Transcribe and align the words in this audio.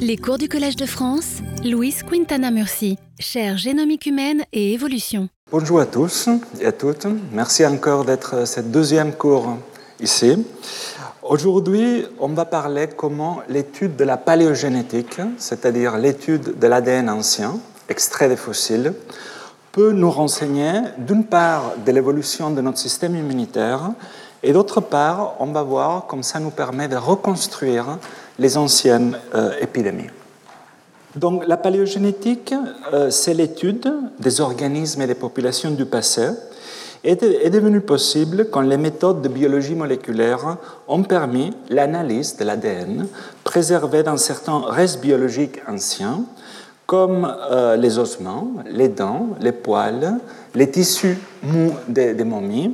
Les 0.00 0.16
cours 0.16 0.38
du 0.38 0.48
Collège 0.48 0.76
de 0.76 0.86
France, 0.86 1.38
Louise 1.64 2.02
Quintana 2.02 2.50
Murci, 2.50 2.98
chaire 3.18 3.56
génomique 3.56 4.06
humaine 4.06 4.44
et 4.52 4.72
évolution. 4.72 5.28
Bonjour 5.50 5.80
à 5.80 5.86
tous 5.86 6.28
et 6.60 6.66
à 6.66 6.72
toutes. 6.72 7.06
Merci 7.32 7.66
encore 7.66 8.04
d'être 8.04 8.46
cette 8.46 8.70
deuxième 8.70 9.12
cours 9.12 9.58
ici. 10.00 10.46
Aujourd'hui, 11.22 12.06
on 12.18 12.28
va 12.28 12.44
parler 12.44 12.88
comment 12.96 13.40
l'étude 13.48 13.96
de 13.96 14.04
la 14.04 14.16
paléogénétique, 14.16 15.20
c'est-à-dire 15.36 15.98
l'étude 15.98 16.58
de 16.58 16.66
l'ADN 16.66 17.10
ancien, 17.10 17.58
extrait 17.88 18.28
des 18.28 18.36
fossiles, 18.36 18.94
peut 19.72 19.92
nous 19.92 20.10
renseigner 20.10 20.72
d'une 20.98 21.24
part 21.24 21.74
de 21.84 21.92
l'évolution 21.92 22.50
de 22.50 22.60
notre 22.60 22.78
système 22.78 23.16
immunitaire 23.16 23.90
et 24.42 24.52
d'autre 24.52 24.80
part, 24.80 25.34
on 25.40 25.46
va 25.46 25.62
voir 25.62 26.06
comme 26.06 26.22
ça 26.22 26.38
nous 26.38 26.50
permet 26.50 26.86
de 26.86 26.96
reconstruire 26.96 27.98
les 28.38 28.56
anciennes 28.56 29.16
euh, 29.34 29.52
épidémies. 29.60 30.10
Donc 31.16 31.46
la 31.46 31.56
paléogénétique, 31.56 32.54
euh, 32.92 33.10
c'est 33.10 33.34
l'étude 33.34 33.92
des 34.18 34.40
organismes 34.40 35.02
et 35.02 35.06
des 35.06 35.14
populations 35.14 35.70
du 35.70 35.84
passé 35.84 36.28
est, 37.04 37.50
devenue 37.50 37.80
possible 37.80 38.48
quand 38.50 38.60
les 38.60 38.76
méthodes 38.76 39.22
de 39.22 39.28
biologie 39.28 39.74
moléculaire 39.74 40.58
ont 40.86 41.02
permis 41.02 41.52
l'analyse 41.70 42.36
de 42.36 42.44
l'ADN 42.44 43.06
préservé 43.44 44.02
dans 44.02 44.16
certains 44.16 44.60
restes 44.60 45.00
biologiques 45.00 45.60
anciens, 45.68 46.24
comme 46.86 47.32
euh, 47.50 47.76
les 47.76 47.98
ossements, 47.98 48.52
les 48.70 48.88
dents, 48.88 49.28
les 49.40 49.52
poils, 49.52 50.18
les 50.54 50.70
tissus 50.70 51.18
mous 51.42 51.72
des 51.88 52.14
momies, 52.24 52.72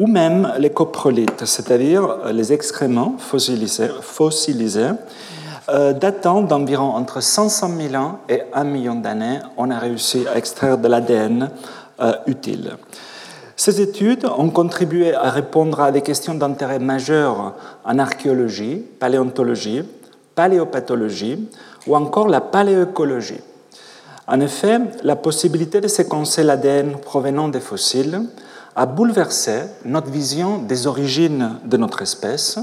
ou 0.00 0.06
même 0.06 0.54
les 0.58 0.70
coprolites, 0.70 1.44
c'est-à-dire 1.44 2.32
les 2.32 2.54
excréments 2.54 3.16
fossilisés, 3.18 3.90
fossilisés 4.00 4.92
euh, 5.68 5.92
datant 5.92 6.40
d'environ 6.40 6.94
entre 6.96 7.20
500 7.20 7.70
000 7.90 8.02
ans 8.02 8.18
et 8.30 8.40
1 8.54 8.64
million 8.64 8.94
d'années, 8.94 9.40
on 9.58 9.70
a 9.70 9.78
réussi 9.78 10.26
à 10.26 10.38
extraire 10.38 10.78
de 10.78 10.88
l'ADN 10.88 11.50
euh, 12.00 12.14
utile. 12.26 12.78
Ces 13.56 13.82
études 13.82 14.24
ont 14.24 14.48
contribué 14.48 15.14
à 15.14 15.28
répondre 15.28 15.80
à 15.80 15.92
des 15.92 16.00
questions 16.00 16.32
d'intérêt 16.32 16.78
majeur 16.78 17.54
en 17.84 17.98
archéologie, 17.98 18.82
paléontologie, 18.98 19.82
paléopathologie 20.34 21.46
ou 21.86 21.94
encore 21.94 22.28
la 22.28 22.40
paléoécologie. 22.40 23.42
En 24.26 24.40
effet, 24.40 24.78
la 25.02 25.16
possibilité 25.16 25.82
de 25.82 25.88
séquencer 25.88 26.42
l'ADN 26.42 26.96
provenant 26.96 27.48
des 27.48 27.60
fossiles 27.60 28.22
a 28.76 28.86
bouleversé 28.86 29.62
notre 29.84 30.10
vision 30.10 30.58
des 30.58 30.86
origines 30.86 31.56
de 31.64 31.76
notre 31.76 32.02
espèce, 32.02 32.58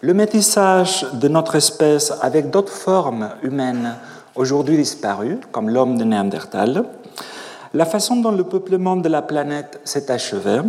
le 0.00 0.14
métissage 0.14 1.06
de 1.12 1.28
notre 1.28 1.56
espèce 1.56 2.12
avec 2.22 2.50
d'autres 2.50 2.72
formes 2.72 3.30
humaines 3.42 3.96
aujourd'hui 4.34 4.76
disparues, 4.76 5.38
comme 5.52 5.68
l'homme 5.68 5.98
de 5.98 6.04
Néandertal, 6.04 6.84
la 7.74 7.84
façon 7.84 8.16
dont 8.16 8.32
le 8.32 8.44
peuplement 8.44 8.96
de 8.96 9.08
la 9.08 9.22
planète 9.22 9.80
s'est 9.84 10.10
achevé, 10.10 10.60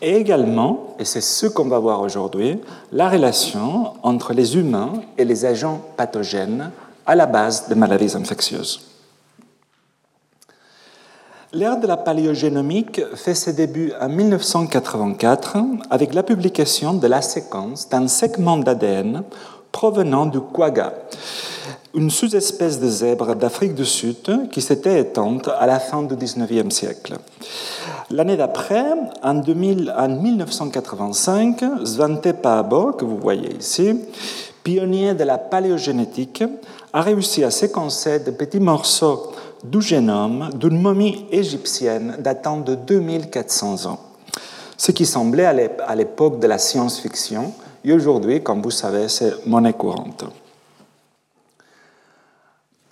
et 0.00 0.16
également, 0.16 0.94
et 0.98 1.04
c'est 1.04 1.20
ce 1.20 1.46
qu'on 1.46 1.68
va 1.68 1.78
voir 1.78 2.00
aujourd'hui, 2.00 2.60
la 2.92 3.08
relation 3.08 3.92
entre 4.02 4.32
les 4.32 4.56
humains 4.56 4.92
et 5.18 5.24
les 5.24 5.44
agents 5.44 5.80
pathogènes 5.96 6.70
à 7.06 7.14
la 7.14 7.26
base 7.26 7.68
des 7.68 7.74
maladies 7.74 8.16
infectieuses. 8.16 8.91
L'ère 11.54 11.78
de 11.78 11.86
la 11.86 11.98
paléogénomique 11.98 13.02
fait 13.14 13.34
ses 13.34 13.52
débuts 13.52 13.92
en 14.00 14.08
1984 14.08 15.58
avec 15.90 16.14
la 16.14 16.22
publication 16.22 16.94
de 16.94 17.06
la 17.06 17.20
séquence 17.20 17.90
d'un 17.90 18.08
segment 18.08 18.56
d'ADN 18.56 19.22
provenant 19.70 20.24
du 20.24 20.40
quagga, 20.40 20.94
une 21.94 22.08
sous-espèce 22.08 22.80
de 22.80 22.88
zèbre 22.88 23.36
d'Afrique 23.36 23.74
du 23.74 23.84
Sud 23.84 24.48
qui 24.50 24.62
s'était 24.62 24.98
éteinte 24.98 25.48
à 25.48 25.66
la 25.66 25.78
fin 25.78 26.02
du 26.02 26.16
XIXe 26.16 26.74
siècle. 26.74 27.18
L'année 28.10 28.38
d'après, 28.38 28.86
en, 29.22 29.34
1985, 29.34 31.64
Svante 31.84 32.32
Paabo, 32.32 32.92
que 32.92 33.04
vous 33.04 33.18
voyez 33.18 33.58
ici, 33.58 34.00
pionnier 34.64 35.12
de 35.12 35.24
la 35.24 35.36
paléogénétique, 35.36 36.44
a 36.94 37.02
réussi 37.02 37.44
à 37.44 37.50
séquencer 37.50 38.20
de 38.20 38.30
petits 38.30 38.60
morceaux 38.60 39.32
du 39.64 39.80
génome 39.80 40.50
d'une 40.54 40.80
momie 40.80 41.26
égyptienne 41.30 42.16
datant 42.18 42.58
de 42.58 42.74
2400 42.74 43.86
ans, 43.86 44.00
ce 44.76 44.92
qui 44.92 45.06
semblait 45.06 45.46
à 45.46 45.94
l'époque 45.94 46.40
de 46.40 46.46
la 46.46 46.58
science-fiction, 46.58 47.52
et 47.84 47.92
aujourd'hui, 47.92 48.42
comme 48.42 48.62
vous 48.62 48.70
savez, 48.70 49.08
c'est 49.08 49.46
monnaie 49.46 49.72
courante. 49.72 50.24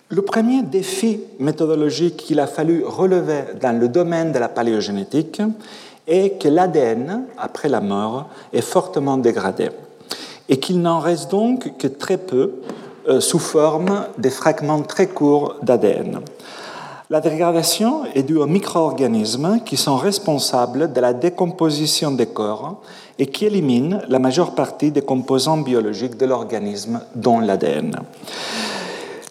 Le 0.09 0.21
premier 0.21 0.61
défi 0.61 1.21
méthodologique 1.39 2.17
qu'il 2.17 2.41
a 2.41 2.47
fallu 2.47 2.83
relever 2.85 3.43
dans 3.61 3.79
le 3.79 3.87
domaine 3.87 4.33
de 4.33 4.39
la 4.39 4.49
paléogénétique 4.49 5.41
est 6.05 6.41
que 6.41 6.49
l'ADN, 6.49 7.23
après 7.37 7.69
la 7.69 7.79
mort, 7.79 8.27
est 8.51 8.61
fortement 8.61 9.17
dégradé 9.17 9.69
et 10.49 10.59
qu'il 10.59 10.81
n'en 10.81 10.99
reste 10.99 11.31
donc 11.31 11.77
que 11.77 11.87
très 11.87 12.17
peu 12.17 12.55
euh, 13.07 13.21
sous 13.21 13.39
forme 13.39 14.05
des 14.17 14.29
fragments 14.29 14.81
très 14.81 15.07
courts 15.07 15.55
d'ADN. 15.63 16.19
La 17.11 17.19
dégradation 17.19 18.05
est 18.15 18.23
due 18.23 18.37
aux 18.37 18.47
micro-organismes 18.47 19.59
qui 19.65 19.75
sont 19.75 19.97
responsables 19.97 20.93
de 20.93 21.01
la 21.01 21.11
décomposition 21.11 22.11
des 22.11 22.27
corps 22.27 22.81
et 23.19 23.25
qui 23.25 23.45
éliminent 23.47 23.99
la 24.07 24.17
majeure 24.17 24.55
partie 24.55 24.91
des 24.91 25.01
composants 25.01 25.57
biologiques 25.57 26.15
de 26.15 26.25
l'organisme, 26.25 27.01
dont 27.13 27.41
l'ADN. 27.41 27.97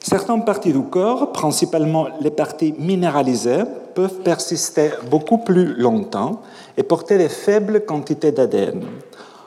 Certaines 0.02 0.44
parties 0.44 0.74
du 0.74 0.82
corps, 0.82 1.32
principalement 1.32 2.08
les 2.20 2.30
parties 2.30 2.74
minéralisées, 2.78 3.64
peuvent 3.94 4.20
persister 4.20 4.90
beaucoup 5.10 5.38
plus 5.38 5.74
longtemps 5.74 6.42
et 6.76 6.82
porter 6.82 7.16
de 7.16 7.28
faibles 7.28 7.86
quantités 7.86 8.30
d'ADN. 8.30 8.82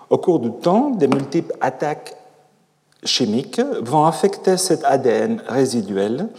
Au 0.09 0.17
cours 0.17 0.39
du 0.39 0.49
temps, 0.53 0.89
de 0.89 1.05
multiples 1.05 1.53
attaques 1.61 2.15
chimiques 3.03 3.61
vont 3.83 4.05
affecter 4.05 4.57
cet 4.57 4.83
ADN 4.85 5.39
résiduel 5.47 6.29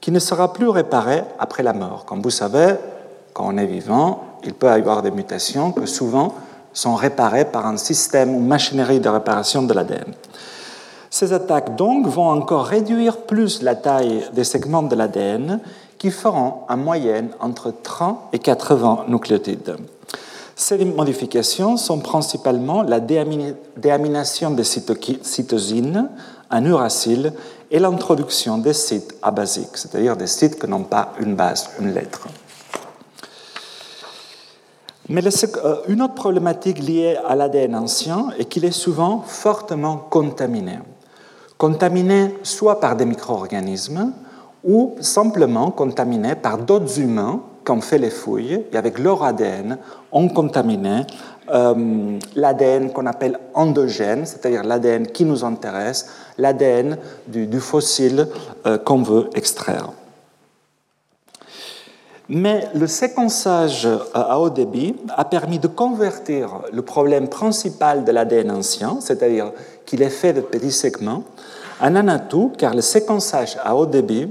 qui 0.00 0.10
ne 0.10 0.18
sera 0.18 0.52
plus 0.52 0.68
réparé 0.68 1.22
après 1.38 1.62
la 1.62 1.72
mort. 1.72 2.04
Comme 2.04 2.22
vous 2.22 2.30
savez, 2.30 2.74
quand 3.32 3.44
on 3.46 3.56
est 3.56 3.66
vivant, 3.66 4.24
il 4.44 4.54
peut 4.54 4.66
y 4.66 4.70
avoir 4.70 5.02
des 5.02 5.10
mutations 5.10 5.72
que 5.72 5.86
souvent 5.86 6.34
sont 6.72 6.94
réparées 6.94 7.44
par 7.44 7.66
un 7.66 7.76
système 7.76 8.34
ou 8.34 8.40
machinerie 8.40 9.00
de 9.00 9.08
réparation 9.08 9.62
de 9.62 9.74
l'ADN. 9.74 10.14
Ces 11.10 11.32
attaques 11.32 11.74
donc 11.76 12.06
vont 12.06 12.28
encore 12.28 12.66
réduire 12.66 13.16
plus 13.18 13.62
la 13.62 13.74
taille 13.74 14.24
des 14.34 14.44
segments 14.44 14.82
de 14.82 14.94
l'ADN 14.94 15.60
qui 15.96 16.10
feront 16.10 16.54
en 16.68 16.76
moyenne 16.76 17.30
entre 17.40 17.72
30 17.82 18.18
et 18.32 18.38
80 18.38 19.06
nucléotides. 19.08 19.76
Ces 20.54 20.84
modifications 20.84 21.76
sont 21.76 21.98
principalement 22.00 22.82
la 22.82 23.00
déamination 23.00 24.50
des 24.50 24.64
cytosines 24.64 26.10
en 26.50 26.64
uracile 26.64 27.32
et 27.70 27.78
l'introduction 27.78 28.58
des 28.58 28.72
sites 28.72 29.14
abasiques, 29.22 29.76
c'est-à-dire 29.76 30.16
des 30.16 30.26
sites 30.26 30.58
qui 30.58 30.68
n'ont 30.68 30.84
pas 30.84 31.12
une 31.20 31.34
base, 31.34 31.70
une 31.80 31.92
lettre. 31.92 32.26
Mais 35.10 35.22
euh, 35.24 35.76
une 35.88 36.02
autre 36.02 36.14
problématique 36.14 36.78
liée 36.78 37.16
à 37.26 37.34
l'ADN 37.34 37.74
ancien 37.74 38.28
est 38.38 38.44
qu'il 38.44 38.64
est 38.64 38.72
souvent 38.72 39.22
fortement 39.22 39.96
contaminé. 39.96 40.78
Contaminé 41.56 42.34
soit 42.42 42.78
par 42.78 42.94
des 42.94 43.06
micro-organismes 43.06 44.12
ou 44.62 44.96
simplement 45.00 45.70
contaminé 45.70 46.34
par 46.34 46.58
d'autres 46.58 47.00
humains 47.00 47.40
qui 47.68 47.72
ont 47.72 47.82
fait 47.82 47.98
les 47.98 48.08
fouilles 48.08 48.64
et 48.72 48.78
avec 48.78 48.98
leur 48.98 49.22
ADN 49.22 49.76
ont 50.10 50.30
contaminé 50.30 51.02
euh, 51.50 52.18
l'ADN 52.34 52.90
qu'on 52.94 53.04
appelle 53.04 53.38
endogène, 53.52 54.24
c'est-à-dire 54.24 54.64
l'ADN 54.64 55.06
qui 55.06 55.26
nous 55.26 55.44
intéresse, 55.44 56.08
l'ADN 56.38 56.96
du, 57.26 57.60
fossile 57.60 58.26
euh, 58.64 58.78
qu'on 58.78 59.02
veut 59.02 59.28
extraire. 59.34 59.90
Mais 62.30 62.68
le 62.74 62.86
séquençage 62.86 63.86
à 64.14 64.40
haut 64.40 64.48
débit 64.48 64.96
a 65.14 65.26
permis 65.26 65.58
de 65.58 65.68
convertir 65.68 66.62
le 66.72 66.80
problème 66.80 67.28
principal 67.28 68.02
de 68.02 68.12
l'ADN 68.12 68.50
ancien, 68.50 68.96
c'est-à-dire 69.02 69.52
qu'il 69.84 70.00
est 70.00 70.08
fait 70.08 70.32
de 70.32 70.40
petits 70.40 70.72
segments, 70.72 71.24
en 71.82 71.94
un 71.94 72.08
atout, 72.08 72.50
car 72.56 72.74
le 72.74 72.80
séquençage 72.80 73.58
à 73.62 73.76
haut 73.76 73.84
débit 73.86 74.30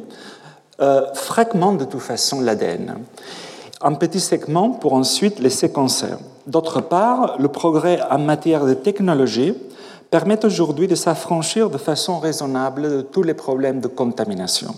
euh, 0.79 1.13
fragmente 1.13 1.79
de 1.79 1.85
toute 1.85 2.01
façon 2.01 2.41
l'ADN 2.41 2.97
en 3.81 3.95
petits 3.95 4.19
segments 4.19 4.71
pour 4.71 4.93
ensuite 4.93 5.39
les 5.39 5.49
séquencer. 5.49 6.07
D'autre 6.47 6.81
part, 6.81 7.35
le 7.39 7.47
progrès 7.47 7.99
en 8.09 8.19
matière 8.19 8.65
de 8.65 8.73
technologie 8.73 9.53
permet 10.09 10.43
aujourd'hui 10.45 10.87
de 10.87 10.95
s'affranchir 10.95 11.69
de 11.69 11.77
façon 11.77 12.19
raisonnable 12.19 12.89
de 12.89 13.01
tous 13.01 13.23
les 13.23 13.33
problèmes 13.33 13.81
de 13.81 13.87
contamination. 13.87 14.73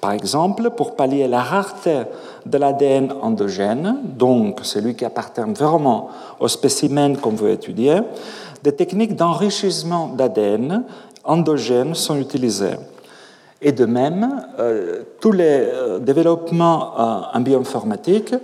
Par 0.00 0.12
exemple, 0.12 0.70
pour 0.70 0.96
pallier 0.96 1.28
la 1.28 1.42
rareté 1.42 2.02
de 2.44 2.58
l'ADN 2.58 3.14
endogène, 3.22 3.98
donc 4.04 4.60
celui 4.62 4.94
qui 4.94 5.04
appartient 5.04 5.40
vraiment 5.40 6.10
au 6.40 6.48
spécimen 6.48 7.16
qu'on 7.16 7.30
veut 7.30 7.50
étudier, 7.50 8.00
des 8.62 8.72
techniques 8.72 9.16
d'enrichissement 9.16 10.08
d'ADN 10.08 10.84
endogène 11.24 11.94
sont 11.94 12.16
utilisées. 12.16 12.76
Et 13.62 13.72
de 13.72 13.86
même, 13.86 14.46
tous 15.20 15.32
les 15.32 15.66
développements 16.00 16.92
en 17.32 17.40
bioinformatique 17.40 18.34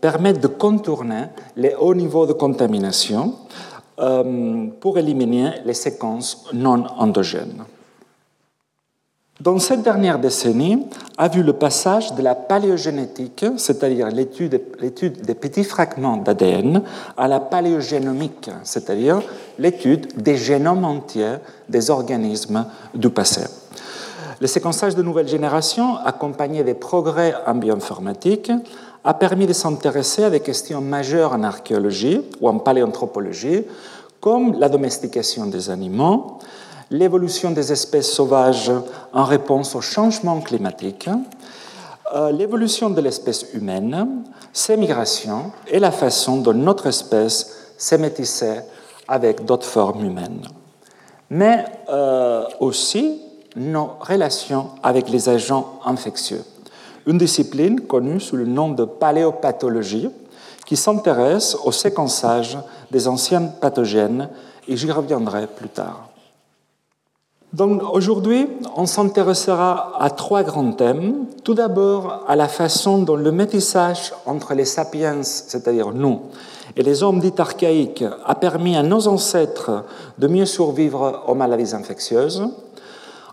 permettent 0.00 0.40
de 0.40 0.48
contourner 0.48 1.24
les 1.56 1.74
hauts 1.74 1.94
niveaux 1.94 2.26
de 2.26 2.32
contamination 2.32 3.34
pour 4.80 4.96
éliminer 4.96 5.56
les 5.64 5.74
séquences 5.74 6.46
non 6.54 6.84
endogènes. 6.96 7.64
Dans 9.40 9.58
cette 9.58 9.82
dernière 9.82 10.18
décennie, 10.18 10.86
a 11.16 11.28
vu 11.28 11.42
le 11.42 11.54
passage 11.54 12.14
de 12.14 12.20
la 12.22 12.34
paléogénétique, 12.34 13.46
c'est-à-dire 13.56 14.08
l'étude 14.08 14.60
des 15.22 15.34
petits 15.34 15.64
fragments 15.64 16.18
d'ADN, 16.18 16.82
à 17.16 17.26
la 17.26 17.40
paléogénomique, 17.40 18.50
c'est-à-dire 18.64 19.22
l'étude 19.58 20.22
des 20.22 20.36
génomes 20.36 20.84
entiers 20.84 21.36
des 21.70 21.88
organismes 21.88 22.66
du 22.94 23.08
passé. 23.08 23.46
Le 24.40 24.46
séquençage 24.46 24.94
de 24.94 25.02
nouvelle 25.02 25.28
génération, 25.28 25.98
accompagné 25.98 26.64
des 26.64 26.72
progrès 26.72 27.34
en 27.46 27.54
bioinformatique, 27.54 28.50
a 29.04 29.12
permis 29.12 29.46
de 29.46 29.52
s'intéresser 29.52 30.24
à 30.24 30.30
des 30.30 30.40
questions 30.40 30.80
majeures 30.80 31.34
en 31.34 31.42
archéologie 31.42 32.22
ou 32.40 32.48
en 32.48 32.58
paléanthropologie, 32.58 33.64
comme 34.18 34.58
la 34.58 34.70
domestication 34.70 35.44
des 35.44 35.68
animaux, 35.68 36.38
l'évolution 36.90 37.50
des 37.50 37.70
espèces 37.70 38.10
sauvages 38.10 38.72
en 39.12 39.24
réponse 39.24 39.74
au 39.74 39.82
changement 39.82 40.40
climatique, 40.40 41.10
euh, 42.14 42.32
l'évolution 42.32 42.88
de 42.88 43.00
l'espèce 43.02 43.46
humaine, 43.52 44.24
ses 44.54 44.78
migrations 44.78 45.52
et 45.68 45.78
la 45.78 45.90
façon 45.90 46.38
dont 46.38 46.54
notre 46.54 46.86
espèce 46.86 47.74
s'est 47.76 47.98
métissée 47.98 48.60
avec 49.06 49.44
d'autres 49.44 49.66
formes 49.66 50.02
humaines. 50.02 50.48
Mais 51.28 51.66
euh, 51.90 52.44
aussi 52.58 53.20
nos 53.56 53.90
relations 54.00 54.68
avec 54.82 55.08
les 55.08 55.28
agents 55.28 55.80
infectieux, 55.84 56.42
une 57.06 57.18
discipline 57.18 57.80
connue 57.80 58.20
sous 58.20 58.36
le 58.36 58.46
nom 58.46 58.70
de 58.70 58.84
paléopathologie 58.84 60.10
qui 60.66 60.76
s'intéresse 60.76 61.56
au 61.64 61.72
séquençage 61.72 62.58
des 62.90 63.08
anciennes 63.08 63.52
pathogènes 63.60 64.28
et 64.68 64.76
j'y 64.76 64.90
reviendrai 64.90 65.46
plus 65.46 65.68
tard. 65.68 66.10
Donc 67.52 67.82
aujourd'hui, 67.92 68.46
on 68.76 68.86
s'intéressera 68.86 70.00
à 70.00 70.10
trois 70.10 70.44
grands 70.44 70.70
thèmes. 70.70 71.26
Tout 71.42 71.54
d'abord, 71.54 72.24
à 72.28 72.36
la 72.36 72.46
façon 72.46 73.02
dont 73.02 73.16
le 73.16 73.32
métissage 73.32 74.12
entre 74.24 74.54
les 74.54 74.64
sapiens, 74.64 75.24
c'est-à-dire 75.24 75.90
nous, 75.92 76.20
et 76.76 76.84
les 76.84 77.02
hommes 77.02 77.18
dits 77.18 77.32
archaïques 77.36 78.04
a 78.24 78.34
permis 78.36 78.76
à 78.76 78.84
nos 78.84 79.08
ancêtres 79.08 79.84
de 80.18 80.28
mieux 80.28 80.46
survivre 80.46 81.24
aux 81.26 81.34
maladies 81.34 81.74
infectieuses. 81.74 82.44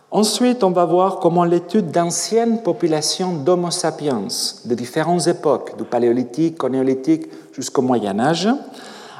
Ensuite, 0.10 0.64
on 0.64 0.72
va 0.72 0.86
voir 0.86 1.20
comment 1.20 1.44
l'étude 1.44 1.92
d'anciennes 1.92 2.64
populations 2.64 3.34
d'Homo 3.34 3.72
sapiens 3.72 4.22
de 4.64 4.74
différentes 4.74 5.28
époques, 5.28 5.78
du 5.78 5.84
Paléolithique 5.84 6.64
au 6.64 6.70
Néolithique 6.70 7.28
jusqu'au 7.52 7.82
Moyen 7.82 8.18
Âge, 8.18 8.48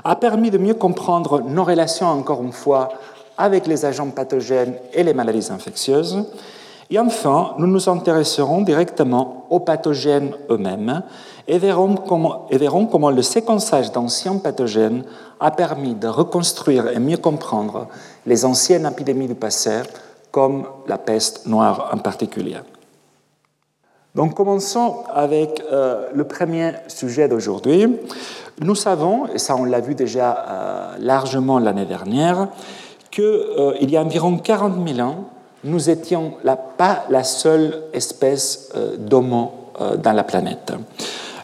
a 0.06 0.16
permis 0.16 0.50
de 0.50 0.58
mieux 0.58 0.76
comprendre 0.76 1.42
nos 1.42 1.66
relations, 1.66 2.08
encore 2.08 2.42
une 2.42 2.54
fois, 2.54 2.88
avec 3.38 3.68
les 3.68 3.84
agents 3.84 4.12
pathogènes 4.12 4.76
et 4.94 5.04
les 5.04 5.14
maladies 5.14 5.52
infectieuses. 5.52 6.24
Et 6.90 6.98
enfin, 6.98 7.56
nous 7.58 7.68
nous 7.68 7.90
intéresserons 7.90 8.62
directement 8.62 9.46
aux 9.50 9.60
pathogènes 9.60 10.32
eux-mêmes 10.50 11.04
et 11.50 11.58
verrons 11.58 11.96
comment, 11.96 12.48
et 12.50 12.58
verrons 12.58 12.86
comment 12.86 13.12
le 13.12 13.22
séquençage 13.24 13.92
d'anciens 13.92 14.38
pathogènes 14.38 15.04
a 15.42 15.52
permis 15.52 15.96
de 15.96 16.08
reconstruire 16.08 16.88
et 16.88 17.00
mieux 17.00 17.18
comprendre 17.18 17.88
les 18.26 18.46
anciennes 18.46 18.86
épidémies 18.86 19.28
du 19.28 19.36
passé, 19.36 19.82
comme 20.38 20.68
la 20.88 21.00
peste 21.00 21.48
noire 21.48 21.90
en 21.92 21.98
particulier. 21.98 22.58
Donc 24.14 24.36
commençons 24.36 24.98
avec 25.12 25.64
euh, 25.72 26.10
le 26.14 26.26
premier 26.26 26.74
sujet 26.88 27.28
d'aujourd'hui. 27.28 27.88
Nous 28.62 28.76
savons, 28.76 29.26
et 29.34 29.40
ça 29.40 29.56
on 29.56 29.64
l'a 29.64 29.80
vu 29.80 29.96
déjà 29.96 30.46
euh, 30.48 30.96
largement 31.00 31.58
l'année 31.58 31.88
dernière, 31.88 32.50
qu'il 33.10 33.24
euh, 33.24 33.74
y 33.82 33.98
a 33.98 34.02
environ 34.04 34.38
40 34.38 34.88
000 34.88 35.00
ans, 35.00 35.26
nous 35.64 35.90
étions 35.90 36.34
pas 36.78 37.06
la 37.10 37.24
seule 37.24 37.86
espèce 37.94 38.72
d'homo 39.00 39.72
dans 39.98 40.14
la 40.14 40.24
planète. 40.24 40.72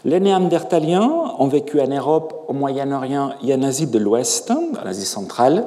Les 0.06 0.20
Néandertaliens 0.20 1.10
ont 1.40 1.48
vécu 1.48 1.82
en 1.82 1.88
Europe, 1.88 2.46
au 2.48 2.54
Moyen-Orient 2.54 3.32
et 3.44 3.56
en 3.56 3.64
Asie 3.64 3.88
de 3.88 3.98
l'Ouest, 3.98 4.52
en 4.52 4.86
Asie 4.86 5.08
centrale, 5.08 5.66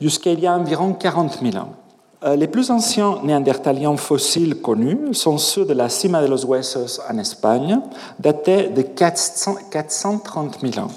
jusqu'à 0.00 0.30
il 0.30 0.38
y 0.38 0.46
a 0.46 0.54
environ 0.54 0.92
40 0.92 1.40
000 1.42 1.56
ans. 1.56 1.79
Euh, 2.22 2.36
les 2.36 2.48
plus 2.48 2.70
anciens 2.70 3.18
néandertaliens 3.22 3.96
fossiles 3.96 4.60
connus 4.60 5.14
sont 5.14 5.38
ceux 5.38 5.64
de 5.64 5.72
la 5.72 5.88
Cima 5.88 6.20
de 6.20 6.26
los 6.26 6.44
Huesos 6.44 7.00
en 7.10 7.16
Espagne, 7.16 7.80
datés 8.18 8.68
de 8.68 8.82
430 8.82 10.58
000 10.60 10.86
ans. 10.86 10.90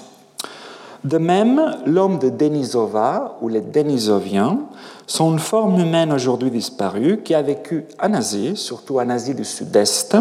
De 1.02 1.16
même, 1.16 1.76
l'homme 1.86 2.18
de 2.18 2.28
Denisova 2.28 3.38
ou 3.40 3.48
les 3.48 3.62
Denisoviens 3.62 4.58
sont 5.06 5.32
une 5.32 5.38
forme 5.38 5.80
humaine 5.80 6.12
aujourd'hui 6.12 6.50
disparue 6.50 7.20
qui 7.24 7.34
a 7.34 7.40
vécu 7.40 7.86
en 8.02 8.12
Asie, 8.12 8.54
surtout 8.56 8.98
en 8.98 9.08
Asie 9.08 9.34
du 9.34 9.44
Sud-Est, 9.44 10.16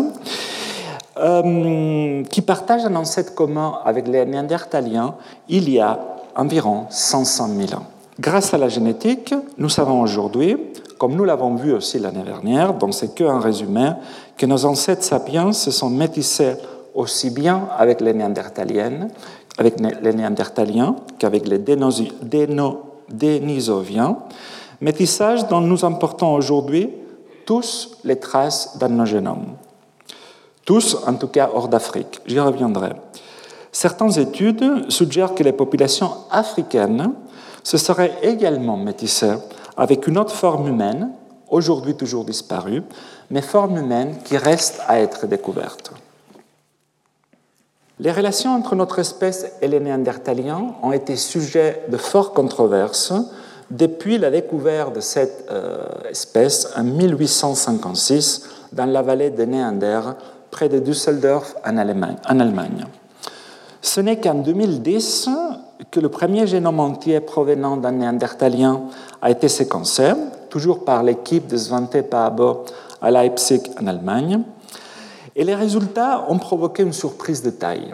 euh, 1.18 2.24
qui 2.24 2.42
partage 2.42 2.86
un 2.86 2.96
ancêtre 2.96 3.36
commun 3.36 3.80
avec 3.84 4.08
les 4.08 4.26
Néandertaliens 4.26 5.16
il 5.50 5.70
y 5.70 5.82
a 5.82 6.00
environ 6.36 6.86
500 6.90 7.50
000 7.68 7.82
ans. 7.82 7.86
Grâce 8.20 8.54
à 8.54 8.58
la 8.58 8.70
génétique, 8.70 9.34
nous 9.58 9.70
savons 9.70 10.02
aujourd'hui 10.02 10.58
comme 10.98 11.16
nous 11.16 11.26
l'avons 11.26 11.56
vu 11.56 11.74
aussi 11.74 12.00
l'année 12.00 12.24
dernière, 12.24 12.74
donc 12.74 12.94
c'est 12.94 13.14
qu'un 13.14 13.40
résumé, 13.40 13.92
que 14.38 14.46
nos 14.46 14.66
ancêtres 14.66 15.04
sapiens 15.04 15.52
se 15.52 15.72
sont 15.72 15.90
métissés 15.90 16.56
aussi 16.94 17.30
bien 17.30 17.68
avec 17.78 18.02
les 18.02 18.14
avec 19.58 19.80
les 19.80 20.14
néandertaliens 20.14 20.96
qu'avec 21.20 21.48
les 21.48 21.60
dénisoviens, 23.10 24.18
métissage 24.82 25.48
dont 25.48 25.62
nous 25.62 25.86
importons 25.86 26.34
aujourd'hui 26.34 26.90
tous 27.46 27.98
les 28.04 28.20
traces 28.20 28.78
dans 28.80 28.90
nos 28.90 29.06
génomes. 29.06 29.56
Tous, 30.66 30.98
en 31.06 31.16
tout 31.16 31.28
cas 31.28 31.50
hors 31.54 31.68
d'Afrique. 31.68 32.22
J'y 32.26 32.40
reviendrai. 32.40 32.92
Certaines 33.72 34.18
études 34.20 34.90
suggèrent 34.90 35.36
que 35.36 35.44
les 35.44 35.52
populations 35.52 36.12
africaines 36.32 37.12
se 37.64 37.78
seraient 37.78 38.14
également 38.22 38.78
métissées 38.78 39.36
avec 39.78 40.08
une 40.08 40.18
autre 40.18 40.34
forme 40.34 40.68
humaine, 40.68 41.10
aujourd'hui 41.50 41.96
toujours 41.96 42.26
disparue, 42.26 42.84
mais 43.30 43.42
forme 43.42 43.78
humaine 43.78 44.18
qui 44.24 44.38
reste 44.38 44.82
à 44.88 45.00
être 45.00 45.28
découverte. 45.28 45.92
Les 48.00 48.12
relations 48.12 48.56
entre 48.56 48.76
notre 48.76 49.00
espèce 49.00 49.46
et 49.62 49.68
les 49.68 49.80
Néandertaliens 49.80 50.76
ont 50.82 50.92
été 50.92 51.16
sujet 51.16 51.84
de 51.90 51.98
fortes 51.98 52.36
controverses 52.36 53.14
depuis 53.70 54.18
la 54.18 54.30
découverte 54.30 54.96
de 54.96 55.00
cette 55.00 55.46
euh, 55.52 55.86
espèce 56.10 56.70
en 56.76 56.84
1856 56.84 58.50
dans 58.74 58.86
la 58.86 59.02
vallée 59.02 59.30
de 59.30 59.44
Néander, 59.44 60.02
près 60.52 60.70
de 60.70 60.80
Düsseldorf 60.80 61.56
en 61.66 61.78
Allemagne. 61.78 62.86
Ce 63.82 64.02
n'est 64.02 64.20
qu'en 64.20 64.36
2010 64.36 65.30
que 65.92 66.00
le 66.00 66.10
premier 66.10 66.48
génome 66.48 66.80
entier 66.80 67.20
provenant 67.20 67.78
d'un 67.78 67.92
néandertalien 67.92 68.82
a 69.22 69.32
été 69.32 69.48
séquencé, 69.48 70.12
toujours 70.50 70.86
par 70.86 71.04
l'équipe 71.04 71.48
de 71.48 71.58
Svante 71.58 72.02
Paabo 72.02 72.66
à 73.02 73.12
Leipzig 73.12 73.62
en 73.82 73.88
Allemagne. 73.88 74.42
Et 75.36 75.44
les 75.44 75.56
résultats 75.56 76.26
ont 76.30 76.38
provoqué 76.38 76.84
une 76.84 76.94
surprise 76.94 77.42
de 77.42 77.50
taille, 77.50 77.94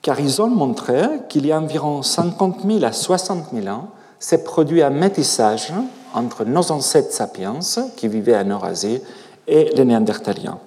car 0.00 0.20
ils 0.20 0.40
ont 0.40 0.48
montré 0.48 1.02
qu'il 1.28 1.46
y 1.46 1.52
a 1.52 1.60
environ 1.60 2.02
50 2.02 2.62
000 2.66 2.84
à 2.84 2.92
60 2.92 3.46
000 3.52 3.68
ans 3.68 3.88
s'est 4.18 4.42
produit 4.42 4.82
un 4.82 4.90
métissage 4.90 5.72
entre 6.14 6.44
nos 6.44 6.72
ancêtres 6.72 7.12
sapiens 7.12 7.58
qui 7.96 8.08
vivaient 8.08 8.38
en 8.38 8.48
Eurasie 8.48 9.00
et 9.46 9.70
les 9.76 9.84
néandertaliens. 9.84 10.58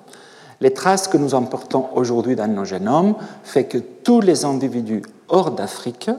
Les 0.59 0.73
traces 0.73 1.07
que 1.07 1.17
nous 1.17 1.33
emportons 1.33 1.87
aujourd'hui 1.95 2.35
dans 2.35 2.47
nos 2.47 2.65
génomes 2.65 3.15
font 3.43 3.63
que 3.63 3.77
tous 3.77 4.21
les 4.21 4.45
individus 4.45 5.01
hors 5.29 5.51
d'Afrique 5.51 6.09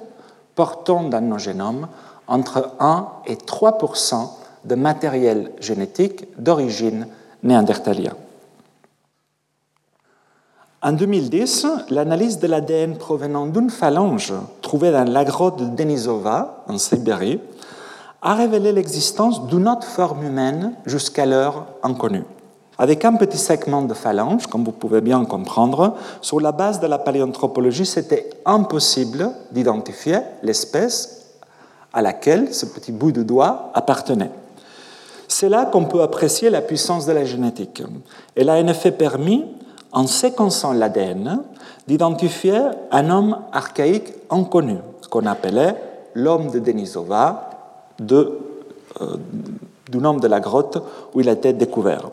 portent 0.54 0.86
dans 0.86 1.20
nos 1.20 1.38
génomes 1.38 1.88
entre 2.26 2.72
1 2.80 3.06
et 3.26 3.36
3 3.36 3.78
de 4.64 4.74
matériel 4.74 5.52
génétique 5.60 6.26
d'origine 6.38 7.06
néandertalien. 7.42 8.12
En 10.80 10.92
2010, 10.92 11.66
l'analyse 11.90 12.38
de 12.38 12.46
l'ADN 12.46 12.96
provenant 12.96 13.46
d'une 13.46 13.70
phalange 13.70 14.32
trouvée 14.62 14.92
dans 14.92 15.10
la 15.10 15.24
grotte 15.24 15.58
de 15.58 15.66
Denisova, 15.66 16.64
en 16.68 16.78
Sibérie, 16.78 17.40
a 18.22 18.34
révélé 18.34 18.72
l'existence 18.72 19.46
d'une 19.46 19.68
autre 19.68 19.86
forme 19.86 20.24
humaine 20.24 20.74
jusqu'alors 20.86 21.66
inconnue. 21.82 22.24
Avec 22.80 23.04
un 23.04 23.14
petit 23.14 23.38
segment 23.38 23.82
de 23.82 23.92
phalange, 23.92 24.46
comme 24.46 24.64
vous 24.64 24.72
pouvez 24.72 25.00
bien 25.00 25.24
comprendre, 25.24 25.96
sur 26.20 26.40
la 26.40 26.52
base 26.52 26.78
de 26.78 26.86
la 26.86 26.98
paléanthropologie, 26.98 27.84
c'était 27.84 28.30
impossible 28.46 29.30
d'identifier 29.50 30.18
l'espèce 30.44 31.26
à 31.92 32.02
laquelle 32.02 32.54
ce 32.54 32.66
petit 32.66 32.92
bout 32.92 33.10
de 33.10 33.24
doigt 33.24 33.72
appartenait. 33.74 34.30
C'est 35.26 35.48
là 35.48 35.66
qu'on 35.66 35.86
peut 35.86 36.02
apprécier 36.02 36.50
la 36.50 36.60
puissance 36.60 37.04
de 37.04 37.12
la 37.12 37.24
génétique. 37.24 37.82
Elle 38.36 38.48
a 38.48 38.54
en 38.54 38.66
effet 38.68 38.92
permis, 38.92 39.44
en 39.90 40.06
séquençant 40.06 40.72
l'ADN, 40.72 41.42
d'identifier 41.88 42.60
un 42.92 43.10
homme 43.10 43.38
archaïque 43.52 44.12
inconnu, 44.30 44.76
qu'on 45.10 45.26
appelait 45.26 45.74
l'homme 46.14 46.50
de 46.50 46.60
Denisova, 46.60 47.50
de, 47.98 48.38
euh, 49.00 49.16
du 49.90 49.98
nom 49.98 50.14
de 50.14 50.28
la 50.28 50.38
grotte 50.38 50.78
où 51.14 51.20
il 51.20 51.28
a 51.28 51.32
été 51.32 51.52
découvert. 51.52 52.10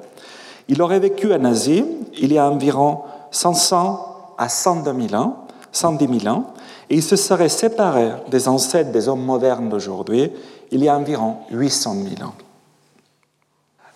Il 0.67 0.81
aurait 0.81 0.99
vécu 0.99 1.33
en 1.33 1.43
Asie 1.45 1.85
il 2.17 2.33
y 2.33 2.37
a 2.37 2.49
environ 2.49 3.01
500 3.31 4.33
à 4.37 4.49
102 4.49 5.07
000 5.09 5.21
ans, 5.21 5.45
110 5.71 6.19
000 6.21 6.35
ans, 6.35 6.53
et 6.89 6.95
il 6.95 7.03
se 7.03 7.15
serait 7.15 7.49
séparé 7.49 8.11
des 8.29 8.47
ancêtres 8.47 8.91
des 8.91 9.07
hommes 9.07 9.23
modernes 9.23 9.69
d'aujourd'hui 9.69 10.31
il 10.71 10.83
y 10.83 10.89
a 10.89 10.97
environ 10.97 11.37
800 11.51 11.95
000 12.17 12.29
ans. 12.29 12.33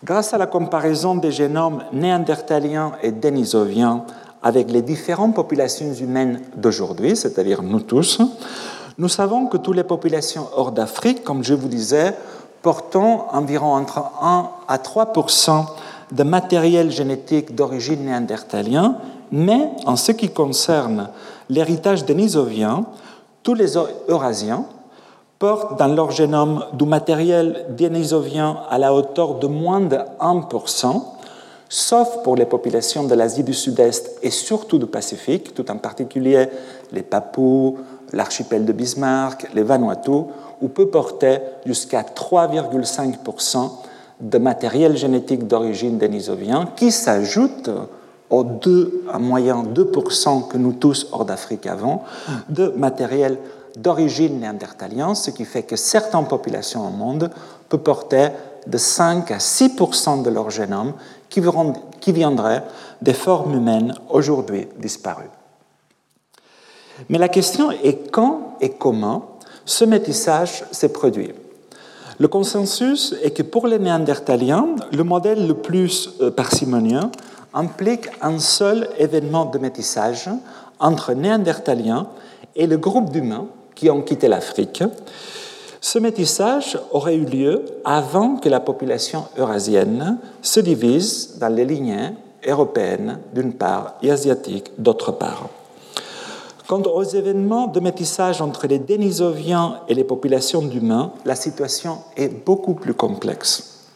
Grâce 0.03 0.33
à 0.33 0.37
la 0.37 0.47
comparaison 0.47 1.15
des 1.15 1.31
génomes 1.31 1.83
néandertaliens 1.91 2.93
et 3.03 3.11
dénisoviens 3.11 4.05
avec 4.41 4.71
les 4.71 4.81
différentes 4.81 5.35
populations 5.35 5.93
humaines 5.93 6.41
d'aujourd'hui, 6.55 7.17
c'est-à-dire 7.17 7.61
nous 7.61 7.81
tous, 7.81 8.21
nous 8.97 9.09
savons 9.09 9.47
que 9.47 9.57
toutes 9.57 9.75
les 9.75 9.83
populations 9.83 10.47
hors 10.55 10.71
d'Afrique, 10.71 11.23
comme 11.23 11.43
je 11.43 11.53
vous 11.53 11.67
disais, 11.67 12.13
portent 12.61 12.95
environ 12.95 13.75
entre 13.75 13.99
1 14.21 14.49
à 14.67 14.77
3 14.77 15.13
de 16.11 16.23
matériel 16.23 16.91
génétique 16.91 17.55
d'origine 17.55 18.05
néandertalien, 18.05 18.97
mais 19.31 19.69
en 19.85 19.95
ce 19.95 20.11
qui 20.11 20.29
concerne 20.29 21.09
l'héritage 21.49 22.05
dénisovien, 22.05 22.85
tous 23.43 23.53
les 23.53 23.73
Eurasiens, 24.07 24.65
portent 25.37 25.79
dans 25.79 25.87
leur 25.87 26.11
génome 26.11 26.65
du 26.73 26.85
matériel 26.85 27.65
dénisovien 27.69 28.57
à 28.69 28.77
la 28.77 28.93
hauteur 28.93 29.35
de 29.35 29.47
moins 29.47 29.79
de 29.79 29.97
1%, 30.19 31.01
sauf 31.69 32.23
pour 32.23 32.35
les 32.35 32.45
populations 32.45 33.05
de 33.05 33.15
l'Asie 33.15 33.43
du 33.43 33.53
Sud-Est 33.53 34.19
et 34.21 34.31
surtout 34.31 34.77
du 34.77 34.87
Pacifique, 34.87 35.53
tout 35.53 35.69
en 35.71 35.77
particulier 35.77 36.47
les 36.91 37.03
Papous, 37.03 37.77
l'archipel 38.11 38.65
de 38.65 38.73
Bismarck, 38.73 39.47
les 39.53 39.63
Vanuatu, 39.63 40.25
où 40.61 40.67
peut 40.67 40.89
porter 40.89 41.39
jusqu'à 41.65 42.01
3,5% 42.01 43.69
de 44.19 44.37
matériel 44.37 44.97
génétique 44.97 45.47
d'origine 45.47 45.97
dénisovien 45.97 46.67
qui 46.75 46.91
s'ajoute 46.91 47.69
aux 48.29 48.43
deux, 48.43 49.03
à 49.11 49.17
moyen 49.17 49.63
2% 49.63 50.47
que 50.47 50.57
nous 50.57 50.73
tous 50.73 51.07
hors 51.11 51.25
d'Afrique 51.25 51.65
avons, 51.65 52.01
de 52.49 52.67
matériel 52.77 53.37
d'origine 53.75 54.39
néandertalienne, 54.39 55.15
ce 55.15 55.31
qui 55.31 55.45
fait 55.45 55.63
que 55.63 55.75
certaines 55.75 56.27
populations 56.27 56.87
au 56.87 56.91
monde 56.91 57.31
peuvent 57.69 57.79
porter 57.79 58.29
de 58.67 58.77
5 58.77 59.31
à 59.31 59.39
6 59.39 59.75
de 60.23 60.29
leur 60.29 60.49
génome 60.49 60.93
qui, 61.29 61.41
qui 61.99 62.11
viendraient 62.11 62.63
des 63.01 63.13
formes 63.13 63.55
humaines 63.55 63.93
aujourd'hui 64.09 64.67
disparues. 64.77 65.29
Mais 67.07 67.17
la 67.17 67.29
question 67.29 67.71
est 67.71 68.11
quand 68.11 68.57
et 68.59 68.71
comment 68.71 69.37
ce 69.65 69.85
métissage 69.85 70.65
s'est 70.71 70.89
produit? 70.89 71.31
Le 72.19 72.27
consensus 72.27 73.15
est 73.23 73.31
que 73.31 73.43
pour 73.43 73.65
les 73.65 73.79
néandertaliens, 73.79 74.75
le 74.91 75.03
modèle 75.05 75.47
le 75.47 75.53
plus 75.53 76.09
euh, 76.19 76.29
parcimonieux 76.29 77.09
implique 77.53 78.07
un 78.21 78.39
seul 78.39 78.89
événement 78.97 79.45
de 79.45 79.57
métissage 79.57 80.29
entre 80.79 81.13
néandertaliens 81.13 82.07
et 82.57 82.67
le 82.67 82.77
groupe 82.77 83.09
d'humains 83.09 83.47
qui 83.73 83.89
ont 83.89 84.01
quitté 84.01 84.27
l'Afrique. 84.27 84.83
Ce 85.79 85.97
métissage 85.97 86.77
aurait 86.91 87.15
eu 87.15 87.23
lieu 87.23 87.63
avant 87.85 88.35
que 88.35 88.49
la 88.49 88.59
population 88.59 89.23
eurasienne 89.37 90.17
se 90.41 90.59
divise 90.59 91.37
dans 91.39 91.47
les 91.47 91.63
lignées 91.63 92.09
européennes 92.45 93.19
d'une 93.33 93.53
part 93.53 93.95
et 94.01 94.11
asiatiques 94.11 94.71
d'autre 94.77 95.13
part. 95.13 95.47
Quant 96.69 96.83
aux 96.83 97.01
événements 97.01 97.65
de 97.65 97.79
métissage 97.79 98.43
entre 98.43 98.67
les 98.67 98.77
Denisoviens 98.77 99.79
et 99.87 99.95
les 99.95 100.03
populations 100.03 100.61
d'humains, 100.61 101.13
la 101.25 101.33
situation 101.33 101.97
est 102.15 102.29
beaucoup 102.45 102.75
plus 102.75 102.93
complexe. 102.93 103.87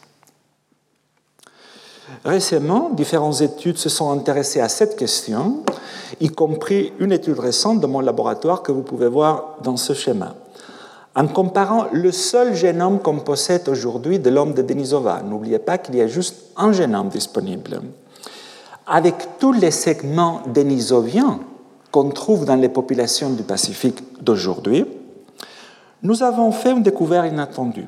Récemment, 2.24 2.90
différentes 2.90 3.42
études 3.42 3.78
se 3.78 3.88
sont 3.88 4.10
intéressées 4.10 4.58
à 4.60 4.68
cette 4.68 4.96
question, 4.96 5.62
y 6.18 6.30
compris 6.30 6.92
une 6.98 7.12
étude 7.12 7.38
récente 7.38 7.80
de 7.80 7.86
mon 7.86 8.00
laboratoire 8.00 8.64
que 8.64 8.72
vous 8.72 8.82
pouvez 8.82 9.06
voir 9.06 9.58
dans 9.62 9.76
ce 9.76 9.92
schéma. 9.92 10.34
En 11.14 11.28
comparant 11.28 11.86
le 11.92 12.10
seul 12.10 12.56
génome 12.56 12.98
qu'on 12.98 13.20
possède 13.20 13.68
aujourd'hui 13.68 14.18
de 14.18 14.30
l'homme 14.30 14.52
de 14.52 14.62
Denisova, 14.62 15.22
n'oubliez 15.22 15.60
pas 15.60 15.78
qu'il 15.78 15.94
y 15.94 16.00
a 16.00 16.08
juste 16.08 16.46
un 16.56 16.72
génome 16.72 17.08
disponible, 17.08 17.82
avec 18.84 19.38
tous 19.38 19.52
les 19.52 19.70
segments 19.70 20.42
denisoviens 20.52 21.38
qu'on 21.94 22.10
trouve 22.10 22.44
dans 22.44 22.56
les 22.56 22.68
populations 22.68 23.30
du 23.30 23.44
Pacifique 23.44 24.02
d'aujourd'hui, 24.20 24.84
nous 26.02 26.24
avons 26.24 26.50
fait 26.50 26.72
une 26.72 26.82
découverte 26.82 27.28
inattendue. 27.28 27.86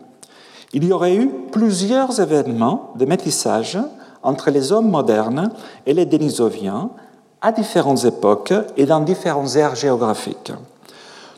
Il 0.73 0.85
y 0.85 0.93
aurait 0.93 1.17
eu 1.17 1.29
plusieurs 1.51 2.21
événements 2.21 2.93
de 2.95 3.05
métissage 3.05 3.77
entre 4.23 4.53
les 4.53 4.71
hommes 4.71 4.89
modernes 4.89 5.51
et 5.87 5.93
les 5.93 6.07
Denisoviens 6.07 6.91
à 7.43 7.51
différentes 7.51 8.05
époques 8.05 8.55
et 8.77 8.87
dans 8.87 9.01
différentes 9.01 9.57
aires 9.57 9.75
géographiques. 9.75 10.53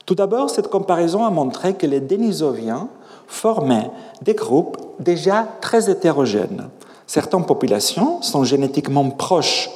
Tout 0.05 0.15
d'abord, 0.15 0.51
cette 0.51 0.69
comparaison 0.69 1.25
a 1.25 1.31
montré 1.31 1.73
que 1.73 1.87
les 1.87 2.01
Denisoviens 2.01 2.89
formaient 3.29 3.91
des 4.21 4.35
groupes 4.35 4.77
déjà 5.01 5.49
très 5.63 5.89
hétérogènes. 5.89 6.69
Certaines 7.07 7.47
populations 7.47 8.21
sont 8.21 8.45
génétiquement 8.45 9.09
proches 9.09 9.71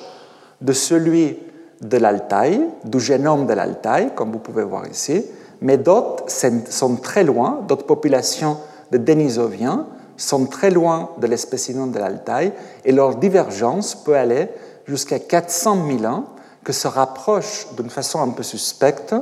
de 0.61 0.75
celui 0.75 1.39
de 1.83 1.99
l'Altaï, 1.99 2.67
du 2.85 3.01
génome 3.01 3.47
de 3.47 3.53
l'Altaï, 3.53 4.15
comme 4.15 4.33
vous 4.33 4.39
pouvez 4.39 4.65
voir 4.65 4.89
ici, 4.89 5.27
mais 5.61 5.77
d'autres 5.77 6.25
sont 6.71 6.97
très 6.97 7.25
loin, 7.25 7.61
d'autres 7.67 7.85
populations 7.87 8.57
de 8.91 8.97
Denisoviens 8.99 9.87
sont 10.17 10.47
très 10.47 10.71
loin 10.71 11.11
de 11.19 11.27
l'espécimen 11.27 11.91
de 11.91 11.99
l'Altaï 11.99 12.53
et 12.85 12.93
leur 12.93 13.17
divergence 13.17 13.97
peut 13.97 14.17
aller 14.17 14.49
jusqu'à 14.87 15.19
400 15.19 15.79
000 15.99 16.05
ans, 16.05 16.27
que 16.65 16.73
se 16.73 16.87
rapproche 16.87 17.67
d'une 17.77 17.91
façon 17.91 18.23
un 18.23 18.29
peu 18.29 18.45
suspecte 18.45 19.17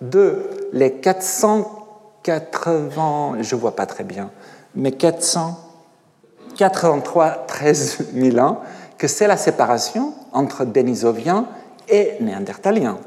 de 0.00 0.48
les 0.72 0.94
480, 0.94 3.36
je 3.40 3.54
vois 3.54 3.76
pas 3.76 3.84
très 3.86 4.04
bien, 4.04 4.30
mais 4.74 4.92
483 4.92 7.44
13 7.46 7.98
000 8.14 8.38
ans, 8.38 8.60
que 8.96 9.08
c'est 9.08 9.26
la 9.26 9.36
séparation 9.36 10.14
entre 10.32 10.64
Denisoviens 10.64 11.44
et 11.88 12.14
Néandertaliens. 12.20 12.98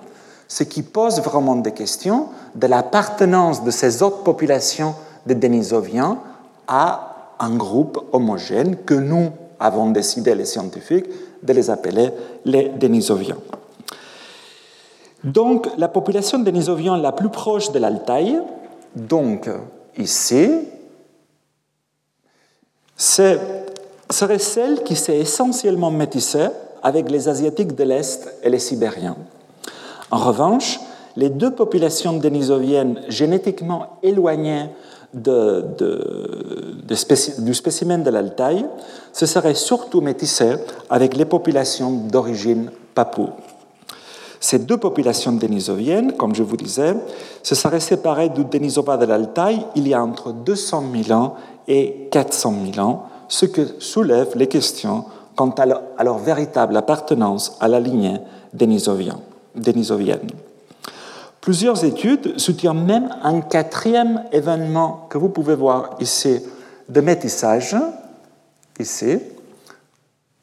Ce 0.47 0.63
qui 0.63 0.81
pose 0.81 1.21
vraiment 1.21 1.55
des 1.55 1.73
questions 1.73 2.27
de 2.55 2.67
l'appartenance 2.67 3.63
de 3.63 3.71
ces 3.71 4.01
autres 4.01 4.23
populations 4.23 4.95
de 5.25 5.33
Denisoviens 5.33 6.19
à 6.67 7.35
un 7.39 7.55
groupe 7.55 8.03
homogène 8.11 8.77
que 8.77 8.95
nous 8.95 9.31
avons 9.59 9.91
décidé, 9.91 10.33
les 10.35 10.45
scientifiques, 10.45 11.07
de 11.43 11.53
les 11.53 11.69
appeler 11.69 12.09
les 12.45 12.69
Denisoviens. 12.69 13.37
Donc, 15.23 15.67
la 15.77 15.87
population 15.87 16.39
Denisoviens 16.39 16.97
la 16.97 17.11
plus 17.11 17.29
proche 17.29 17.71
de 17.71 17.79
l'Altaï, 17.79 18.41
donc 18.95 19.49
ici, 19.97 20.49
serait 22.95 24.39
celle 24.39 24.83
qui 24.83 24.95
s'est 24.95 25.17
essentiellement 25.17 25.91
métissée 25.91 26.47
avec 26.83 27.09
les 27.09 27.27
Asiatiques 27.27 27.75
de 27.75 27.83
l'Est 27.83 28.29
et 28.43 28.49
les 28.49 28.59
Sibériens. 28.59 29.17
En 30.11 30.17
revanche, 30.17 30.79
les 31.15 31.29
deux 31.29 31.51
populations 31.51 32.13
denisoviennes 32.13 33.01
génétiquement 33.09 33.99
éloignées 34.03 34.67
du 35.13 36.95
spécimen 37.53 38.03
de 38.03 38.09
l'Altaï 38.09 38.65
se 39.11 39.25
seraient 39.25 39.55
surtout 39.55 40.01
métissées 40.01 40.55
avec 40.89 41.15
les 41.15 41.25
populations 41.25 41.91
d'origine 41.91 42.71
papou. 42.93 43.29
Ces 44.39 44.59
deux 44.59 44.77
populations 44.77 45.33
denisoviennes, 45.33 46.13
comme 46.13 46.33
je 46.33 46.43
vous 46.43 46.55
disais, 46.55 46.95
se 47.43 47.55
seraient 47.55 47.81
séparées 47.81 48.29
du 48.29 48.45
Denisova 48.45 48.97
de 48.97 49.05
l'Altaï 49.05 49.65
il 49.75 49.87
y 49.87 49.93
a 49.93 50.01
entre 50.01 50.31
200 50.31 50.83
000 51.07 51.19
ans 51.19 51.35
et 51.67 52.07
400 52.11 52.53
000 52.73 52.87
ans, 52.87 53.03
ce 53.27 53.45
que 53.45 53.61
soulève 53.79 54.29
les 54.35 54.47
questions 54.47 55.03
quant 55.39 55.55
à 55.57 56.03
leur, 56.03 56.17
véritable 56.17 56.75
appartenance 56.75 57.55
à 57.61 57.69
la 57.69 57.79
lignée 57.79 58.17
denisovienne. 58.51 59.21
Plusieurs 61.39 61.85
études 61.85 62.37
soutiennent 62.37 62.83
même 62.83 63.09
un 63.23 63.39
quatrième 63.39 64.25
événement 64.33 65.07
que 65.09 65.17
vous 65.17 65.29
pouvez 65.29 65.55
voir 65.55 65.91
ici 66.01 66.41
de 66.89 66.99
métissage, 66.99 67.73
ici, 68.81 69.19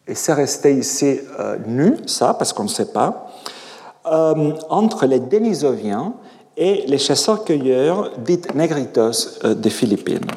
et 0.08 0.14
c'est 0.14 0.32
resté 0.32 0.72
ici 0.72 1.20
euh, 1.38 1.58
nu, 1.66 1.98
ça, 2.06 2.32
parce 2.32 2.54
qu'on 2.54 2.64
ne 2.64 2.68
sait 2.68 2.90
pas, 2.92 3.30
euh, 4.06 4.54
entre 4.70 5.04
les 5.04 5.20
Denisoviens 5.20 6.14
et 6.56 6.86
les 6.86 6.96
chasseurs-cueilleurs 6.96 8.12
dits 8.24 8.40
négritos 8.54 9.40
euh, 9.44 9.52
des 9.52 9.68
Philippines. 9.68 10.30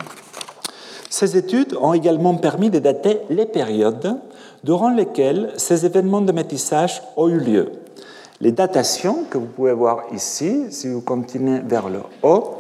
Ces 1.09 1.37
études 1.37 1.77
ont 1.79 1.93
également 1.93 2.35
permis 2.35 2.69
de 2.69 2.79
dater 2.79 3.19
les 3.29 3.45
périodes 3.45 4.19
durant 4.63 4.89
lesquelles 4.89 5.53
ces 5.57 5.85
événements 5.85 6.21
de 6.21 6.31
métissage 6.31 7.01
ont 7.17 7.27
eu 7.27 7.39
lieu. 7.39 7.71
Les 8.41 8.51
datations 8.51 9.25
que 9.29 9.37
vous 9.37 9.47
pouvez 9.47 9.73
voir 9.73 10.03
ici, 10.13 10.67
si 10.69 10.87
vous 10.87 11.01
continuez 11.01 11.59
vers 11.59 11.89
le 11.89 11.99
haut, 12.23 12.57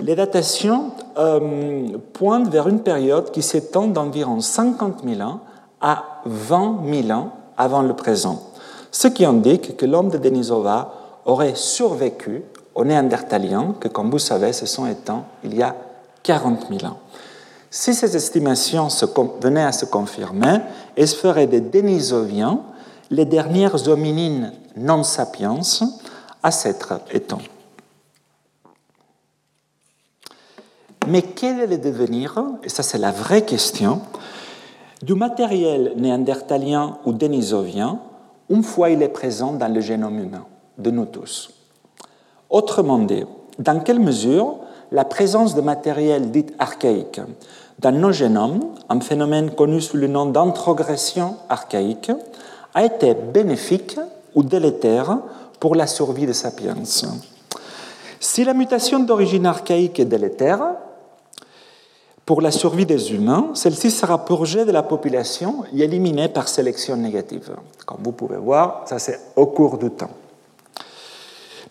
les 0.00 0.14
datations 0.14 0.92
euh, 1.16 1.88
pointent 2.12 2.48
vers 2.48 2.68
une 2.68 2.80
période 2.80 3.32
qui 3.32 3.42
s'étend 3.42 3.88
d'environ 3.88 4.40
50 4.40 5.02
000 5.04 5.20
ans 5.20 5.40
à 5.80 6.20
20 6.24 6.80
000 7.06 7.10
ans 7.18 7.32
avant 7.56 7.82
le 7.82 7.94
présent, 7.94 8.40
ce 8.92 9.08
qui 9.08 9.24
indique 9.24 9.76
que 9.76 9.86
l'homme 9.86 10.10
de 10.10 10.18
Denisova 10.18 10.92
aurait 11.24 11.56
survécu 11.56 12.44
aux 12.76 12.84
Néandertaliens, 12.84 13.74
que 13.80 13.88
comme 13.88 14.10
vous 14.10 14.20
savez, 14.20 14.52
se 14.52 14.66
sont 14.66 14.86
éteints 14.86 15.24
il 15.42 15.56
y 15.56 15.62
a 15.62 15.74
40 16.22 16.68
000 16.68 16.92
ans. 16.92 16.98
Si 17.70 17.94
ces 17.94 18.16
estimations 18.16 18.88
se, 18.88 19.04
venaient 19.42 19.64
à 19.64 19.72
se 19.72 19.84
confirmer, 19.84 20.60
elles 20.96 21.08
feraient 21.08 21.46
des 21.46 21.60
Denisoviens 21.60 22.60
les 23.10 23.24
dernières 23.24 23.88
hominines 23.88 24.52
non 24.76 25.02
sapiens 25.02 25.60
à 26.42 26.50
s'être 26.50 27.00
éteints. 27.10 27.38
Mais 31.06 31.22
quel 31.22 31.60
est 31.60 31.66
le 31.66 31.78
devenir, 31.78 32.38
et 32.62 32.68
ça 32.68 32.82
c'est 32.82 32.98
la 32.98 33.12
vraie 33.12 33.44
question, 33.44 34.02
du 35.02 35.14
matériel 35.14 35.94
néandertalien 35.96 36.98
ou 37.06 37.12
dénisovien 37.12 38.00
une 38.50 38.62
fois 38.62 38.90
il 38.90 39.02
est 39.02 39.08
présent 39.08 39.52
dans 39.52 39.72
le 39.72 39.80
génome 39.80 40.18
humain 40.18 40.46
de 40.76 40.90
nous 40.90 41.06
tous? 41.06 41.50
Autrement 42.50 42.98
dit, 42.98 43.24
dans 43.58 43.80
quelle 43.80 44.00
mesure 44.00 44.56
la 44.92 45.04
présence 45.04 45.54
de 45.54 45.60
matériel 45.60 46.30
dit 46.30 46.46
archaïque 46.58 47.20
dans 47.78 47.92
nos 47.92 48.10
génomes, 48.10 48.74
un 48.88 49.00
phénomène 49.00 49.50
connu 49.52 49.80
sous 49.80 49.96
le 49.96 50.08
nom 50.08 50.26
d'introgression 50.26 51.36
archaïque, 51.48 52.10
a 52.74 52.84
été 52.84 53.14
bénéfique 53.14 53.98
ou 54.34 54.42
délétère 54.42 55.18
pour 55.60 55.76
la 55.76 55.86
survie 55.86 56.26
des 56.26 56.32
sapiens. 56.32 56.74
Si 58.20 58.44
la 58.44 58.54
mutation 58.54 58.98
d'origine 58.98 59.46
archaïque 59.46 60.00
est 60.00 60.04
délétère, 60.04 60.74
pour 62.26 62.42
la 62.42 62.50
survie 62.50 62.84
des 62.84 63.14
humains, 63.14 63.50
celle-ci 63.54 63.90
sera 63.90 64.24
purgée 64.24 64.66
de 64.66 64.72
la 64.72 64.82
population 64.82 65.64
et 65.72 65.82
éliminée 65.82 66.28
par 66.28 66.46
sélection 66.48 66.96
négative. 66.96 67.52
Comme 67.86 68.00
vous 68.02 68.12
pouvez 68.12 68.36
voir, 68.36 68.82
ça 68.86 68.98
c'est 68.98 69.18
au 69.34 69.46
cours 69.46 69.78
du 69.78 69.90
temps. 69.90 70.10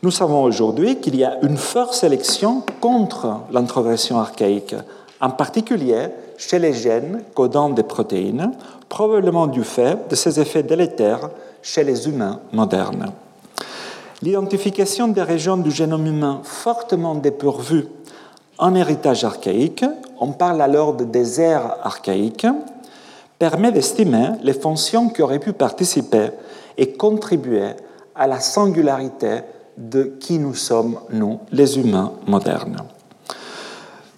Nous 0.04 0.12
savons 0.12 0.44
aujourd'hui 0.44 0.98
qu'il 0.98 1.16
y 1.16 1.24
a 1.24 1.40
une 1.42 1.58
forte 1.58 1.96
sélection 1.96 2.62
contre 2.80 3.40
l'introgression 3.52 4.20
archaïque, 4.20 4.76
en 5.20 5.32
particulier 5.32 6.10
chez 6.38 6.60
les 6.60 6.74
gènes 6.74 7.24
codant 7.34 7.72
des 7.72 7.82
protéines, 7.82 8.52
probablement 8.90 9.48
du 9.48 9.64
fait 9.64 10.08
de 10.08 10.16
ses 10.16 10.40
effets 10.40 10.62
délétères 10.62 11.32
chez 11.64 11.84
les 11.84 12.08
humains 12.08 12.40
modernes. 12.54 13.12
L'identification 14.22 15.08
des 15.08 15.24
régions 15.24 15.58
du 15.58 15.72
génome 15.72 16.06
humain 16.06 16.42
fortement 16.44 17.16
dépourvues 17.16 17.88
en 18.60 18.76
héritage 18.76 19.24
archaïque, 19.24 19.86
on 20.20 20.32
parle 20.32 20.62
alors 20.62 20.94
de 20.94 21.06
désert 21.06 21.78
archaïque, 21.82 22.46
permet 23.40 23.72
d'estimer 23.72 24.30
les 24.44 24.54
fonctions 24.54 25.10
qui 25.10 25.24
auraient 25.24 25.40
pu 25.40 25.54
participer 25.54 26.30
et 26.78 26.94
contribuer 26.94 27.70
à 28.16 28.28
la 28.28 28.40
singularité 28.40 29.42
de 29.78 30.04
qui 30.04 30.40
nous 30.40 30.56
sommes, 30.56 31.00
nous, 31.12 31.40
les 31.52 31.80
humains 31.80 32.14
modernes. 32.28 32.78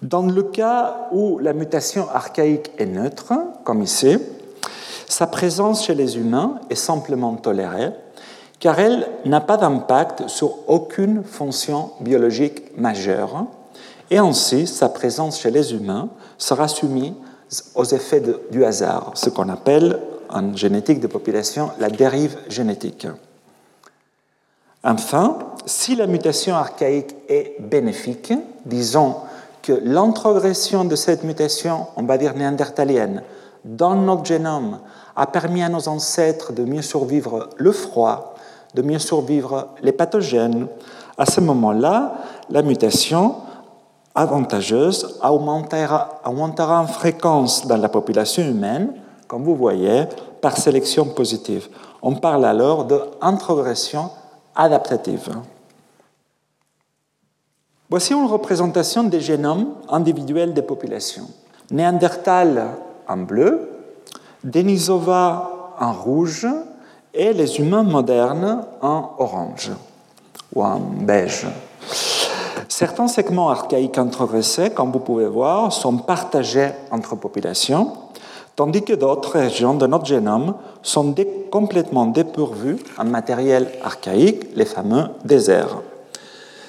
Dans 0.02 0.22
le 0.22 0.42
cas 0.42 1.08
où 1.12 1.38
la 1.38 1.52
mutation 1.52 2.08
archaïque 2.12 2.70
est 2.78 2.86
neutre, 2.86 3.34
comme 3.64 3.82
ici, 3.82 4.16
sa 5.06 5.26
présence 5.26 5.84
chez 5.84 5.94
les 5.94 6.16
humains 6.16 6.60
est 6.70 6.74
simplement 6.74 7.34
tolérée, 7.34 7.90
car 8.60 8.78
elle 8.78 9.06
n'a 9.26 9.40
pas 9.40 9.56
d'impact 9.56 10.28
sur 10.28 10.68
aucune 10.68 11.22
fonction 11.24 11.90
biologique 12.00 12.76
majeure, 12.78 13.44
et 14.10 14.18
ainsi 14.18 14.66
sa 14.66 14.88
présence 14.88 15.38
chez 15.38 15.50
les 15.50 15.74
humains 15.74 16.08
sera 16.38 16.68
soumise 16.68 17.12
aux 17.74 17.84
effets 17.84 18.22
du 18.50 18.64
hasard, 18.64 19.12
ce 19.14 19.28
qu'on 19.28 19.48
appelle 19.48 19.98
en 20.30 20.56
génétique 20.56 21.00
de 21.00 21.06
population 21.06 21.70
la 21.78 21.90
dérive 21.90 22.36
génétique. 22.48 23.06
Enfin, 24.82 25.38
si 25.66 25.94
la 25.94 26.06
mutation 26.06 26.54
archaïque 26.54 27.14
est 27.28 27.56
bénéfique, 27.60 28.32
disons 28.64 29.16
que 29.62 29.72
l'introgression 29.84 30.84
de 30.84 30.96
cette 30.96 31.22
mutation, 31.22 31.86
on 31.96 32.04
va 32.04 32.16
dire 32.16 32.34
néandertalienne, 32.34 33.22
dans 33.64 33.94
notre 33.94 34.24
génome 34.24 34.78
a 35.16 35.26
permis 35.26 35.62
à 35.62 35.68
nos 35.68 35.86
ancêtres 35.88 36.54
de 36.54 36.64
mieux 36.64 36.80
survivre 36.80 37.50
le 37.56 37.72
froid, 37.72 38.34
de 38.74 38.80
mieux 38.80 38.98
survivre 38.98 39.68
les 39.82 39.92
pathogènes, 39.92 40.66
à 41.18 41.26
ce 41.26 41.42
moment-là, 41.42 42.14
la 42.48 42.62
mutation 42.62 43.34
avantageuse 44.14 45.18
augmentera, 45.22 46.20
en 46.24 46.86
fréquence 46.86 47.66
dans 47.66 47.76
la 47.76 47.90
population 47.90 48.42
humaine, 48.42 48.94
comme 49.28 49.44
vous 49.44 49.56
voyez, 49.56 50.04
par 50.40 50.56
sélection 50.56 51.04
positive. 51.04 51.68
On 52.00 52.14
parle 52.14 52.46
alors 52.46 52.86
d'introgression 52.86 54.10
adaptative. 54.54 55.30
Voici 57.88 58.12
une 58.12 58.26
représentation 58.26 59.04
des 59.04 59.20
génomes 59.20 59.74
individuels 59.88 60.54
des 60.54 60.62
populations. 60.62 61.28
Néandertal 61.70 62.76
en 63.08 63.16
bleu, 63.16 63.68
Denisova 64.44 65.74
en 65.78 65.92
rouge 65.92 66.46
et 67.12 67.32
les 67.32 67.58
humains 67.58 67.82
modernes 67.82 68.64
en 68.80 69.10
orange 69.18 69.72
ou 70.54 70.62
en 70.62 70.78
beige. 70.78 71.46
Certains 72.68 73.08
segments 73.08 73.50
archaïques 73.50 73.98
introgressés, 73.98 74.70
comme 74.70 74.92
vous 74.92 75.00
pouvez 75.00 75.26
voir, 75.26 75.72
sont 75.72 75.98
partagés 75.98 76.70
entre 76.90 77.16
populations, 77.16 77.92
tandis 78.56 78.82
que 78.82 78.92
d'autres 78.92 79.38
régions 79.38 79.74
de 79.74 79.86
notre 79.86 80.06
génome 80.06 80.54
sont 80.82 81.14
complètement 81.50 82.06
dépourvues 82.06 82.78
en 82.98 83.04
matériel 83.04 83.68
archaïque, 83.82 84.48
les 84.54 84.64
fameux 84.64 85.06
déserts. 85.24 85.80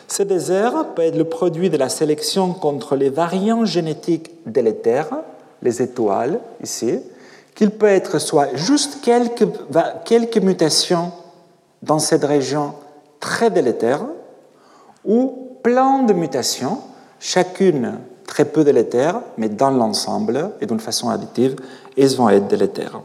Ces 0.08 0.26
déserts 0.26 0.88
peuvent 0.94 1.06
être 1.06 1.18
le 1.18 1.26
produit 1.26 1.70
de 1.70 1.78
la 1.78 1.90
sélection 1.90 2.54
contre 2.54 2.96
les 2.96 3.10
variants 3.10 3.66
génétiques 3.66 4.32
délétères, 4.46 5.10
les 5.62 5.82
étoiles 5.82 6.40
ici, 6.62 7.00
qu'il 7.56 7.72
peut 7.72 7.88
être 7.88 8.20
soit 8.20 8.56
juste 8.56 9.02
quelques, 9.02 9.48
quelques 10.06 10.38
mutations 10.38 11.12
dans 11.82 12.00
cette 12.00 12.24
région 12.24 12.74
très 13.20 13.50
délétère, 13.50 14.02
ou 15.06 15.48
plein 15.64 16.04
de 16.04 16.14
mutations, 16.14 16.80
chacune 17.20 18.00
très 18.26 18.46
peu 18.46 18.64
délétère, 18.64 19.22
mais 19.38 19.50
dans 19.50 19.72
l'ensemble 19.72 20.52
et 20.62 20.66
d'une 20.66 20.80
façon 20.80 21.10
additive, 21.10 21.56
elles 21.98 22.16
vont 22.16 22.30
être 22.30 22.48
délétères. 22.48 23.02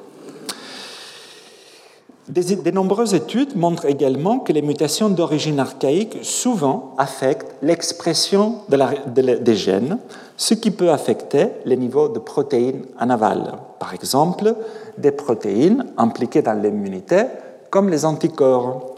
De 2.28 2.70
nombreuses 2.72 3.14
études 3.14 3.56
montrent 3.56 3.86
également 3.86 4.40
que 4.40 4.52
les 4.52 4.62
mutations 4.62 5.08
d'origine 5.08 5.60
archaïque 5.60 6.18
souvent 6.22 6.94
affectent 6.98 7.54
l'expression 7.62 8.56
des 8.68 9.54
gènes, 9.54 9.98
ce 10.36 10.54
qui 10.54 10.72
peut 10.72 10.90
affecter 10.90 11.48
les 11.64 11.76
niveaux 11.76 12.08
de 12.08 12.18
protéines 12.18 12.84
en 12.98 13.10
aval. 13.10 13.52
Par 13.78 13.94
exemple, 13.94 14.56
des 14.98 15.12
protéines 15.12 15.86
impliquées 15.96 16.42
dans 16.42 16.60
l'immunité, 16.60 17.26
comme 17.70 17.90
les 17.90 18.04
anticorps 18.04 18.96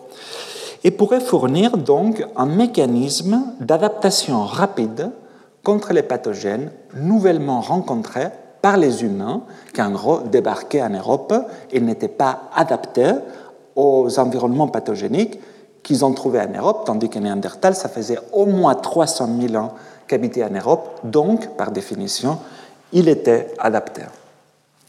et 0.85 0.91
pourrait 0.91 1.21
fournir 1.21 1.77
donc 1.77 2.25
un 2.37 2.47
mécanisme 2.47 3.43
d'adaptation 3.61 4.45
rapide 4.45 5.11
contre 5.69 5.93
les 5.93 6.03
pathogènes 6.03 6.71
nouvellement 6.95 7.61
rencontrés 7.61 8.29
par 8.63 8.79
les 8.79 9.05
humains 9.05 9.43
qui 9.75 9.83
en 9.83 9.91
gros 9.91 10.21
débarquaient 10.21 10.81
en 10.81 10.89
Europe 10.89 11.35
et 11.71 11.79
n'étaient 11.79 12.09
pas 12.09 12.45
adaptés 12.55 13.13
aux 13.77 14.19
environnements 14.19 14.69
pathogéniques 14.69 15.39
qu'ils 15.83 16.07
ont 16.07 16.15
trouvés 16.15 16.41
en 16.41 16.59
Europe, 16.59 16.85
tandis 16.87 17.11
que 17.11 17.19
Néandertal, 17.19 17.75
ça 17.75 17.91
faisait 17.91 18.19
au 18.33 18.47
moins 18.47 18.77
300 18.77 19.29
000 19.39 19.57
ans 19.63 19.75
qu'habitait 20.07 20.43
en 20.43 20.49
Europe, 20.49 21.01
donc 21.05 21.55
par 21.59 21.71
définition, 21.71 22.39
il 22.95 23.07
était 23.07 23.53
adapté. 23.59 24.05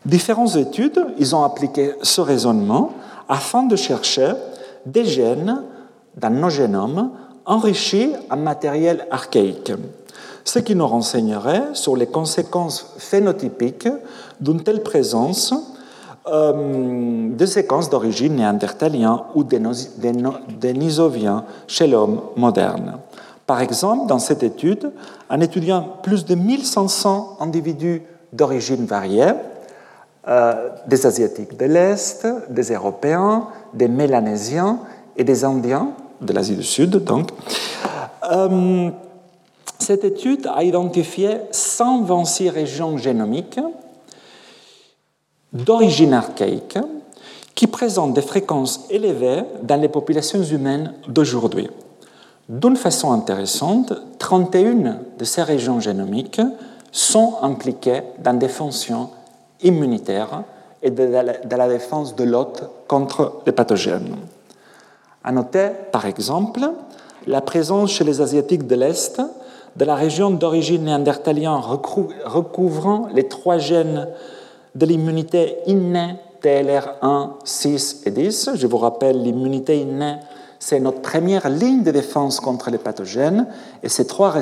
Différentes 0.06 0.56
études, 0.56 1.08
ils 1.18 1.36
ont 1.36 1.44
appliqué 1.44 1.96
ce 2.04 2.22
raisonnement 2.22 2.94
afin 3.28 3.64
de 3.64 3.76
chercher 3.76 4.32
des 4.86 5.04
gènes 5.04 5.62
dans 6.16 6.30
nos 6.30 6.50
génomes 6.50 7.12
enrichis 7.46 8.14
en 8.30 8.38
matériel 8.38 9.08
archaïque, 9.12 9.74
ce 10.44 10.60
qui 10.60 10.76
nous 10.76 10.88
renseignerait 10.88 11.64
sur 11.74 11.96
les 11.96 12.08
conséquences 12.08 12.94
phénotypiques 12.98 13.88
d'une 14.40 14.64
telle 14.64 14.84
présence 14.84 15.54
euh, 16.28 17.36
de 17.36 17.46
séquences 17.46 17.90
d'origine 17.90 18.36
néandertalien 18.36 19.24
ou 19.36 19.44
dénisovien 19.44 21.46
chez 21.68 21.88
l'homme 21.88 22.22
moderne. 22.36 22.98
Par 23.48 23.62
exemple, 23.62 24.08
dans 24.08 24.20
cette 24.20 24.44
étude, 24.44 24.92
en 25.30 25.40
étudiant 25.40 25.88
plus 26.04 26.26
de 26.26 26.36
1500 26.36 27.38
individus 27.40 28.04
d'origine 28.32 28.86
variée, 28.86 29.32
euh, 30.28 30.70
des 30.86 31.08
Asiatiques 31.08 31.58
de 31.58 31.66
l'Est, 31.66 32.28
des 32.50 32.74
Européens, 32.74 33.48
des 33.74 33.88
Mélanésiens 33.88 34.80
et 35.16 35.24
des 35.24 35.46
Indiens 35.46 35.90
de 36.22 36.34
l'Asie 36.34 36.56
du 36.56 36.64
Sud. 36.64 37.04
Donc. 37.04 37.30
Euh, 38.32 38.92
cette 39.80 40.04
étude 40.04 40.48
a 40.48 40.64
identifié 40.64 41.38
126 41.52 42.50
régions 42.50 42.98
génomiques 42.98 43.60
d'origine 45.52 46.14
archaïque 46.14 46.78
qui 47.56 47.68
présentent 47.68 48.14
des 48.14 48.22
fréquences 48.22 48.86
élevées 48.90 49.44
dans 49.64 49.82
les 49.82 49.90
populations 49.90 50.44
humaines 50.44 50.94
d'aujourd'hui. 51.08 51.70
D'une 52.48 52.76
façon 52.76 53.12
intéressante, 53.12 53.94
31 54.20 55.00
de 55.18 55.26
ces 55.26 55.44
régions 55.44 55.80
génomiques 55.80 56.42
sont 56.92 57.36
impliquées 57.42 58.02
dans 58.20 58.34
des 58.34 58.48
fonctions 58.48 59.10
immunitaires 59.62 60.44
et 60.82 60.92
de 60.92 61.04
la, 61.04 61.68
défense 61.68 62.16
de 62.16 62.24
l'hôte 62.24 62.64
contre 62.88 63.42
les 63.46 63.52
pathogènes. 63.52 64.16
À 65.24 65.32
noter, 65.32 65.70
par 65.92 66.06
exemple, 66.06 66.62
la 67.28 67.42
présence 67.42 67.92
chez 67.92 68.04
les 68.04 68.22
Asiatiques 68.22 68.66
de 68.66 68.76
l'Est 68.76 69.22
de 69.76 69.86
la 69.86 69.96
région 69.96 70.30
d'origine 70.32 70.86
néandertalien 70.86 71.60
recouvrant 72.26 73.08
les 73.14 73.28
trois 73.28 73.58
gènes 73.58 74.08
de 74.76 74.86
l'immunité 74.86 75.58
innée 75.68 76.16
TLR1, 76.42 77.32
6 77.44 78.04
et 78.06 78.12
10. 78.12 78.52
Je 78.56 78.68
vous 78.68 78.78
rappelle, 78.78 79.22
l'immunité 79.22 79.80
innée, 79.80 80.16
c'est 80.60 80.80
notre 80.80 81.02
première 81.02 81.50
ligne 81.50 81.84
de 81.84 81.92
défense 81.92 82.40
contre 82.40 82.70
les 82.70 82.78
pathogènes, 82.78 83.48
et 83.84 83.90
ces 83.90 84.06
trois, 84.06 84.34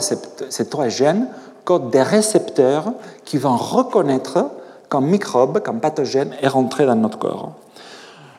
gènes 0.89 1.27
codent 1.65 1.89
des 1.89 2.01
récepteurs 2.01 2.93
qui 3.25 3.37
vont 3.37 3.57
reconnaître 3.57 4.49
qu'un 4.89 5.01
microbe, 5.01 5.61
qu'un 5.61 5.75
pathogène 5.75 6.31
est 6.41 6.47
rentré 6.47 6.85
dans 6.85 6.95
notre 6.95 7.19
corps. 7.19 7.51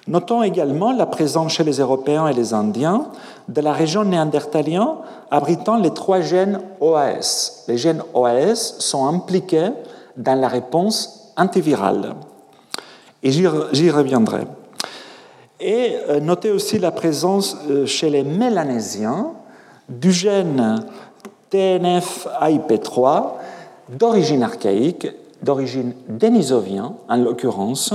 Notons 0.09 0.43
également 0.43 0.93
la 0.93 1.05
présence 1.05 1.53
chez 1.53 1.65
les 1.65 1.81
Européens 1.81 2.29
et 2.29 2.33
les 2.33 2.55
Indiens 2.55 3.09
de 3.47 3.61
la 3.61 3.75
région 3.75 4.05
néandertalienne 4.05 4.95
abritant 5.31 5.77
les 5.77 5.91
trois 5.91 6.23
gènes 6.23 6.61
OAS. 6.81 7.65
Les 7.69 7.77
gènes 7.77 8.03
OAS 8.15 8.77
sont 8.79 9.07
impliqués 9.07 9.69
dans 10.17 10.41
la 10.41 10.49
réponse 10.49 11.35
antivirale. 11.37 12.15
Et 13.23 13.31
j'y 13.31 13.91
reviendrai. 13.91 14.47
Et 15.61 15.97
euh, 16.09 16.21
notez 16.21 16.53
aussi 16.53 16.79
la 16.79 16.91
présence 16.91 17.59
euh, 17.69 17.85
chez 17.85 18.09
les 18.09 18.23
Mélanésiens 18.23 19.33
du 19.91 20.11
gène 20.11 20.87
TNF-AIP3 21.53 23.33
d'origine 23.91 24.43
archaïque, 24.43 25.07
d'origine 25.43 25.93
dénisovienne 26.09 26.93
en 27.11 27.17
l'occurrence, 27.17 27.93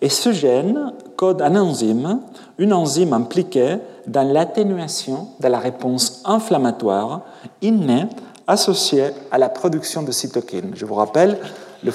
et 0.00 0.08
ce 0.08 0.30
gène 0.30 0.92
code 1.18 1.42
un 1.42 1.56
enzyme, 1.56 2.20
une 2.58 2.72
enzyme 2.72 3.12
impliquée 3.12 3.78
dans 4.06 4.22
l'atténuation 4.22 5.26
de 5.40 5.48
la 5.48 5.58
réponse 5.58 6.22
inflammatoire 6.24 7.22
innée 7.60 8.06
associée 8.46 9.10
à 9.32 9.36
la 9.36 9.48
production 9.48 10.02
de 10.02 10.12
cytokines. 10.12 10.70
Je 10.74 10.86
vous 10.86 10.94
rappelle 10.94 11.36
le 11.82 11.92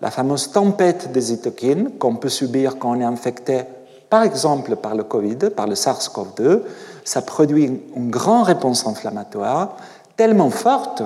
la 0.00 0.10
fameuse 0.10 0.50
tempête 0.50 1.12
des 1.12 1.20
cytokines 1.20 1.92
qu'on 2.00 2.16
peut 2.16 2.28
subir 2.28 2.80
quand 2.80 2.96
on 2.96 3.00
est 3.00 3.04
infecté, 3.04 3.62
par 4.10 4.24
exemple 4.24 4.74
par 4.74 4.96
le 4.96 5.04
Covid, 5.04 5.50
par 5.54 5.68
le 5.68 5.76
SARS-CoV-2. 5.76 6.62
Ça 7.04 7.22
produit 7.22 7.80
une 7.94 8.10
grande 8.10 8.46
réponse 8.46 8.84
inflammatoire 8.88 9.76
tellement 10.16 10.50
forte 10.50 11.04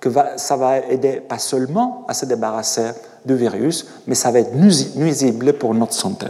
que 0.00 0.08
ça 0.34 0.56
va 0.56 0.80
aider 0.80 1.20
pas 1.20 1.38
seulement 1.38 2.04
à 2.08 2.14
se 2.14 2.26
débarrasser 2.26 2.90
du 3.24 3.36
virus, 3.36 3.86
mais 4.08 4.16
ça 4.16 4.32
va 4.32 4.40
être 4.40 4.56
nuisible 4.56 5.52
pour 5.52 5.74
notre 5.74 5.94
santé. 5.94 6.26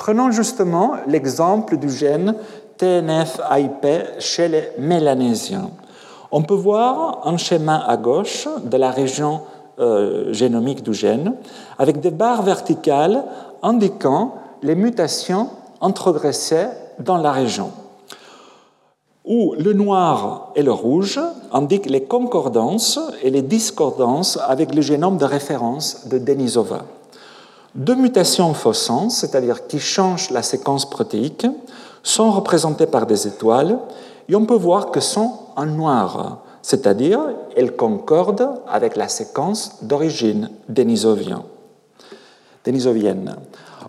Prenons 0.00 0.30
justement 0.30 0.94
l'exemple 1.06 1.76
du 1.76 1.90
gène 1.90 2.34
TNF-AIP 2.78 3.86
chez 4.18 4.48
les 4.48 4.70
Mélanésiens. 4.78 5.68
On 6.32 6.40
peut 6.40 6.54
voir 6.54 7.20
un 7.26 7.36
schéma 7.36 7.84
à 7.86 7.98
gauche 7.98 8.48
de 8.64 8.78
la 8.78 8.90
région 8.90 9.42
euh, 9.78 10.32
génomique 10.32 10.82
du 10.82 10.94
gène 10.94 11.34
avec 11.78 12.00
des 12.00 12.10
barres 12.10 12.40
verticales 12.40 13.24
indiquant 13.62 14.36
les 14.62 14.74
mutations 14.74 15.50
introgressées 15.82 16.68
dans 16.98 17.18
la 17.18 17.30
région 17.32 17.70
où 19.26 19.54
le 19.58 19.74
noir 19.74 20.50
et 20.56 20.62
le 20.62 20.72
rouge 20.72 21.20
indiquent 21.52 21.90
les 21.90 22.04
concordances 22.04 22.98
et 23.22 23.28
les 23.28 23.42
discordances 23.42 24.38
avec 24.48 24.74
le 24.74 24.80
génome 24.80 25.18
de 25.18 25.26
référence 25.26 26.08
de 26.08 26.16
Denisova. 26.16 26.86
Deux 27.76 27.94
mutations 27.94 28.52
faussantes, 28.52 29.12
c'est-à-dire 29.12 29.68
qui 29.68 29.78
changent 29.78 30.30
la 30.30 30.42
séquence 30.42 30.90
protéique, 30.90 31.46
sont 32.02 32.32
représentées 32.32 32.86
par 32.86 33.06
des 33.06 33.28
étoiles 33.28 33.78
et 34.28 34.34
on 34.34 34.44
peut 34.44 34.56
voir 34.56 34.90
que 34.90 34.98
sont 34.98 35.34
en 35.54 35.66
noir, 35.66 36.38
c'est-à-dire 36.62 37.20
elles 37.56 37.76
concordent 37.76 38.60
avec 38.66 38.96
la 38.96 39.06
séquence 39.06 39.84
d'origine 39.84 40.50
dénisovienne. 40.68 41.42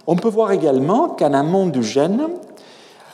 On 0.06 0.16
peut 0.16 0.30
voir 0.30 0.52
également 0.52 1.10
qu'en 1.10 1.34
amont 1.34 1.66
du 1.66 1.82
gène, 1.82 2.28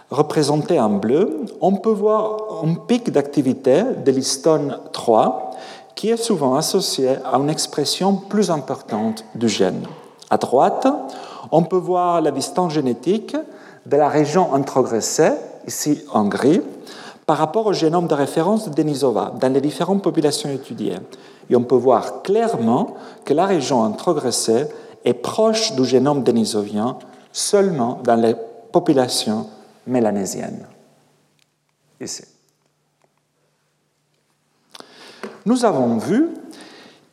représenté 0.09 0.79
en 0.79 0.89
bleu, 0.89 1.45
on 1.61 1.77
peut 1.77 1.91
voir 1.91 2.63
un 2.63 2.75
pic 2.75 3.09
d'activité 3.09 3.83
de 4.05 4.11
l'histone 4.11 4.79
3 4.91 5.51
qui 5.95 6.09
est 6.09 6.17
souvent 6.17 6.55
associé 6.55 7.15
à 7.25 7.37
une 7.37 7.49
expression 7.49 8.15
plus 8.15 8.51
importante 8.51 9.23
du 9.33 9.47
gène. 9.47 9.87
À 10.29 10.37
droite, 10.37 10.87
on 11.51 11.63
peut 11.63 11.77
voir 11.77 12.21
la 12.21 12.31
distance 12.31 12.73
génétique 12.73 13.35
de 13.85 13.97
la 13.97 14.09
région 14.09 14.53
introgressée, 14.53 15.31
ici 15.65 16.03
en 16.11 16.25
gris, 16.25 16.61
par 17.25 17.37
rapport 17.37 17.65
au 17.65 17.73
génome 17.73 18.07
de 18.07 18.13
référence 18.13 18.69
de 18.69 18.73
Denisova 18.73 19.33
dans 19.39 19.51
les 19.51 19.61
différentes 19.61 20.01
populations 20.01 20.49
étudiées. 20.49 20.97
Et 21.49 21.55
on 21.55 21.63
peut 21.63 21.75
voir 21.75 22.21
clairement 22.23 22.95
que 23.25 23.33
la 23.33 23.45
région 23.45 23.83
introgressée 23.83 24.67
est 25.05 25.13
proche 25.13 25.73
du 25.73 25.85
génome 25.85 26.23
denisovien 26.23 26.97
seulement 27.31 27.99
dans 28.03 28.15
les 28.15 28.35
populations 28.71 29.47
mélanésienne. 29.85 30.65
Ici. 31.99 32.23
Nous 35.45 35.63
avons 35.63 35.97
vu 35.97 36.29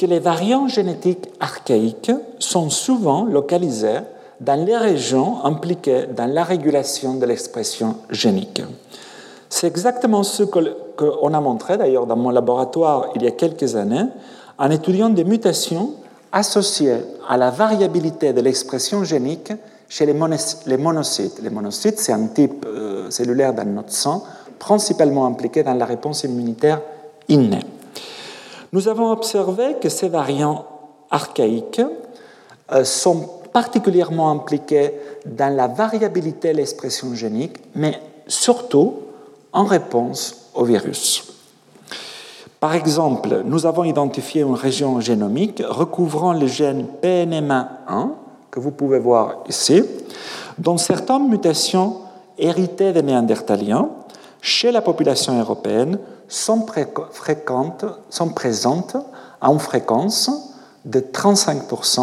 que 0.05 0.11
les 0.11 0.19
variants 0.21 0.69
génétiques 0.69 1.31
archaïques 1.41 2.13
sont 2.39 2.69
souvent 2.69 3.25
localisés 3.25 4.01
dans 4.39 4.63
les 4.63 4.77
régions 4.77 5.43
impliquées 5.45 6.05
dans 6.15 6.27
la 6.27 6.45
régulation 6.45 7.15
de 7.15 7.25
l'expression 7.25 7.97
génique. 8.11 8.61
C'est 9.49 9.67
exactement 9.67 10.23
ce 10.23 10.43
qu'on 10.43 11.33
a 11.33 11.41
montré 11.41 11.79
d'ailleurs 11.79 12.07
dans 12.07 12.17
mon 12.17 12.29
laboratoire 12.29 13.13
il 13.15 13.23
y 13.23 13.27
a 13.27 13.31
quelques 13.31 13.77
années 13.77 14.05
en 14.59 14.71
étudiant 14.71 15.09
des 15.09 15.25
mutations 15.25 15.93
associées 16.33 16.99
à 17.27 17.39
la 17.39 17.51
variabilité 17.51 18.35
de 18.35 18.43
l'expression 18.43 19.05
génique 19.05 19.55
chez 19.89 20.05
les, 20.05 20.13
monocytes. 20.13 21.41
Les 21.43 21.51
monocytes, 21.51 21.99
c'est 21.99 22.13
un 22.13 22.27
type 22.27 22.67
euh, 22.67 23.09
cellulaire 23.09 23.55
dans 23.55 23.65
notre 23.65 23.93
sang, 23.93 24.23
principalement 24.59 25.25
impliqué 25.25 25.63
dans 25.63 25.73
la 25.75 25.87
réponse 25.87 26.25
immunitaire 26.25 26.83
innée. 27.29 27.65
Nous 28.75 28.89
avons 28.89 29.13
observé 29.13 29.77
que 29.81 29.89
ces 29.89 30.09
variants 30.09 30.65
archaïques 31.09 31.81
euh, 32.73 32.83
sont 32.83 33.29
particulièrement 33.53 34.33
impliqués 34.33 34.95
dans 35.25 35.55
la 35.55 35.69
variabilité 35.69 36.51
de 36.51 36.57
l'expression 36.57 37.15
génique, 37.15 37.57
mais 37.77 38.01
surtout 38.27 38.95
en 39.53 39.63
réponse 39.63 40.51
au 40.55 40.65
virus. 40.65 41.35
Par 42.59 42.75
exemple, 42.75 43.43
nous 43.45 43.65
avons 43.65 43.85
identifié 43.85 44.43
une 44.43 44.55
région 44.55 44.99
génomique 44.99 45.63
recouvrant 45.65 46.33
le 46.33 46.49
gène 46.49 46.87
PNMA1, 47.01 48.09
que 48.51 48.59
vous 48.59 48.73
pouvez 48.73 48.99
voir 48.99 49.37
ici, 49.49 49.85
dont 50.59 50.79
certaines 50.79 51.29
mutations 51.29 51.99
héritées 52.37 52.93
des 52.93 53.03
Néandertaliens 53.03 53.89
chez 54.43 54.73
la 54.73 54.83
population 54.83 55.39
européenne 55.39 55.97
sont, 56.29 56.67
fréquentes, 57.13 57.85
sont 58.11 58.29
présentes 58.31 58.97
une 59.43 59.59
fréquence 59.59 60.31
de 60.85 61.01
35%, 61.01 62.01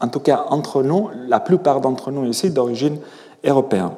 en 0.00 0.08
tout 0.08 0.20
cas 0.20 0.46
entre 0.48 0.82
nous, 0.82 1.10
la 1.28 1.40
plupart 1.40 1.80
d'entre 1.80 2.10
nous 2.10 2.24
ici 2.26 2.50
d'origine 2.50 2.98
européenne. 3.44 3.90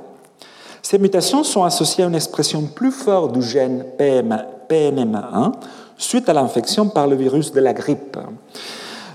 Ces 0.82 0.98
mutations 0.98 1.42
sont 1.42 1.64
associées 1.64 2.04
à 2.04 2.06
une 2.06 2.14
expression 2.14 2.62
plus 2.62 2.92
forte 2.92 3.32
du 3.32 3.42
gène 3.42 3.84
PNMA1 3.98 5.52
suite 5.98 6.28
à 6.28 6.32
l'infection 6.32 6.88
par 6.88 7.06
le 7.06 7.16
virus 7.16 7.52
de 7.52 7.60
la 7.60 7.72
grippe. 7.72 8.18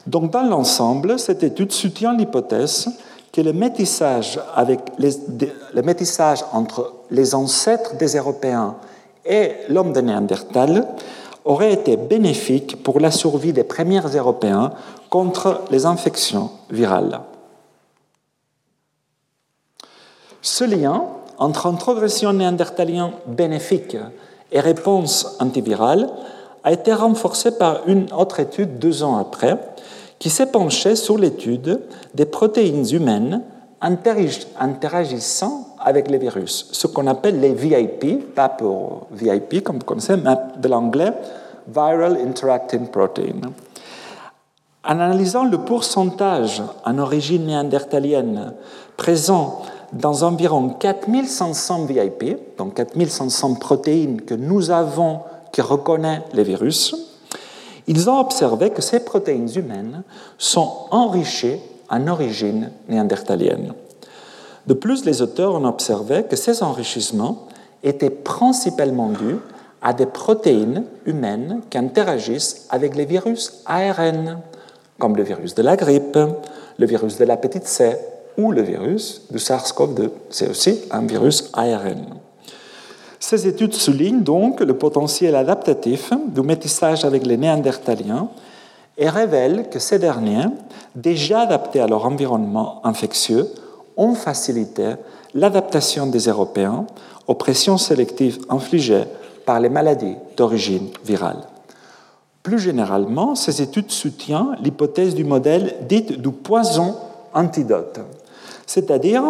Donc, 0.06 0.32
dans 0.32 0.44
l'ensemble, 0.44 1.20
cette 1.20 1.44
étude 1.44 1.72
soutient 1.72 2.14
l'hypothèse 2.14 2.90
que 3.32 3.40
le 3.42 3.54
métissage 3.54 4.40
entre 6.52 6.94
les 7.10 7.36
ancêtres 7.36 7.96
des 7.96 8.18
Européens 8.18 8.76
et 9.26 9.52
l'homme 9.70 9.94
de 9.94 10.02
Néandertal 10.02 10.88
aurait 11.46 11.74
été 11.74 11.98
bénéfique 11.98 12.84
pour 12.84 13.00
la 13.00 13.12
survie 13.12 13.54
des 13.54 13.64
premiers 13.64 14.02
Européens 14.16 14.72
contre 15.10 15.62
les 15.72 15.86
infections 15.86 16.52
virales. 16.70 17.22
Ce 20.42 20.64
lien 20.64 21.04
entre 21.38 21.68
introgression 21.68 22.34
néandertalien 22.34 23.14
bénéfique 23.28 23.98
et 24.52 24.60
réponse 24.60 25.38
antivirale 25.40 26.10
a 26.64 26.72
été 26.72 26.94
renforcé 26.94 27.58
par 27.58 27.88
une 27.88 28.12
autre 28.14 28.40
étude 28.40 28.78
deux 28.78 29.04
ans 29.04 29.18
après, 29.18 29.58
qui 30.20 30.30
s'est 30.30 30.52
penchée 30.52 30.96
sur 30.96 31.18
l'étude 31.18 31.82
des 32.14 32.26
protéines 32.26 32.88
humaines 32.92 33.42
interagissant 33.82 35.71
avec 35.84 36.10
les 36.10 36.18
virus, 36.18 36.70
ce 36.72 36.88
qu'on 36.88 37.08
appelle 37.08 37.40
les 37.40 37.54
VIP, 37.54 38.34
pas 38.34 38.50
pour 38.50 39.08
VIP 39.12 39.64
comme 39.64 39.78
vous 39.80 39.86
connaissez, 39.86 40.18
mais 40.18 40.36
de 40.58 40.68
l'anglais 40.68 41.14
Viral 41.68 42.18
Interacting 42.18 42.88
Protein. 42.88 43.42
En 44.84 45.00
analysant 45.00 45.46
le 45.46 45.60
pourcentage 45.60 46.64
en 46.86 46.98
origine 46.98 47.46
néandertalienne 47.46 48.54
présent 48.98 49.62
dans 49.94 50.24
environ 50.24 50.70
4500 50.70 51.86
VIP, 51.86 52.58
donc 52.58 52.76
4500 52.76 53.56
protéines 53.56 54.22
que 54.22 54.34
nous 54.34 54.72
avons 54.72 55.20
qui 55.52 55.62
reconnaissent 55.62 56.22
les 56.34 56.44
virus, 56.44 56.96
ils 57.88 58.10
ont 58.10 58.20
observé 58.20 58.70
que 58.70 58.82
ces 58.82 59.02
protéines 59.02 59.50
humaines 59.56 60.04
sont 60.38 60.72
enrichies 60.92 61.58
en 61.90 62.08
origine 62.08 62.72
néandertalienne. 62.88 63.74
De 64.68 64.74
plus, 64.74 65.06
les 65.06 65.22
auteurs 65.22 65.56
ont 65.56 65.66
observé 65.66 66.24
que 66.24 66.36
ces 66.36 66.64
enrichissements 66.64 67.48
étaient 67.84 68.10
principalement 68.10 69.10
dus 69.10 69.38
à 69.82 69.94
des 69.94 70.06
protéines 70.06 70.84
humaines 71.06 71.62
qui 71.70 71.78
interagissent 71.78 72.68
avec 72.70 72.96
les 72.96 73.06
virus 73.06 73.64
ARN, 73.66 74.40
comme 75.00 75.16
le 75.16 75.24
virus 75.24 75.56
de 75.56 75.64
la 75.64 75.76
grippe, 75.76 76.20
le 76.78 76.86
virus 76.86 77.18
de 77.18 77.26
l'hépatite 77.26 77.66
C 77.66 77.98
ou 78.38 78.52
le 78.52 78.62
virus 78.62 79.24
du 79.32 79.40
SARS-CoV-2. 79.40 80.10
C'est 80.30 80.50
aussi 80.50 80.82
un 80.92 81.02
virus 81.02 81.50
ARN. 81.54 82.20
Ces 83.20 83.48
études 83.48 83.74
soulignent 83.74 84.24
donc 84.24 84.62
le 84.62 84.76
potentiel 84.78 85.36
adaptatif 85.36 86.12
du 86.28 86.42
métissage 86.42 87.06
avec 87.06 87.26
les 87.26 87.38
néandertaliens 87.38 88.30
et 88.98 89.10
révèlent 89.10 89.70
que 89.70 89.80
ces 89.80 90.00
derniers, 90.00 90.46
déjà 90.96 91.42
adaptés 91.42 91.80
à 91.80 91.88
leur 91.88 92.06
environnement 92.06 92.82
infectieux, 92.84 93.48
ont 94.02 94.16
facilité 94.16 94.96
l'adaptation 95.36 96.08
des 96.08 96.28
Européens 96.28 96.86
aux 97.28 97.36
pressions 97.36 97.78
sélectives 97.78 98.40
infligées 98.50 99.04
par 99.46 99.60
les 99.60 99.70
maladies 99.70 100.16
d'origine 100.36 100.90
virale. 101.06 101.44
Plus 102.42 102.58
généralement, 102.58 103.36
ces 103.36 103.62
études 103.62 103.92
soutiennent 103.92 104.58
l'hypothèse 104.64 105.14
du 105.14 105.24
modèle 105.24 105.76
dit 105.88 106.02
du 106.02 106.32
poison 106.32 106.96
antidote, 107.36 108.00
c'est-à-dire 108.66 109.24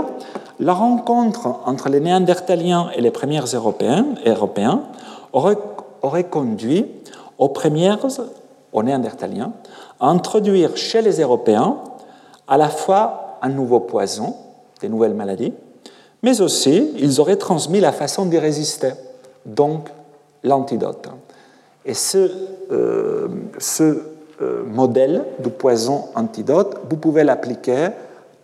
la 0.60 0.74
rencontre 0.74 1.48
entre 1.66 1.90
les 1.90 2.00
Néandertaliens 2.00 2.90
et 2.96 3.02
les 3.02 3.12
premiers 3.12 3.42
Européens, 3.54 4.84
aurait, 5.34 6.24
conduit 6.24 6.86
aux 7.38 7.50
premières, 7.50 8.00
aux 8.72 8.84
Néandertaliens, 8.84 9.52
à 10.00 10.08
introduire 10.08 10.78
chez 10.78 11.02
les 11.02 11.20
Européens 11.20 11.78
à 12.48 12.58
la 12.58 12.70
fois 12.70 13.38
un 13.42 13.50
nouveau 13.50 13.82
poison, 13.82 14.36
des 14.82 14.89
nouvelles 14.89 15.13
maladies, 15.13 15.54
mais 16.24 16.41
aussi 16.41 16.91
ils 16.98 17.20
auraient 17.22 17.38
transmis 17.38 17.80
la 17.80 17.91
façon 17.91 18.26
d'y 18.26 18.38
résister, 18.38 18.91
donc 19.46 19.89
l'antidote. 20.44 21.08
Et 21.86 21.94
ce, 21.94 22.32
euh, 22.72 23.28
ce 23.58 24.02
euh, 24.41 24.63
modèle 24.65 25.24
du 25.39 25.50
poison 25.50 26.06
antidote, 26.15 26.78
vous 26.89 26.98
pouvez 26.98 27.24
l'appliquer 27.24 27.89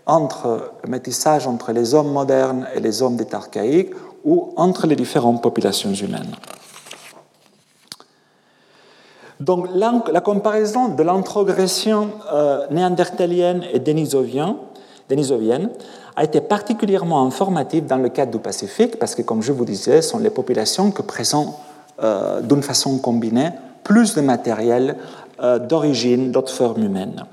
entre 0.06 0.72
le 0.84 0.90
métissage 0.90 1.48
entre 1.48 1.72
les 1.72 1.94
hommes 1.94 2.12
modernes 2.12 2.66
et 2.74 2.80
les 2.80 3.02
hommes 3.02 3.18
d'état 3.18 3.38
archaïque 3.38 3.92
ou 4.24 4.54
entre 4.56 4.88
les 4.88 4.96
différentes 4.96 5.44
populations 5.44 5.94
humaines. 5.94 6.32
Donc 9.40 9.68
la, 9.76 10.22
comparaison 10.22 10.88
de 10.90 11.04
l'introgression 11.04 12.10
euh, 12.34 12.66
néandertalienne 12.72 13.64
et 13.72 13.80
dénisovienne, 13.80 14.56
dénisovienne 15.10 15.70
a 16.18 16.24
été 16.24 16.42
particulièrement 16.42 17.28
informative 17.28 17.86
dans 17.86 17.98
le 17.98 18.10
cadre 18.10 18.32
du 18.32 18.40
Pacifique 18.40 18.98
parce 18.98 19.14
que, 19.14 19.22
comme 19.22 19.44
je 19.44 19.52
vous 19.52 19.66
disais, 19.66 20.02
ce 20.02 20.10
sont 20.10 20.18
les 20.18 20.32
populations 20.32 20.90
qui 20.90 21.04
présentent 21.04 21.56
euh, 22.02 22.42
d'une 22.42 22.64
façon 22.64 22.98
combinée 22.98 23.52
plus 23.84 24.16
de 24.16 24.22
matériel 24.22 24.98
euh, 25.40 25.60
d'origine 25.60 26.32
d'autres 26.32 26.52
formes 26.52 26.84
humaines. 26.84 27.24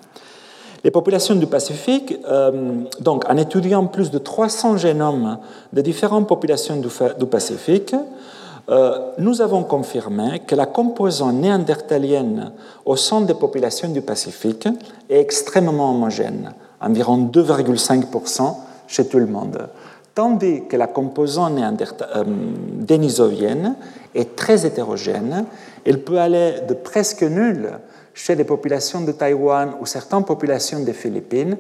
Les 0.85 0.91
populations 0.91 1.35
du 1.35 1.47
Pacifique, 1.47 2.19
euh, 2.29 2.83
donc 3.01 3.25
en 3.27 3.39
étudiant 3.39 3.87
plus 3.87 4.11
de 4.11 4.19
300 4.19 4.77
génomes 4.77 5.39
de 5.73 5.81
différentes 5.81 6.29
populations 6.29 6.77
du, 6.77 7.27
Pacifique, 7.27 7.97
nous 9.19 9.43
avons 9.43 9.63
confirmé 9.63 10.41
que 10.47 10.55
la 10.55 10.65
composante 10.65 11.35
néandertalienne 11.35 12.53
au 12.85 12.97
sein 12.97 13.23
des 13.23 13.35
populations 13.35 13.89
du 13.89 14.03
Pacifique 14.03 14.69
est 15.09 15.21
extrêmement 15.21 15.91
homogène, 15.91 16.53
environ 16.81 17.19
2,5% 17.19 18.55
chez 18.87 19.07
tout 19.07 19.19
le 19.19 19.27
monde, 19.27 19.69
tandis 20.15 20.67
que 20.69 20.77
la 20.77 20.87
composante 20.87 21.59
euh, 21.59 22.25
dénisovienne 22.27 23.77
est 24.15 24.37
très 24.37 24.67
hétérogène. 24.67 25.47
Elle 25.85 26.03
peut 26.03 26.19
aller 26.19 26.61
de 26.69 26.75
presque 26.75 27.23
nulle 27.23 27.73
chez 28.15 28.35
les 28.35 28.45
populations 28.45 29.01
de 29.01 29.13
Taïwan 29.13 29.73
ou 29.81 29.87
certaines 29.87 30.25
populations 30.25 30.81
des 30.81 30.93
Philippines 30.93 31.57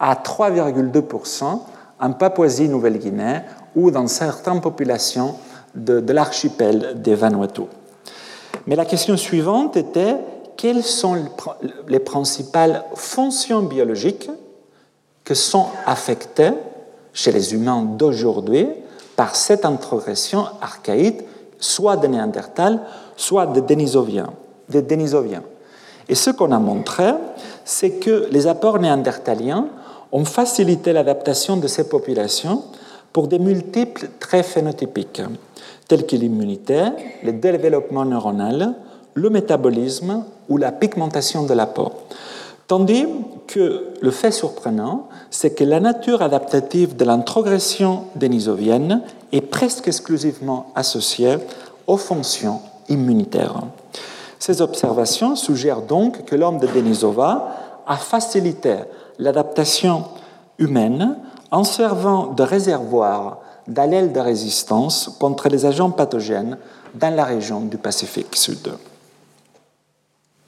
à 0.00 0.14
3,2% 0.14 1.60
en 2.00 2.12
Papouasie-Nouvelle-Guinée 2.12 3.40
ou 3.74 3.90
dans 3.90 4.06
certaines 4.06 4.60
populations 4.60 5.34
de, 5.74 6.00
de 6.00 6.12
l'archipel 6.12 6.94
des 6.96 7.14
Vanuatu. 7.14 7.62
Mais 8.66 8.76
la 8.76 8.84
question 8.84 9.16
suivante 9.16 9.76
était 9.76 10.16
quelles 10.56 10.82
sont 10.82 11.16
les 11.86 12.00
principales 12.00 12.84
fonctions 12.94 13.62
biologiques 13.62 14.30
qui 15.24 15.36
sont 15.36 15.66
affectées 15.86 16.52
chez 17.18 17.32
les 17.32 17.52
humains 17.52 17.82
d'aujourd'hui 17.82 18.68
par 19.16 19.34
cette 19.34 19.64
introgression 19.64 20.44
archaïque, 20.62 21.22
soit 21.58 21.96
de 21.96 22.06
Néandertal, 22.06 22.78
soit 23.16 23.46
de 23.46 23.58
Denisoviens. 23.58 24.30
De 24.68 24.80
Denisoviens. 24.80 25.42
Et 26.08 26.14
ce 26.14 26.30
qu'on 26.30 26.52
a 26.52 26.60
montré, 26.60 27.10
c'est 27.64 27.98
que 27.98 28.28
les 28.30 28.46
apports 28.46 28.78
néandertaliens 28.78 29.66
ont 30.12 30.24
facilité 30.24 30.92
l'adaptation 30.92 31.56
de 31.56 31.66
ces 31.66 31.88
populations 31.88 32.62
pour 33.12 33.26
des 33.26 33.40
multiples 33.40 34.10
traits 34.20 34.46
phénotypiques, 34.46 35.22
tels 35.88 36.06
que 36.06 36.14
l'immunité, 36.14 36.82
le 37.24 37.32
développement 37.32 38.04
neuronal, 38.04 38.74
le 39.14 39.28
métabolisme 39.28 40.24
ou 40.48 40.56
la 40.56 40.70
pigmentation 40.70 41.42
de 41.42 41.54
la 41.54 41.66
peau. 41.66 41.90
Tandis 42.68 43.06
que 43.46 43.94
le 44.02 44.10
fait 44.10 44.30
surprenant, 44.30 45.08
c'est 45.30 45.54
que 45.54 45.64
la 45.64 45.80
nature 45.80 46.20
adaptative 46.20 46.96
de 46.96 47.04
l'introgression 47.06 48.04
dénisovienne 48.14 49.02
est 49.32 49.40
presque 49.40 49.88
exclusivement 49.88 50.66
associée 50.74 51.38
aux 51.86 51.96
fonctions 51.96 52.60
immunitaires. 52.90 53.62
Ces 54.38 54.60
observations 54.60 55.34
suggèrent 55.34 55.80
donc 55.80 56.26
que 56.26 56.36
l'homme 56.36 56.58
de 56.58 56.66
Denisova 56.66 57.56
a 57.86 57.96
facilité 57.96 58.76
l'adaptation 59.18 60.04
humaine 60.58 61.16
en 61.50 61.64
servant 61.64 62.26
de 62.26 62.42
réservoir 62.42 63.38
d'allèles 63.66 64.12
de 64.12 64.20
résistance 64.20 65.10
contre 65.18 65.48
les 65.48 65.64
agents 65.64 65.90
pathogènes 65.90 66.58
dans 66.94 67.14
la 67.14 67.24
région 67.24 67.60
du 67.60 67.78
Pacifique 67.78 68.36
Sud. 68.36 68.68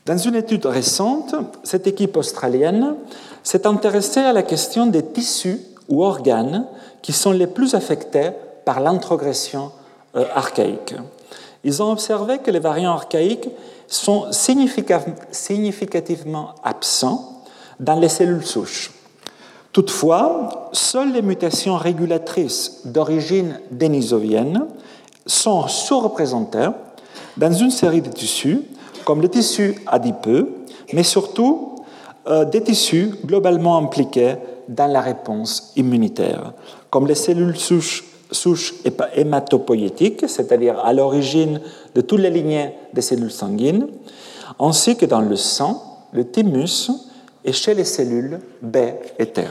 Dans 0.06 0.16
une 0.16 0.34
étude 0.34 0.66
récente, 0.66 1.34
cette 1.62 1.86
équipe 1.86 2.16
australienne 2.16 2.94
s'est 3.42 3.66
intéressée 3.66 4.20
à 4.20 4.32
la 4.32 4.42
question 4.42 4.86
des 4.86 5.04
tissus 5.04 5.60
ou 5.88 6.02
organes 6.02 6.66
qui 7.02 7.12
sont 7.12 7.32
les 7.32 7.46
plus 7.46 7.74
affectés 7.74 8.30
par 8.64 8.80
l'introgression 8.80 9.72
euh, 10.16 10.24
archaïque. 10.34 10.94
Ils 11.64 11.82
ont 11.82 11.92
observé 11.92 12.38
que 12.38 12.50
les 12.50 12.58
variants 12.58 12.92
archaïques 12.92 13.48
sont 13.86 14.32
significativement 14.32 16.54
absents 16.64 17.42
dans 17.78 17.96
les 17.96 18.08
cellules 18.08 18.46
souches. 18.46 18.92
Toutefois, 19.72 20.70
seules 20.72 21.12
les 21.12 21.22
mutations 21.22 21.76
régulatrices 21.76 22.86
d'origine 22.86 23.60
dénisovienne 23.70 24.66
sont 25.26 25.68
sous-représentées 25.68 26.70
dans 27.36 27.52
une 27.52 27.70
série 27.70 28.02
de 28.02 28.10
tissus 28.10 28.62
comme 29.04 29.20
le 29.22 29.28
tissu 29.28 29.76
adipeux, 29.86 30.64
mais 30.92 31.02
surtout 31.02 31.76
euh, 32.26 32.44
des 32.44 32.62
tissus 32.62 33.14
globalement 33.24 33.76
impliqués 33.76 34.36
dans 34.68 34.86
la 34.86 35.00
réponse 35.00 35.72
immunitaire, 35.76 36.52
comme 36.90 37.06
les 37.06 37.14
cellules 37.14 37.56
souches 37.56 38.04
souche 38.32 38.74
hématopoïétique, 39.14 40.28
c'est-à-dire 40.28 40.78
à, 40.78 40.92
l'origine 40.92 41.60
de 41.94 42.00
toutes 42.00 42.20
les 42.20 42.30
lignées 42.30 42.74
des 42.92 43.00
cellules 43.00 43.30
sanguines, 43.30 43.88
ainsi 44.58 44.96
que 44.96 45.06
dans 45.06 45.20
le 45.20 45.36
sang, 45.36 46.06
le 46.12 46.24
thymus 46.24 46.90
et 47.44 47.52
chez 47.52 47.74
les 47.74 47.84
cellules 47.84 48.38
B 48.62 48.76
et 49.18 49.26
T, 49.26 49.44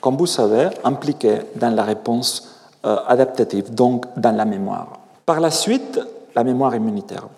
comme 0.00 0.16
vous 0.16 0.26
savez, 0.26 0.68
impliquées 0.84 1.38
dans 1.54 1.74
la 1.74 1.84
réponse 1.84 2.56
euh, 2.84 2.96
adaptative, 3.06 3.72
donc 3.72 4.04
dans 4.16 4.34
la 4.34 4.44
mémoire. 4.44 5.00
Par 5.24 5.40
la 5.40 5.50
suite, 5.50 6.00
la 6.34 6.44
mémoire 6.44 6.74
immunitaire. 6.74 7.28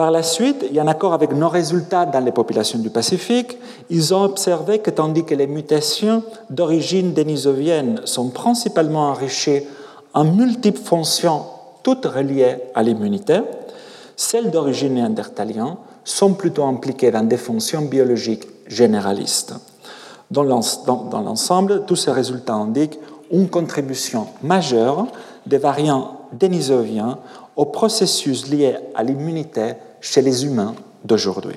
Par 0.00 0.10
la 0.10 0.22
suite, 0.22 0.64
et 0.72 0.80
en 0.80 0.86
accord 0.86 1.12
avec 1.12 1.30
nos 1.32 1.50
résultats 1.50 2.06
dans 2.06 2.24
les 2.24 2.32
populations 2.32 2.78
du 2.78 2.88
Pacifique, 2.88 3.58
ils 3.90 4.14
ont 4.14 4.22
observé 4.22 4.78
que 4.78 4.88
tandis 4.88 5.26
que 5.26 5.34
les 5.34 5.46
mutations 5.46 6.22
d'origine 6.48 7.12
dénisovienne 7.12 8.00
sont 8.06 8.30
principalement 8.30 9.10
enrichies 9.10 9.60
en 10.14 10.24
multiples 10.24 10.80
fonctions, 10.80 11.42
toutes 11.82 12.06
reliées 12.06 12.56
à 12.74 12.82
l'immunité, 12.82 13.40
celles 14.16 14.50
d'origine 14.50 14.94
néandertalienne 14.94 15.76
sont 16.02 16.32
plutôt 16.32 16.64
impliquées 16.64 17.10
dans 17.10 17.28
des 17.28 17.36
fonctions 17.36 17.82
biologiques 17.82 18.48
généralistes. 18.68 19.52
Dans 20.30 20.44
l'ensemble, 20.44 21.84
tous 21.84 21.96
ces 21.96 22.12
résultats 22.12 22.54
indiquent 22.54 22.98
une 23.30 23.50
contribution 23.50 24.28
majeure 24.42 25.08
des 25.44 25.58
variants 25.58 26.22
dénisoviens 26.32 27.18
au 27.54 27.66
processus 27.66 28.48
lié 28.48 28.76
à 28.94 29.02
l'immunité 29.02 29.74
chez 30.00 30.22
les 30.22 30.44
humains 30.44 30.74
d'aujourd'hui. 31.04 31.56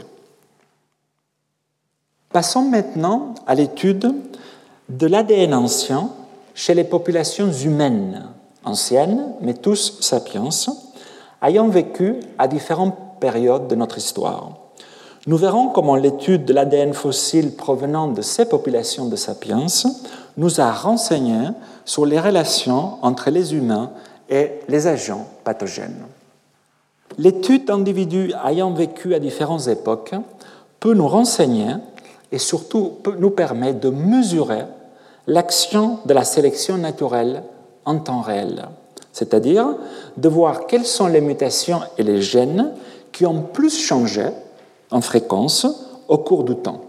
Passons 2.32 2.64
maintenant 2.64 3.36
à 3.46 3.56
l'étude 3.56 4.14
de 4.90 5.08
l'ADN 5.08 5.54
ancien 5.54 6.10
chez 6.56 6.74
les 6.74 6.84
populations 6.84 7.52
humaines 7.52 8.28
anciennes, 8.64 9.34
mais 9.42 9.54
tous 9.54 10.00
sapiens, 10.02 10.50
ayant 11.42 11.68
vécu 11.68 12.20
à 12.38 12.48
différentes 12.48 12.96
périodes 13.20 13.68
de 13.68 13.76
notre 13.76 13.98
histoire. 13.98 14.52
Nous 15.26 15.38
verrons 15.38 15.70
comment 15.70 15.96
l'étude 15.96 16.46
de 16.46 16.54
l'ADN 16.54 16.94
fossile 16.94 17.56
provenant 17.56 18.08
de 18.08 18.22
ces 18.22 18.46
populations 18.46 19.06
de 19.06 19.16
sapiens 19.16 19.68
nous 20.36 20.60
a 20.60 20.72
renseigné 20.72 21.50
sur 21.86 22.06
les 22.06 22.20
relations 22.20 22.98
entre 23.02 23.30
les 23.30 23.54
humains 23.54 23.92
et 24.30 24.52
les 24.68 24.88
agents 24.88 25.28
pathogènes. 25.44 26.04
L'étude 27.18 27.66
d'individus 27.66 28.34
ayant 28.48 28.72
vécu 28.72 29.14
à 29.14 29.20
différentes 29.20 29.68
époques 29.68 30.16
peut 30.80 30.94
nous 30.94 31.08
renseigner 31.08 31.76
et 32.32 32.40
surtout 32.40 32.94
nous 33.20 33.30
permettre 33.30 33.80
de 33.80 33.90
mesurer 33.90 34.64
l'action 35.28 36.00
de 36.06 36.14
la 36.14 36.24
sélection 36.24 36.78
naturelle 36.78 37.44
en 37.86 38.00
temps 38.00 38.22
réel, 38.22 38.68
c'est-à-dire 39.12 39.76
de 40.18 40.30
voir 40.30 40.66
quelles 40.66 40.86
sont 40.86 41.08
les 41.08 41.22
mutations 41.22 41.82
et 41.98 42.04
les 42.04 42.22
gènes 42.22 42.72
qui 43.12 43.26
ont 43.26 43.42
plus 43.42 43.78
changé 43.78 44.26
en 44.92 45.02
fréquence 45.02 45.68
au 46.08 46.18
cours 46.18 46.44
du 46.44 46.56
temps. 46.56 46.82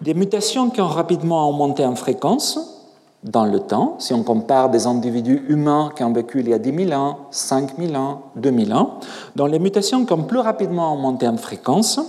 Des 0.00 0.14
mutations 0.14 0.70
qui 0.70 0.80
ont 0.80 0.88
rapidement 0.88 1.48
augmenté 1.48 1.84
en 1.84 1.96
fréquence 1.96 2.77
dans 3.24 3.44
le 3.44 3.60
temps, 3.60 3.96
si 3.98 4.14
on 4.14 4.22
compare 4.22 4.70
des 4.70 4.86
individus 4.86 5.44
humains 5.48 5.90
qui 5.96 6.04
ont 6.04 6.12
vécu 6.12 6.40
il 6.40 6.48
y 6.48 6.54
a 6.54 6.58
10 6.58 6.86
000 6.88 7.00
ans, 7.00 7.18
5 7.30 7.72
000 7.76 7.94
ans, 7.94 8.22
2 8.36 8.64
000 8.66 8.78
ans, 8.78 9.00
dans 9.34 9.46
les 9.46 9.58
mutations 9.58 10.04
qui 10.04 10.12
ont 10.12 10.22
plus 10.22 10.38
rapidement 10.38 10.94
augmenté 10.94 11.26
en 11.26 11.36
fréquence, 11.36 12.00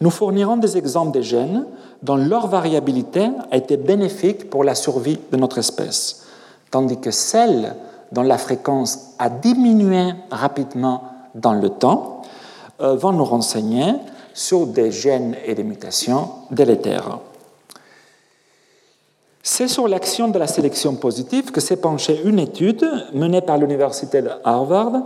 nous 0.00 0.10
fournirons 0.10 0.58
des 0.58 0.76
exemples 0.76 1.16
de 1.16 1.22
gènes 1.22 1.64
dont 2.02 2.16
leur 2.16 2.48
variabilité 2.48 3.30
a 3.50 3.56
été 3.56 3.78
bénéfique 3.78 4.50
pour 4.50 4.62
la 4.62 4.74
survie 4.74 5.18
de 5.32 5.36
notre 5.38 5.58
espèce, 5.58 6.26
tandis 6.70 7.00
que 7.00 7.10
celles 7.10 7.74
dont 8.12 8.22
la 8.22 8.36
fréquence 8.36 9.14
a 9.18 9.30
diminué 9.30 10.12
rapidement 10.30 11.02
dans 11.34 11.54
le 11.54 11.70
temps 11.70 12.22
euh, 12.80 12.94
vont 12.94 13.12
nous 13.12 13.24
renseigner 13.24 13.94
sur 14.34 14.66
des 14.66 14.92
gènes 14.92 15.34
et 15.46 15.54
des 15.54 15.64
mutations 15.64 16.28
délétères. 16.50 17.20
C'est 19.48 19.68
sur 19.68 19.86
l'action 19.86 20.26
de 20.26 20.40
la 20.40 20.48
sélection 20.48 20.96
positive 20.96 21.52
que 21.52 21.60
s'est 21.60 21.76
penchée 21.76 22.20
une 22.24 22.40
étude 22.40 22.84
menée 23.14 23.40
par 23.40 23.58
l'Université 23.58 24.20
de 24.20 24.30
Harvard. 24.42 25.04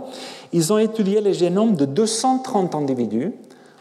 Ils 0.51 0.73
ont 0.73 0.79
étudié 0.79 1.21
les 1.21 1.35
génomes 1.35 1.75
de 1.75 1.85
230 1.85 2.73
individus 2.73 3.33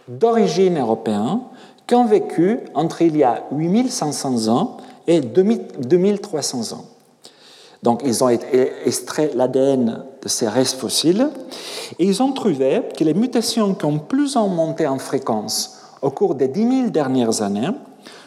d'origine 0.07 0.79
européenne 0.79 1.41
qui 1.87 1.95
ont 1.95 2.05
vécu 2.05 2.61
entre 2.75 3.01
il 3.01 3.17
y 3.17 3.25
a 3.25 3.45
8500 3.53 4.49
ans 4.49 4.77
et 5.07 5.23
2300 5.23 6.77
ans. 6.77 6.85
Donc, 7.83 8.03
ils 8.05 8.23
ont 8.23 8.29
extrait 8.29 9.31
l'ADN 9.35 10.05
de 10.23 10.29
ces 10.29 10.47
restes 10.47 10.79
fossiles 10.79 11.31
et 11.99 12.05
ils 12.05 12.23
ont 12.23 12.33
trouvé 12.33 12.83
que 12.95 13.03
les 13.03 13.15
mutations 13.15 13.73
qui 13.73 13.87
ont 13.87 13.99
plus 13.99 14.37
en 14.37 14.49
monté 14.49 14.87
en 14.87 14.99
fréquence 14.99 15.79
au 16.03 16.11
cours 16.11 16.35
des 16.35 16.49
10 16.49 16.81
000 16.81 16.91
dernières 16.91 17.41
années 17.41 17.71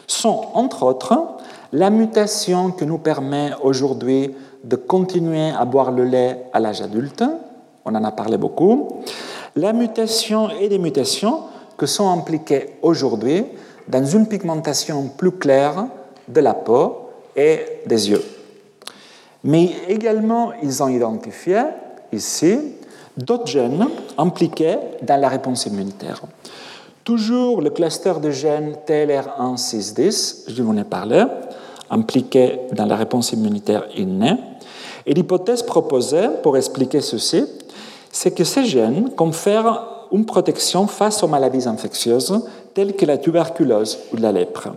sont, 0.08 0.46
entre 0.54 0.82
autres, 0.82 1.33
la 1.74 1.90
mutation 1.90 2.70
qui 2.70 2.86
nous 2.86 2.98
permet 2.98 3.50
aujourd'hui 3.60 4.32
de 4.62 4.76
continuer 4.76 5.50
à 5.50 5.64
boire 5.64 5.90
le 5.90 6.04
lait 6.04 6.44
à 6.52 6.60
l'âge 6.60 6.80
adulte, 6.80 7.24
on 7.84 7.92
en 7.96 8.04
a 8.04 8.12
parlé 8.12 8.38
beaucoup, 8.38 9.02
la 9.56 9.72
mutation 9.72 10.50
et 10.50 10.68
les 10.68 10.78
mutations 10.78 11.40
que 11.76 11.86
sont 11.86 12.08
impliquées 12.08 12.76
aujourd'hui 12.80 13.44
dans 13.88 14.04
une 14.06 14.28
pigmentation 14.28 15.08
plus 15.08 15.32
claire 15.32 15.86
de 16.28 16.40
la 16.40 16.54
peau 16.54 17.10
et 17.34 17.80
des 17.84 18.08
yeux. 18.08 18.24
Mais 19.42 19.72
également, 19.88 20.52
ils 20.62 20.80
ont 20.80 20.88
identifié 20.88 21.60
ici 22.12 22.56
d'autres 23.16 23.48
gènes 23.48 23.88
impliqués 24.16 24.76
dans 25.02 25.20
la 25.20 25.28
réponse 25.28 25.66
immunitaire. 25.66 26.22
Toujours 27.02 27.60
le 27.60 27.70
cluster 27.70 28.14
de 28.22 28.30
gènes 28.30 28.76
TLR1-610, 28.86 30.44
je 30.54 30.62
vous 30.62 30.70
en 30.70 30.76
ai 30.76 30.84
parlé, 30.84 31.24
impliqués 31.94 32.60
dans 32.72 32.86
la 32.86 32.96
réponse 32.96 33.32
immunitaire 33.32 33.84
innée. 33.96 34.36
Et 35.06 35.14
l'hypothèse 35.14 35.62
proposée 35.62 36.28
pour 36.42 36.56
expliquer 36.56 37.00
ceci, 37.00 37.44
c'est 38.10 38.32
que 38.32 38.44
ces 38.44 38.64
gènes 38.64 39.10
confèrent 39.16 40.06
une 40.12 40.26
protection 40.26 40.86
face 40.86 41.22
aux 41.22 41.28
maladies 41.28 41.66
infectieuses 41.66 42.42
telles 42.74 42.94
que 42.94 43.06
la 43.06 43.18
tuberculose 43.18 43.98
ou 44.12 44.16
la 44.16 44.32
lèpre. 44.32 44.68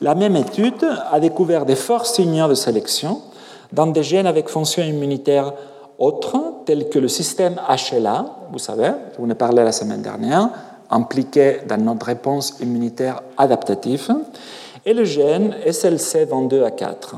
La 0.00 0.14
même 0.14 0.36
étude 0.36 0.86
a 1.10 1.20
découvert 1.20 1.64
des 1.64 1.76
forts 1.76 2.06
signaux 2.06 2.48
de 2.48 2.54
sélection 2.54 3.20
dans 3.72 3.86
des 3.86 4.02
gènes 4.02 4.26
avec 4.26 4.48
fonction 4.48 4.82
immunitaire 4.82 5.52
autres, 5.98 6.64
tels 6.66 6.88
que 6.88 6.98
le 6.98 7.08
système 7.08 7.54
HLA, 7.68 8.26
vous 8.50 8.58
savez, 8.58 8.90
je 9.12 9.18
vous 9.18 9.26
en 9.26 9.30
ai 9.30 9.34
parlé 9.34 9.62
la 9.62 9.72
semaine 9.72 10.02
dernière, 10.02 10.48
impliqué 10.90 11.58
dans 11.68 11.76
notre 11.76 12.06
réponse 12.06 12.56
immunitaire 12.60 13.22
adaptative, 13.38 14.12
et 14.84 14.94
le 14.94 15.04
gène 15.04 15.54
SLC22A4. 15.66 17.14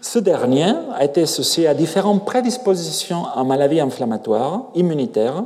Ce 0.00 0.18
dernier 0.18 0.72
a 0.94 1.04
été 1.04 1.22
associé 1.22 1.66
à 1.66 1.74
différentes 1.74 2.24
prédispositions 2.24 3.24
en 3.34 3.44
maladies 3.44 3.80
inflammatoires, 3.80 4.66
immunitaires, 4.74 5.44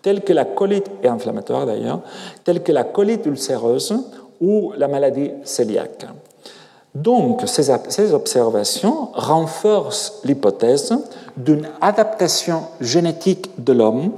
telles 0.00 0.22
que 0.22 0.32
la 0.32 0.44
colite 0.44 0.90
et 1.02 1.08
inflammatoire 1.08 1.66
d'ailleurs, 1.66 2.00
telles 2.44 2.62
que 2.62 2.72
la 2.72 2.84
colite 2.84 3.26
ulcéreuse 3.26 3.94
ou 4.40 4.72
la 4.76 4.88
maladie 4.88 5.30
cœliaque. 5.44 6.06
Donc, 6.94 7.42
ces 7.46 8.12
observations 8.12 9.08
renforcent 9.14 10.20
l'hypothèse 10.24 10.94
d'une 11.36 11.68
adaptation 11.80 12.64
génétique 12.80 13.50
de 13.56 13.72
l'homme 13.72 14.12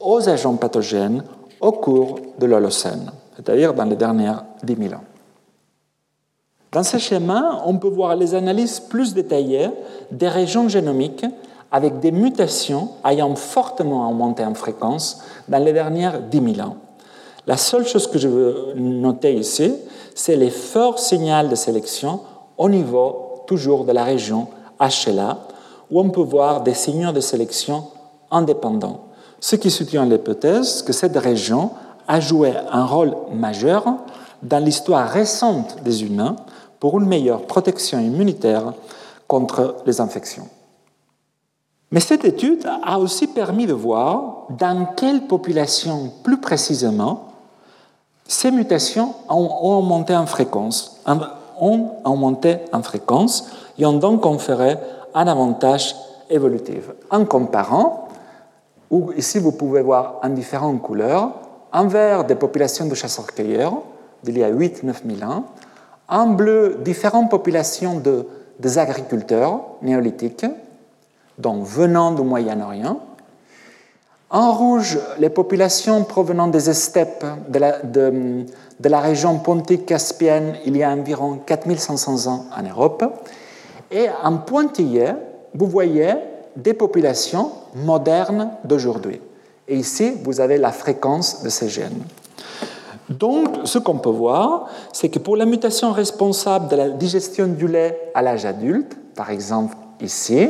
aux 0.00 0.28
agents 0.28 0.54
pathogènes 0.54 1.24
au 1.60 1.72
cours 1.72 2.20
de 2.38 2.46
l'Holocène, 2.46 3.10
c'est-à-dire 3.36 3.74
dans 3.74 3.84
les 3.84 3.96
dernières 3.96 4.44
10 4.62 4.76
000 4.76 4.94
ans. 4.94 5.04
Dans 6.74 6.82
ce 6.82 6.98
schéma, 6.98 7.62
on 7.66 7.76
peut 7.78 7.86
voir 7.86 8.16
les 8.16 8.34
analyses 8.34 8.80
plus 8.80 9.14
détaillées 9.14 9.70
des 10.10 10.26
régions 10.26 10.68
génomiques 10.68 11.24
avec 11.70 12.00
des 12.00 12.10
mutations 12.10 12.88
ayant 13.08 13.36
fortement 13.36 14.10
augmenté 14.10 14.44
en 14.44 14.54
fréquence 14.54 15.22
dans 15.48 15.62
les 15.62 15.72
dernières 15.72 16.20
10 16.20 16.54
000 16.56 16.68
ans. 16.68 16.74
La 17.46 17.56
seule 17.56 17.86
chose 17.86 18.08
que 18.08 18.18
je 18.18 18.26
veux 18.26 18.72
noter 18.74 19.34
ici, 19.34 19.72
c'est 20.16 20.34
les 20.34 20.50
forts 20.50 20.98
signaux 20.98 21.46
de 21.48 21.54
sélection 21.54 22.22
au 22.58 22.68
niveau 22.68 23.44
toujours 23.46 23.84
de 23.84 23.92
la 23.92 24.02
région 24.02 24.48
HLA, 24.80 25.38
où 25.92 26.00
on 26.00 26.10
peut 26.10 26.22
voir 26.22 26.62
des 26.62 26.74
signaux 26.74 27.12
de 27.12 27.20
sélection 27.20 27.84
indépendants, 28.32 29.04
ce 29.38 29.54
qui 29.54 29.70
soutient 29.70 30.06
l'hypothèse 30.06 30.82
que 30.82 30.92
cette 30.92 31.16
région 31.16 31.70
a 32.08 32.18
joué 32.18 32.52
un 32.72 32.84
rôle 32.84 33.14
majeur 33.32 33.84
dans 34.42 34.58
l'histoire 34.58 35.08
récente 35.08 35.76
des 35.84 36.02
humains 36.02 36.34
pour 36.80 36.98
une 37.00 37.06
meilleure 37.06 37.42
protection 37.42 37.98
immunitaire 37.98 38.74
contre 39.26 39.76
les 39.86 40.00
infections. 40.00 40.48
Mais 41.90 42.00
cette 42.00 42.24
étude 42.24 42.68
a 42.82 42.98
aussi 42.98 43.28
permis 43.28 43.66
de 43.66 43.72
voir 43.72 44.48
dans 44.50 44.86
quelle 44.96 45.26
population 45.26 46.12
plus 46.22 46.40
précisément 46.40 47.28
ces 48.26 48.50
mutations 48.50 49.14
ont 49.28 49.78
augmenté 49.78 50.16
en 50.16 50.26
fréquence, 50.26 51.00
ont 51.60 51.90
augmenté 52.04 52.56
en 52.72 52.82
fréquence 52.82 53.48
et 53.78 53.84
ont 53.84 53.92
donc 53.92 54.22
conféré 54.22 54.76
un 55.14 55.26
avantage 55.26 55.94
évolutive. 56.30 56.94
En 57.10 57.24
comparant, 57.26 58.08
où 58.90 59.12
ici 59.12 59.38
vous 59.38 59.52
pouvez 59.52 59.82
voir 59.82 60.16
en 60.22 60.30
différentes 60.30 60.80
couleurs, 60.80 61.32
en 61.72 61.86
vert 61.86 62.24
des 62.24 62.34
populations 62.34 62.86
de 62.86 62.94
chasseurs-cueilleurs 62.94 63.74
d'il 64.22 64.38
y 64.38 64.42
a 64.44 64.50
8-9 64.50 65.18
000 65.18 65.30
ans, 65.30 65.44
en 66.08 66.26
bleu 66.28 66.78
différentes 66.84 67.30
populations 67.30 67.98
de, 67.98 68.26
des 68.58 68.78
agriculteurs 68.78 69.60
néolithiques, 69.82 70.46
donc 71.38 71.64
venant 71.64 72.12
du 72.12 72.22
Moyen-Orient, 72.22 73.00
en 74.30 74.52
rouge, 74.52 74.98
les 75.20 75.30
populations 75.30 76.02
provenant 76.02 76.48
des 76.48 76.72
steppes 76.72 77.24
de 77.48 77.58
la, 77.58 77.78
de, 77.82 78.44
de 78.80 78.88
la 78.88 79.00
région 79.00 79.38
pontique 79.38 79.86
caspienne 79.86 80.56
il 80.64 80.76
y 80.76 80.82
a 80.82 80.90
environ 80.90 81.38
4500 81.46 82.26
ans 82.26 82.46
en 82.56 82.62
Europe. 82.62 83.04
Et 83.92 84.08
en 84.22 84.38
pointillé, 84.38 85.12
vous 85.54 85.66
voyez 85.66 86.14
des 86.56 86.74
populations 86.74 87.52
modernes 87.76 88.50
d'aujourd'hui. 88.64 89.20
Et 89.68 89.76
ici, 89.76 90.14
vous 90.24 90.40
avez 90.40 90.58
la 90.58 90.72
fréquence 90.72 91.42
de 91.42 91.48
ces 91.48 91.68
gènes. 91.68 92.02
Donc, 93.08 93.48
ce 93.64 93.78
qu'on 93.78 93.98
peut 93.98 94.10
voir, 94.10 94.66
c'est 94.92 95.08
que 95.08 95.18
pour 95.18 95.36
la 95.36 95.44
mutation 95.44 95.92
responsable 95.92 96.68
de 96.68 96.76
la 96.76 96.88
digestion 96.88 97.46
du 97.46 97.68
lait 97.68 98.10
à 98.14 98.22
l'âge 98.22 98.46
adulte, 98.46 98.96
par 99.14 99.30
exemple 99.30 99.76
ici, 100.00 100.48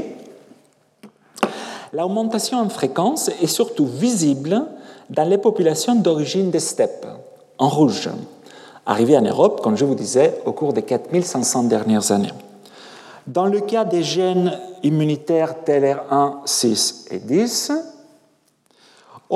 l'augmentation 1.92 2.59
en 2.59 2.68
fréquence 2.68 3.28
est 3.42 3.48
surtout 3.48 3.86
visible 3.86 4.66
dans 5.11 5.28
les 5.28 5.38
populations 5.38 5.96
d'origine 5.96 6.50
des 6.50 6.61
steppes, 6.61 7.07
en 7.59 7.68
rouge, 7.68 8.09
arrivées 8.86 9.18
en 9.18 9.22
Europe, 9.22 9.61
comme 9.61 9.76
je 9.76 9.84
vous 9.84 9.94
disais, 9.94 10.40
au 10.46 10.52
cours 10.52 10.72
des 10.72 10.82
4500 10.82 11.64
dernières 11.64 12.12
années. 12.12 12.32
Dans 13.26 13.46
le 13.46 13.61
cas 13.61 13.84
des 13.84 14.02
gènes 14.02 14.52
immunitaires 14.82 15.57
TLR1, 15.66 16.40
6 16.44 17.07
et 17.11 17.18
10, 17.18 17.72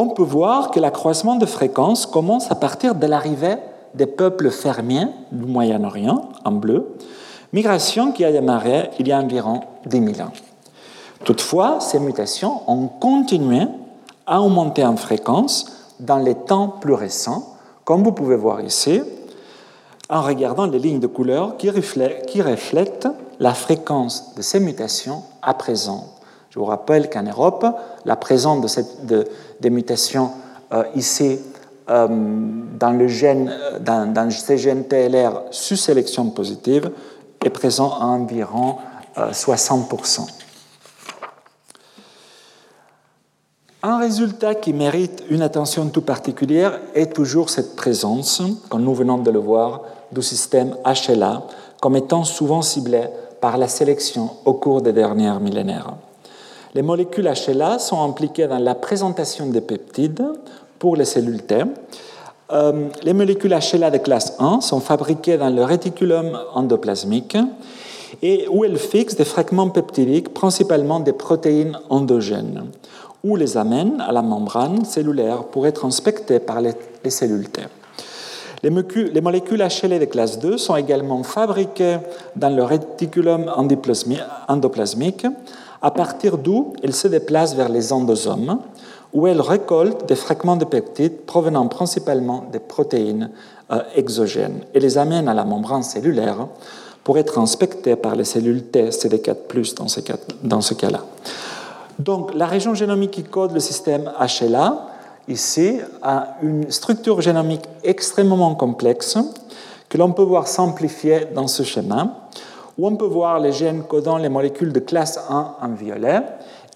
on 0.00 0.10
peut 0.10 0.22
voir 0.22 0.70
que 0.70 0.78
l'accroissement 0.78 1.34
de 1.34 1.44
fréquence 1.44 2.06
commence 2.06 2.52
à 2.52 2.54
partir 2.54 2.94
de 2.94 3.04
l'arrivée 3.08 3.56
des 3.94 4.06
peuples 4.06 4.52
fermiers 4.52 5.08
du 5.32 5.44
Moyen-Orient, 5.44 6.28
en 6.44 6.52
bleu, 6.52 6.94
migration 7.52 8.12
qui 8.12 8.24
a 8.24 8.30
démarré 8.30 8.90
il 9.00 9.08
y 9.08 9.12
a 9.12 9.18
environ 9.18 9.62
10 9.86 10.14
000 10.14 10.28
ans. 10.28 10.32
Toutefois, 11.24 11.80
ces 11.80 11.98
mutations 11.98 12.60
ont 12.70 12.86
continué 12.86 13.62
à 14.24 14.40
augmenter 14.40 14.86
en 14.86 14.96
fréquence 14.96 15.66
dans 15.98 16.18
les 16.18 16.36
temps 16.36 16.68
plus 16.68 16.94
récents, 16.94 17.56
comme 17.84 18.04
vous 18.04 18.12
pouvez 18.12 18.36
voir 18.36 18.60
ici, 18.60 19.02
en 20.08 20.22
regardant 20.22 20.66
les 20.66 20.78
lignes 20.78 21.00
de 21.00 21.08
couleur 21.08 21.56
qui 21.56 21.70
reflètent, 21.70 23.08
la 23.40 23.52
fréquence 23.52 24.36
de 24.36 24.42
ces 24.42 24.60
mutations 24.60 25.24
à 25.42 25.54
présent. 25.54 26.04
Je 26.58 26.60
vous 26.60 26.70
rappelle 26.70 27.08
qu'en 27.08 27.22
Europe, 27.22 27.64
la 28.04 28.16
présence 28.16 28.80
de, 29.04 29.24
des 29.60 29.70
mutations 29.70 30.32
euh, 30.72 30.82
ici 30.96 31.38
euh, 31.88 32.08
dans, 32.10 32.90
le 32.90 33.06
gène, 33.06 33.56
dans, 33.78 34.12
dans, 34.12 34.28
ces 34.28 34.58
gènes 34.58 34.88
TLR 34.88 35.40
sous 35.52 35.76
sélection 35.76 36.30
positive 36.30 36.90
est 37.44 37.50
présent 37.50 37.92
à 38.00 38.06
environ 38.06 38.78
60%. 39.16 40.20
Euh, 40.20 40.24
Un 43.84 43.98
résultat 44.00 44.56
qui 44.56 44.72
mérite 44.72 45.22
une 45.30 45.42
attention 45.42 45.86
tout 45.90 46.02
particulière 46.02 46.80
est 46.92 47.14
toujours 47.14 47.50
cette 47.50 47.76
présence, 47.76 48.42
comme 48.68 48.82
nous 48.82 48.94
venons 48.94 49.18
de 49.18 49.30
le 49.30 49.38
voir, 49.38 49.82
du 50.10 50.22
système 50.22 50.74
HLA 50.84 51.44
comme 51.80 51.94
étant 51.94 52.24
souvent 52.24 52.62
ciblé 52.62 53.04
par 53.40 53.58
la 53.58 53.68
sélection 53.68 54.30
au 54.44 54.54
cours 54.54 54.82
des 54.82 54.92
derniers 54.92 55.38
millénaires. 55.38 55.94
Les 56.74 56.82
molécules 56.82 57.30
HLA 57.30 57.78
sont 57.78 58.02
impliquées 58.02 58.46
dans 58.46 58.58
la 58.58 58.74
présentation 58.74 59.46
des 59.46 59.62
peptides 59.62 60.22
pour 60.78 60.96
les 60.96 61.06
cellules 61.06 61.42
T. 61.42 61.62
Euh, 62.50 62.88
les 63.02 63.12
molécules 63.14 63.54
HLA 63.54 63.90
de 63.90 63.98
classe 63.98 64.34
1 64.38 64.60
sont 64.60 64.80
fabriquées 64.80 65.38
dans 65.38 65.48
le 65.48 65.64
réticulum 65.64 66.38
endoplasmique 66.54 67.36
et 68.22 68.46
où 68.50 68.64
elles 68.64 68.78
fixent 68.78 69.16
des 69.16 69.24
fragments 69.24 69.68
peptidiques, 69.70 70.32
principalement 70.34 71.00
des 71.00 71.12
protéines 71.12 71.78
endogènes 71.90 72.64
ou 73.24 73.36
les 73.36 73.56
amène 73.56 74.00
à 74.00 74.12
la 74.12 74.22
membrane 74.22 74.84
cellulaire 74.84 75.44
pour 75.44 75.66
être 75.66 75.84
inspectés 75.84 76.38
par 76.38 76.60
les, 76.60 76.74
cellules 77.10 77.48
T. 77.48 77.62
Les, 78.62 78.70
molécules 78.70 79.58
HLA 79.58 79.98
de 79.98 80.04
classe 80.04 80.38
2 80.38 80.58
sont 80.58 80.76
également 80.76 81.22
fabriquées 81.22 81.98
dans 82.36 82.50
le 82.50 82.62
réticulum 82.62 83.50
endoplasmique, 83.56 85.26
à 85.82 85.90
partir 85.90 86.38
d'où 86.38 86.72
elles 86.82 86.94
se 86.94 87.08
déplacent 87.08 87.54
vers 87.54 87.68
les 87.68 87.92
endosomes, 87.92 88.58
où 89.12 89.26
elles 89.26 89.40
récoltent 89.40 90.06
des 90.06 90.16
fragments 90.16 90.56
de 90.56 90.64
peptides 90.64 91.24
provenant 91.24 91.66
principalement 91.68 92.44
des 92.52 92.58
protéines 92.58 93.30
euh, 93.70 93.80
exogènes 93.94 94.60
et 94.74 94.80
les 94.80 94.98
amènent 94.98 95.28
à 95.28 95.34
la 95.34 95.44
membrane 95.44 95.82
cellulaire 95.82 96.46
pour 97.04 97.16
être 97.16 97.38
inspectées 97.38 97.96
par 97.96 98.16
les 98.16 98.24
cellules 98.24 98.64
T 98.64 98.90
CD4+, 98.90 99.36
dans 100.42 100.60
ce 100.60 100.74
cas-là. 100.74 101.00
Donc 101.98 102.34
la 102.34 102.46
région 102.46 102.74
génomique 102.74 103.12
qui 103.12 103.24
code 103.24 103.52
le 103.52 103.60
système 103.60 104.12
HLA, 104.20 104.88
ici, 105.26 105.78
a 106.02 106.36
une 106.42 106.70
structure 106.70 107.20
génomique 107.20 107.64
extrêmement 107.82 108.54
complexe 108.54 109.18
que 109.88 109.96
l'on 109.96 110.12
peut 110.12 110.22
voir 110.22 110.46
simplifiée 110.46 111.26
dans 111.34 111.46
ce 111.46 111.62
schéma, 111.62 112.28
où 112.78 112.86
on 112.86 112.96
peut 112.96 113.06
voir 113.06 113.40
les 113.40 113.52
gènes 113.52 113.82
codant 113.82 114.16
les 114.16 114.28
molécules 114.28 114.72
de 114.72 114.78
classe 114.78 115.18
1 115.28 115.54
en 115.60 115.68
violet 115.72 116.22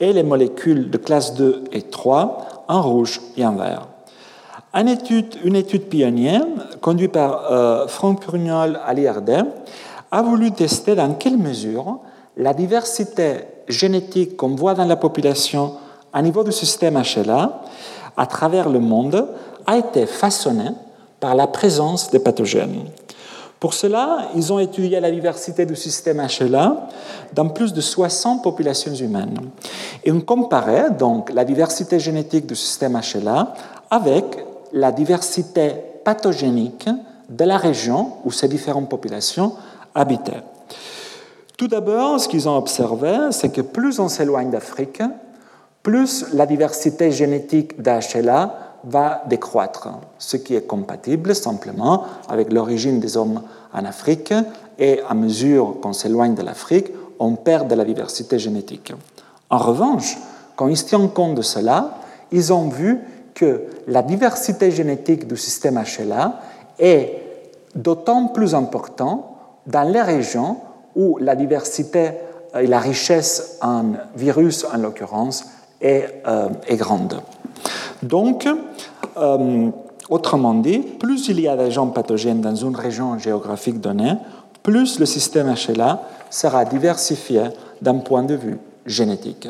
et 0.01 0.13
les 0.13 0.25
molécules 0.25 0.91
de 0.91 0.99
classe 0.99 1.35
2 1.35 1.65
et 1.73 1.83
3 1.83 2.65
en 2.69 2.83
rouge 2.83 3.21
et 3.37 3.47
en 3.47 3.55
vert. 3.55 3.87
Une 4.75 4.89
étude, 4.89 5.89
pionnière 5.89 6.45
conduite 6.81 7.13
par 7.13 7.53
euh, 7.53 7.87
Franck 7.87 8.23
Prugnol 8.23 8.81
à 8.85 8.95
l'IRD 8.95 9.45
a 10.11 10.23
voulu 10.23 10.51
tester 10.51 10.95
dans 10.95 11.15
quelle 11.15 11.37
mesure 11.37 11.99
la 12.37 12.55
diversité 12.55 13.45
génétique 13.69 14.37
qu'on 14.37 14.57
voit 14.57 14.75
dans 14.75 14.87
la 14.87 14.97
population 14.97 15.75
à 16.13 16.23
niveau 16.23 16.43
du 16.43 16.53
système 16.53 17.01
HLA 17.01 17.63
à 18.17 18.27
travers 18.27 18.69
le 18.69 18.81
monde 18.81 19.29
a 19.67 19.77
été 19.77 20.07
façonnée 20.07 20.71
par 21.21 21.35
la 21.35 21.47
présence 21.47 22.11
des 22.11 22.19
pathogènes. 22.19 22.85
Pour 23.63 23.75
cela, 23.75 24.31
ils 24.35 24.53
ont 24.53 24.59
étudié 24.59 24.99
la 24.99 25.09
diversité 25.09 25.65
du 25.65 25.77
système 25.77 26.21
HLA 26.21 26.89
dans 27.33 27.49
plus 27.49 27.73
de 27.73 27.81
60 27.81 28.43
populations 28.43 28.93
humaines. 28.93 29.39
Et 30.03 30.11
on 30.11 30.21
comparait 30.21 30.91
donc 30.91 31.33
la 31.33 31.45
diversité 31.45 32.01
génétique 32.01 32.45
du 32.45 32.57
système 32.57 33.01
HLA 33.01 33.55
avec 33.89 34.25
la 34.73 34.91
diversité 34.91 35.75
pathogénique 36.03 36.89
de 37.29 37.45
la 37.45 37.57
région 37.57 38.15
où 38.25 38.33
ces 38.33 38.49
différentes 38.49 38.89
populations 38.89 39.53
habitaient. 39.95 40.43
Tout 41.57 41.69
d'abord, 41.69 42.19
ce 42.19 42.27
qu'ils 42.27 42.49
ont 42.49 42.57
observé, 42.57 43.29
c'est 43.31 43.53
que 43.53 43.61
plus 43.61 44.01
on 44.01 44.09
s'éloigne 44.09 44.51
d'Afrique, 44.51 45.03
plus 45.85 46.25
la 46.33 46.47
diversité 46.47 47.13
génétique 47.13 47.81
d'HLA 47.81 48.72
va 48.85 49.22
décroître, 49.26 49.89
ce 50.18 50.37
qui 50.37 50.55
est 50.55 50.66
compatible 50.66 51.35
simplement 51.35 52.05
avec 52.28 52.53
l'origine 52.53 53.01
des 53.01 53.16
hommes 53.16 53.43
en 53.72 53.85
Afrique, 53.85 54.35
et 54.78 55.01
à 55.09 55.14
mesure 55.14 55.76
qu'on 55.80 55.93
s'éloigne 55.93 56.35
de 56.35 56.43
l'Afrique, 56.43 56.93
on 57.18 57.37
perd 57.37 57.68
de 57.68 57.74
la 57.74 57.85
diversité 57.85 58.39
génétique. 58.39 58.93
En 59.51 59.59
revanche, 59.59 60.18
quand 60.57 60.68
ils 60.68 60.76
se 60.76 60.87
tiennent 60.87 61.11
compte 61.11 61.37
de 61.37 61.43
cela, 61.43 61.99
ils 62.33 62.53
ont 62.53 62.68
vu 62.68 62.99
que 63.35 63.62
la 63.87 64.03
diversité 64.03 64.70
génétique 64.70 65.26
du 65.26 65.37
système 65.37 65.80
HLA 65.80 66.41
est 66.78 67.22
d'autant 67.74 68.28
plus 68.28 68.55
importante 68.55 69.24
dans 69.66 69.89
les 69.89 70.03
régions 70.03 70.57
où 70.97 71.18
la 71.18 71.37
diversité 71.37 72.11
et 72.59 72.66
la 72.66 72.80
richesse 72.80 73.59
en 73.62 73.85
virus, 74.14 74.64
en 74.64 74.78
l'occurrence, 74.78 75.45
est, 75.80 76.22
euh, 76.26 76.49
grande. 76.72 77.20
Donc, 78.03 78.49
euh, 79.17 79.71
autrement 80.09 80.55
dit, 80.55 80.79
plus 80.79 81.29
il 81.29 81.41
y 81.41 81.49
a 81.49 81.57
d'agents 81.57 81.89
pathogènes 81.89 82.41
dans 82.41 82.55
une 82.55 82.77
région 82.77 83.19
géographique 83.19 83.81
donnée, 83.81 84.15
plus 84.63 84.99
le 84.99 85.07
système 85.07 85.55
HLA 85.55 86.03
sera 86.31 86.65
diversifié 86.65 87.45
d'un 87.81 87.97
point 87.97 88.23
de 88.23 88.35
vue 88.35 88.59
génétique. 88.87 89.49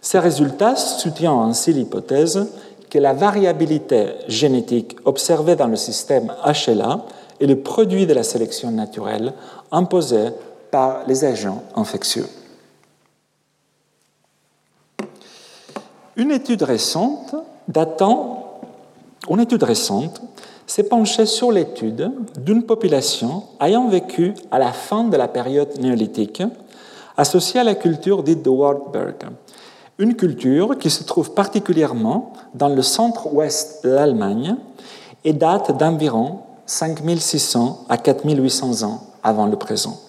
Ces 0.00 0.18
résultats 0.18 0.76
soutiennent 0.76 1.30
ainsi 1.30 1.72
l'hypothèse 1.72 2.48
que 2.90 2.98
la 2.98 3.14
variabilité 3.14 4.08
génétique 4.28 4.96
observée 5.04 5.56
dans 5.56 5.68
le 5.68 5.76
système 5.76 6.32
HLA 6.44 7.00
est 7.40 7.46
le 7.46 7.60
produit 7.60 8.06
de 8.06 8.12
la 8.12 8.22
sélection 8.22 8.70
naturelle 8.70 9.32
imposée 9.70 10.28
par 10.70 11.06
les 11.06 11.24
agents 11.24 11.62
infectieux. 11.74 12.26
Une 16.16 16.30
étude 16.30 16.62
récente 16.62 17.34
datant, 17.68 18.60
une 19.28 19.40
étude 19.40 19.62
récente 19.62 20.20
s'est 20.66 20.84
penchée 20.84 21.26
sur 21.26 21.52
l'étude 21.52 22.10
d'une 22.38 22.62
population 22.62 23.44
ayant 23.60 23.88
vécu 23.88 24.34
à 24.50 24.58
la 24.58 24.72
fin 24.72 25.04
de 25.04 25.16
la 25.16 25.28
période 25.28 25.78
néolithique 25.78 26.42
associée 27.16 27.60
à 27.60 27.64
la 27.64 27.74
culture 27.74 28.22
dite 28.22 28.42
de 28.42 28.48
Wartburg, 28.48 29.14
une 29.98 30.16
culture 30.16 30.78
qui 30.78 30.90
se 30.90 31.04
trouve 31.04 31.32
particulièrement 31.32 32.32
dans 32.54 32.68
le 32.68 32.82
centre-ouest 32.82 33.84
de 33.84 33.90
l'Allemagne 33.90 34.56
et 35.24 35.32
date 35.32 35.76
d'environ 35.76 36.40
5600 36.66 37.86
à 37.88 37.98
4800 37.98 38.82
ans 38.82 39.02
avant 39.22 39.46
le 39.46 39.56
présent. 39.56 40.00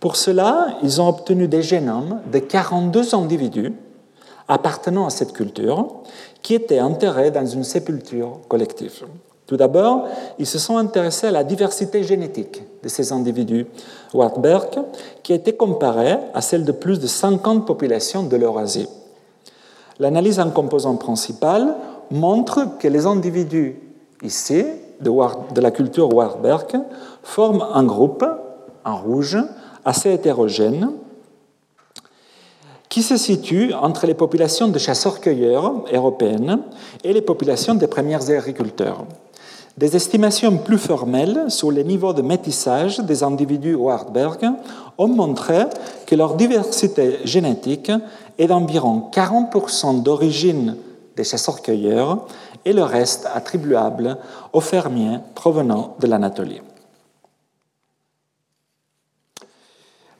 Pour 0.00 0.16
cela, 0.16 0.78
ils 0.82 1.00
ont 1.00 1.08
obtenu 1.08 1.48
des 1.48 1.62
génomes 1.62 2.20
de 2.30 2.38
42 2.38 3.14
individus 3.14 3.72
appartenant 4.48 5.06
à 5.06 5.10
cette 5.10 5.32
culture 5.32 5.88
qui 6.44 6.54
étaient 6.54 6.80
enterrés 6.80 7.30
dans 7.30 7.46
une 7.46 7.64
sépulture 7.64 8.38
collective. 8.48 9.06
Tout 9.46 9.56
d'abord, 9.56 10.06
ils 10.38 10.46
se 10.46 10.58
sont 10.58 10.76
intéressés 10.76 11.26
à 11.26 11.30
la 11.30 11.42
diversité 11.42 12.02
génétique 12.02 12.62
de 12.82 12.88
ces 12.88 13.12
individus 13.12 13.66
Wartberg, 14.12 14.84
qui 15.22 15.32
a 15.32 15.36
été 15.36 15.54
comparée 15.54 16.18
à 16.34 16.42
celle 16.42 16.64
de 16.64 16.72
plus 16.72 17.00
de 17.00 17.06
50 17.06 17.66
populations 17.66 18.22
de 18.24 18.36
l'Eurasie. 18.36 18.88
L'analyse 19.98 20.38
en 20.38 20.50
composant 20.50 20.96
principal 20.96 21.76
montre 22.10 22.78
que 22.78 22.88
les 22.88 23.06
individus 23.06 23.76
ici, 24.22 24.66
de, 25.00 25.60
la 25.60 25.70
culture 25.70 26.12
Wartberg, 26.12 26.78
forment 27.22 27.66
un 27.72 27.84
groupe, 27.84 28.24
en 28.84 28.96
rouge, 28.96 29.38
assez 29.84 30.12
hétérogène, 30.12 30.90
qui 32.94 33.02
se 33.02 33.16
situe 33.16 33.74
entre 33.74 34.06
les 34.06 34.14
populations 34.14 34.68
de 34.68 34.78
chasseurs-cueilleurs 34.78 35.82
européennes 35.92 36.60
et 37.02 37.12
les 37.12 37.22
populations 37.22 37.74
des 37.74 37.88
premiers 37.88 38.30
agriculteurs. 38.30 39.04
Des 39.76 39.96
estimations 39.96 40.58
plus 40.58 40.78
formelles 40.78 41.46
sur 41.48 41.72
les 41.72 41.82
niveaux 41.82 42.12
de 42.12 42.22
métissage 42.22 43.00
des 43.00 43.24
individus 43.24 43.74
Wartberg 43.74 44.48
ont 44.96 45.08
montré 45.08 45.64
que 46.06 46.14
leur 46.14 46.36
diversité 46.36 47.18
génétique 47.24 47.90
est 48.38 48.46
d'environ 48.46 49.10
40% 49.12 50.04
d'origine 50.04 50.76
des 51.16 51.24
chasseurs-cueilleurs 51.24 52.24
et 52.64 52.72
le 52.72 52.84
reste 52.84 53.26
attribuable 53.34 54.18
aux 54.52 54.60
fermiers 54.60 55.18
provenant 55.34 55.96
de 55.98 56.06
l'Anatolie. 56.06 56.60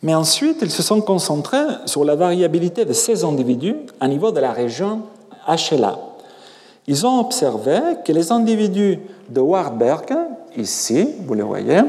Mais 0.04 0.14
ensuite, 0.14 0.58
ils 0.60 0.70
se 0.70 0.82
sont 0.82 1.00
concentrés 1.00 1.64
sur 1.86 2.04
la 2.04 2.14
variabilité 2.14 2.84
de 2.84 2.92
ces 2.92 3.24
individus 3.24 3.76
à 4.00 4.06
niveau 4.06 4.32
de 4.32 4.38
la 4.38 4.52
région 4.52 5.00
HLA. 5.48 5.98
Ils 6.86 7.06
ont 7.06 7.20
observé 7.20 7.78
que 8.04 8.12
les 8.12 8.30
individus 8.30 8.98
de 9.30 9.40
Wartberg, 9.40 10.14
ici, 10.58 11.08
vous 11.26 11.32
le 11.32 11.44
voyez, 11.44 11.80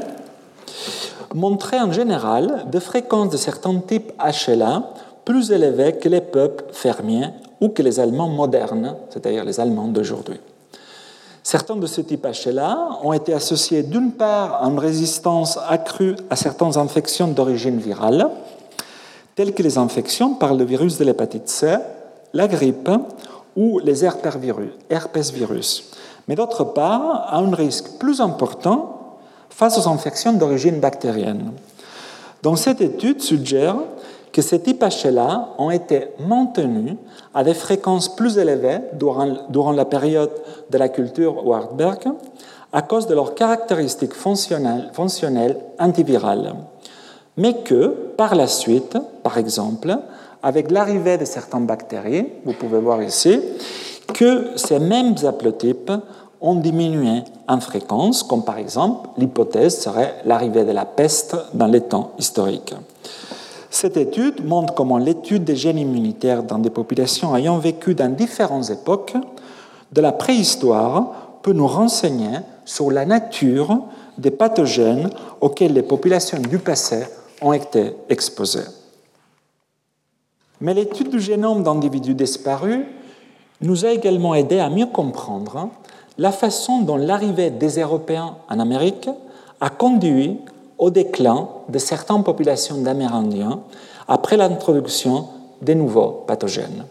montraient 1.34 1.82
en 1.82 1.91
général 1.91 2.63
des 2.72 2.80
fréquences 2.80 3.32
de 3.32 3.38
certains 3.38 3.78
types 3.80 4.13
HLA 4.18 4.93
plus 5.26 5.51
élevées 5.51 5.97
que 5.97 6.07
les 6.07 6.22
peuples 6.22 6.63
fermiers 6.72 7.32
ou 7.59 7.68
que 7.68 7.82
les 7.82 7.99
Allemands 7.99 8.30
modernes, 8.30 8.95
c'est-à-dire 9.09 9.43
les 9.43 9.59
Allemands 9.59 9.89
d'aujourd'hui. 9.89 10.39
Certains 11.45 11.75
de 11.75 11.85
ce 11.85 12.01
type 12.01 12.25
HLA 12.25 13.01
ont 13.03 13.13
été 13.13 13.31
associés 13.31 13.83
d'une 13.83 14.13
part 14.13 14.63
à 14.63 14.67
une 14.67 14.79
résistance 14.79 15.59
accrue 15.69 16.15
à 16.31 16.35
certaines 16.35 16.75
infections 16.75 17.27
d'origine 17.27 17.77
virale, 17.77 18.31
telles 19.35 19.53
que 19.53 19.61
les 19.61 19.77
infections 19.77 20.33
par 20.33 20.55
le 20.55 20.63
virus 20.63 20.97
de 20.97 21.05
l'hépatite 21.05 21.47
C, 21.47 21.77
la 22.33 22.47
grippe 22.47 22.89
ou 23.55 23.77
les 23.77 24.03
herpès 24.03 25.31
virus, 25.31 25.83
mais 26.27 26.33
d'autre 26.33 26.63
part 26.63 27.27
à 27.29 27.37
un 27.37 27.53
risque 27.53 27.99
plus 27.99 28.21
important 28.21 29.19
face 29.51 29.77
aux 29.77 29.87
infections 29.87 30.33
d'origine 30.33 30.79
bactérienne. 30.79 31.51
Donc 32.41 32.57
cette 32.57 32.81
étude 32.81 33.21
suggère 33.21 33.75
que 34.36 34.41
ces 34.41 34.59
types 34.59 34.83
HLA 34.83 35.55
ont 35.57 35.71
été 35.71 36.09
maintenus 36.19 36.97
à 37.33 37.41
des 37.41 37.53
fréquences 37.53 38.13
plus 38.13 38.38
élevées 38.38 38.79
durant, 38.91 39.71
la 39.71 39.86
période 39.86 40.31
de 40.69 40.77
la 40.77 40.89
culture 40.89 41.47
Wartberg 41.47 42.01
à 42.73 42.81
cause 42.81 43.07
de 43.07 43.15
leurs 43.15 43.33
caractéristiques 43.33 44.13
fonctionnelles, 44.13 44.89
fonctionnelles 44.91 45.57
antivirales, 45.79 46.53
mais 47.38 47.53
que 47.63 47.88
par 48.17 48.36
la 48.36 48.47
suite, 48.47 48.97
par 49.23 49.38
exemple, 49.38 49.97
avec 50.43 50.69
l'arrivée 50.69 51.17
de 51.17 51.23
certaines 51.23 51.65
bactéries, 51.65 52.27
vous 52.43 52.53
pouvez 52.59 52.79
voir 52.79 53.01
ici, 53.01 53.39
que 54.13 54.49
ces 54.57 54.79
mêmes 54.79 55.15
haplotypes 55.23 55.93
ont 56.41 56.55
diminué 56.55 57.23
en 57.47 57.61
fréquence, 57.61 58.21
comme 58.21 58.43
par 58.43 58.57
exemple 58.57 59.07
l'hypothèse 59.17 59.79
serait 59.79 60.15
l'arrivée 60.25 60.65
de 60.65 60.73
la 60.73 60.83
peste 60.83 61.38
dans 61.53 61.67
les 61.67 61.81
temps 61.81 62.11
historiques. 62.19 62.75
Cette 63.76 63.97
étude 63.97 64.45
montre 64.45 64.73
comment 64.73 64.97
l'étude 64.97 65.43
des 65.43 65.57
gènes 65.57 65.78
immunitaires 65.78 66.43
dans 66.43 66.59
des 66.59 66.69
populations 66.69 67.36
ayant 67.36 67.57
vécu 67.57 67.93
dans 67.93 68.09
différentes 68.09 68.69
époques 68.69 69.15
de 69.91 69.99
la 69.99 70.13
préhistoire 70.13 71.39
peut 71.41 71.51
nous 71.51 71.67
renseigner 71.67 72.38
sur 72.63 72.89
la 72.89 73.05
nature 73.05 73.80
des 74.17 74.32
pathogènes 74.32 75.09
auxquels 75.41 75.73
les 75.73 75.84
populations 75.84 76.39
du 76.39 76.57
passé 76.57 77.03
ont 77.41 77.51
été 77.51 77.91
exposées. 78.07 78.63
Mais 80.61 80.73
l'étude 80.73 81.09
du 81.09 81.19
génome 81.19 81.61
d'individus 81.61 82.15
disparus 82.15 82.86
nous 83.59 83.86
a 83.86 83.89
également 83.89 84.36
aidé 84.36 84.59
à 84.59 84.69
mieux 84.69 84.86
comprendre 84.86 85.67
la 86.17 86.32
façon 86.32 86.80
dont 86.84 86.95
l'arrivée 86.95 87.49
des 87.49 87.82
Européens 87.82 88.38
en 88.47 88.57
Amérique 88.61 89.09
a 89.59 89.69
conduit 89.69 90.39
au 90.78 90.89
déclin 90.89 91.47
de 91.69 91.80
certaines 91.80 92.23
populations 92.23 92.78
d'Amérindiens 92.78 93.61
après 94.07 94.38
l'introduction 94.38 95.28
des 95.61 95.76
nouveaux 95.76 96.23
pathogènes. 96.28 96.86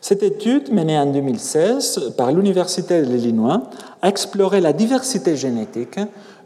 Cette 0.00 0.22
étude, 0.22 0.72
menée 0.72 0.98
en 0.98 1.06
2016 1.06 2.14
par 2.16 2.32
l'Université 2.32 3.02
de 3.02 3.06
l'Illinois, 3.06 3.62
a 4.00 4.08
exploré 4.08 4.60
la 4.60 4.72
diversité 4.72 5.36
génétique 5.36 5.98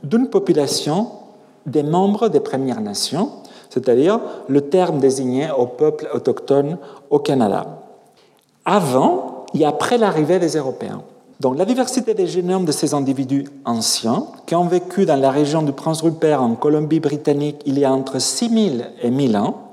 d'une 0.03 0.28
population 0.28 1.09
des 1.66 1.82
membres 1.82 2.28
des 2.28 2.40
Premières 2.40 2.80
Nations, 2.80 3.30
c'est-à-dire 3.70 4.20
le 4.48 4.62
terme 4.62 4.98
désigné 4.98 5.48
aux 5.57 5.66
peuples 5.66 6.09
autochtones 6.12 6.78
au 7.11 7.18
Canada, 7.18 7.66
avant 8.64 9.46
et 9.55 9.64
après 9.64 9.98
l'arrivée 9.98 10.38
des 10.38 10.57
Européens. 10.57 11.03
Donc 11.43 11.59
la 11.59 11.64
diversité 11.64 12.14
des 12.14 12.28
génomes 12.28 12.64
de 12.64 12.70
ces 12.70 12.95
individus 12.95 13.49
anciens, 13.64 14.26
qui 14.47 14.55
ont 14.55 14.68
vécu 14.68 15.07
dans 15.07 15.20
la 15.20 15.32
région 15.32 15.62
du 15.62 15.72
Prince 15.72 16.01
Rupert 16.01 16.40
en 16.40 16.55
Colombie-Britannique 16.55 17.62
il 17.66 17.80
y 17.80 17.84
a 17.84 17.93
entre 17.93 18.20
6000 18.20 18.93
et 19.03 19.11
1000 19.11 19.36
ans, 19.36 19.72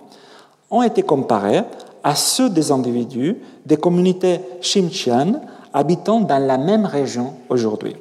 ont 0.72 0.82
été 0.82 1.04
comparés 1.04 1.62
à 2.04 2.16
ceux 2.16 2.50
des 2.50 2.72
individus 2.72 3.38
des 3.68 3.78
communautés 3.78 4.40
Chimchian 4.62 5.42
habitant 5.72 6.22
dans 6.22 6.44
la 6.44 6.58
même 6.58 6.88
région 6.88 7.36
aujourd'hui. 7.50 7.96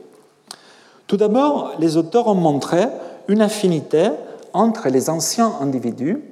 Tout 1.07 1.19
d'abord, 1.19 1.73
les 1.79 1.99
auteurs 1.99 2.29
ont 2.29 2.35
montré 2.35 2.87
une 3.29 3.43
affinité 3.43 4.09
entre 4.55 4.89
les 4.89 5.11
anciens 5.11 5.53
individus, 5.61 6.23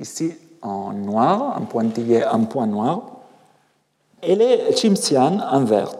ici 0.00 0.32
en 0.60 0.92
noir, 0.92 1.56
en 1.56 1.66
pointillé, 1.66 2.24
en 2.24 2.40
point 2.46 2.66
noir, 2.66 3.14
et 4.26 4.34
les 4.34 4.76
Chimsians 4.76 5.38
en 5.50 5.64
vert, 5.64 5.92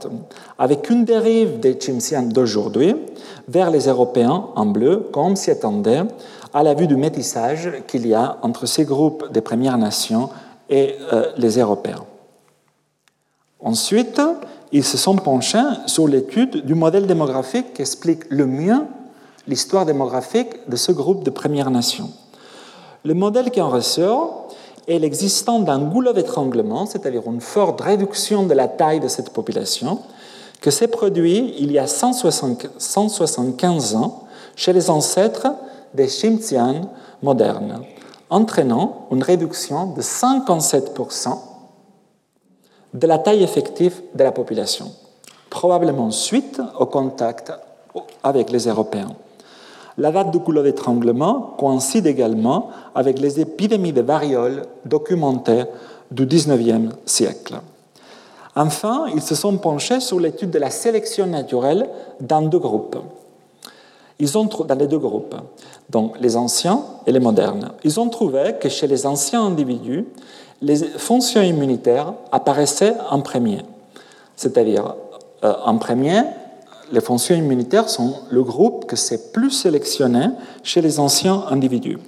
avec 0.58 0.90
une 0.90 1.04
dérive 1.04 1.60
des 1.60 1.78
Chimsians 1.80 2.22
d'aujourd'hui 2.22 2.94
vers 3.48 3.70
les 3.70 3.86
Européens 3.88 4.46
en 4.54 4.66
bleu, 4.66 5.08
comme 5.12 5.36
s'y 5.36 5.50
attendait 5.50 6.02
à 6.52 6.62
la 6.62 6.74
vue 6.74 6.86
du 6.86 6.96
métissage 6.96 7.70
qu'il 7.86 8.06
y 8.06 8.14
a 8.14 8.38
entre 8.42 8.66
ces 8.66 8.84
groupes 8.84 9.32
des 9.32 9.40
Premières 9.40 9.78
Nations 9.78 10.30
et 10.68 10.94
euh, 11.12 11.26
les 11.36 11.58
Européens. 11.58 12.04
Ensuite, 13.60 14.20
ils 14.72 14.84
se 14.84 14.96
sont 14.96 15.16
penchés 15.16 15.62
sur 15.86 16.08
l'étude 16.08 16.64
du 16.64 16.74
modèle 16.74 17.06
démographique 17.06 17.74
qui 17.74 17.82
explique 17.82 18.24
le 18.28 18.46
mieux 18.46 18.82
l'histoire 19.46 19.84
démographique 19.84 20.68
de 20.68 20.76
ce 20.76 20.92
groupe 20.92 21.22
de 21.22 21.30
Premières 21.30 21.70
Nations. 21.70 22.10
Le 23.04 23.14
modèle 23.14 23.50
qui 23.50 23.60
en 23.60 23.68
ressort 23.68 24.43
est 24.86 24.98
l'existence 24.98 25.64
d'un 25.64 25.80
goulot 25.80 26.12
d'étranglement, 26.12 26.84
c'est-à-dire 26.86 27.22
une 27.26 27.40
forte 27.40 27.80
réduction 27.80 28.44
de 28.44 28.54
la 28.54 28.68
taille 28.68 29.00
de 29.00 29.08
cette 29.08 29.30
population, 29.30 29.98
que 30.60 30.70
s'est 30.70 30.88
produit 30.88 31.54
il 31.58 31.72
y 31.72 31.78
a 31.78 31.86
175 31.86 33.94
ans 33.96 34.24
chez 34.56 34.72
les 34.72 34.90
ancêtres 34.90 35.48
des 35.94 36.08
Chimtians 36.08 36.90
modernes, 37.22 37.82
entraînant 38.30 39.06
une 39.10 39.22
réduction 39.22 39.92
de 39.92 40.02
57% 40.02 41.38
de 42.94 43.06
la 43.06 43.18
taille 43.18 43.42
effective 43.42 44.00
de 44.14 44.22
la 44.22 44.32
population, 44.32 44.92
probablement 45.50 46.10
suite 46.10 46.60
au 46.78 46.86
contact 46.86 47.52
avec 48.22 48.50
les 48.50 48.68
Européens. 48.68 49.14
La 49.98 50.10
date 50.10 50.30
du 50.30 50.40
couloir 50.40 50.64
d'étranglement 50.64 51.54
coïncide 51.58 52.06
également 52.06 52.68
avec 52.94 53.18
les 53.18 53.40
épidémies 53.40 53.92
de 53.92 54.02
variole 54.02 54.62
documentées 54.84 55.64
du 56.10 56.26
XIXe 56.26 56.94
siècle. 57.06 57.54
Enfin, 58.56 59.06
ils 59.14 59.22
se 59.22 59.34
sont 59.34 59.56
penchés 59.56 60.00
sur 60.00 60.20
l'étude 60.20 60.50
de 60.50 60.58
la 60.58 60.70
sélection 60.70 61.26
naturelle 61.26 61.88
dans 62.20 62.42
deux 62.42 62.58
groupes. 62.58 62.96
Ils 64.18 64.38
ont, 64.38 64.44
dans 64.44 64.78
les 64.78 64.86
deux 64.86 64.98
groupes, 64.98 65.34
donc 65.90 66.18
les 66.20 66.36
anciens 66.36 66.82
et 67.06 67.12
les 67.12 67.18
modernes, 67.18 67.72
ils 67.82 67.98
ont 67.98 68.08
trouvé 68.08 68.54
que 68.60 68.68
chez 68.68 68.86
les 68.86 69.06
anciens 69.06 69.44
individus, 69.44 70.06
les 70.62 70.76
fonctions 70.76 71.42
immunitaires 71.42 72.14
apparaissaient 72.30 72.94
en 73.10 73.20
premier. 73.20 73.62
C'est-à-dire, 74.36 74.94
euh, 75.42 75.54
en 75.64 75.76
premier, 75.78 76.22
les 76.92 77.00
fonctions 77.00 77.34
immunitaires 77.34 77.88
sont 77.88 78.14
le 78.30 78.42
groupe 78.42 78.86
que 78.86 78.96
c'est 78.96 79.32
plus 79.32 79.50
sélectionné 79.50 80.28
chez 80.62 80.80
les 80.80 81.00
anciens 81.00 81.44
individus. 81.50 81.98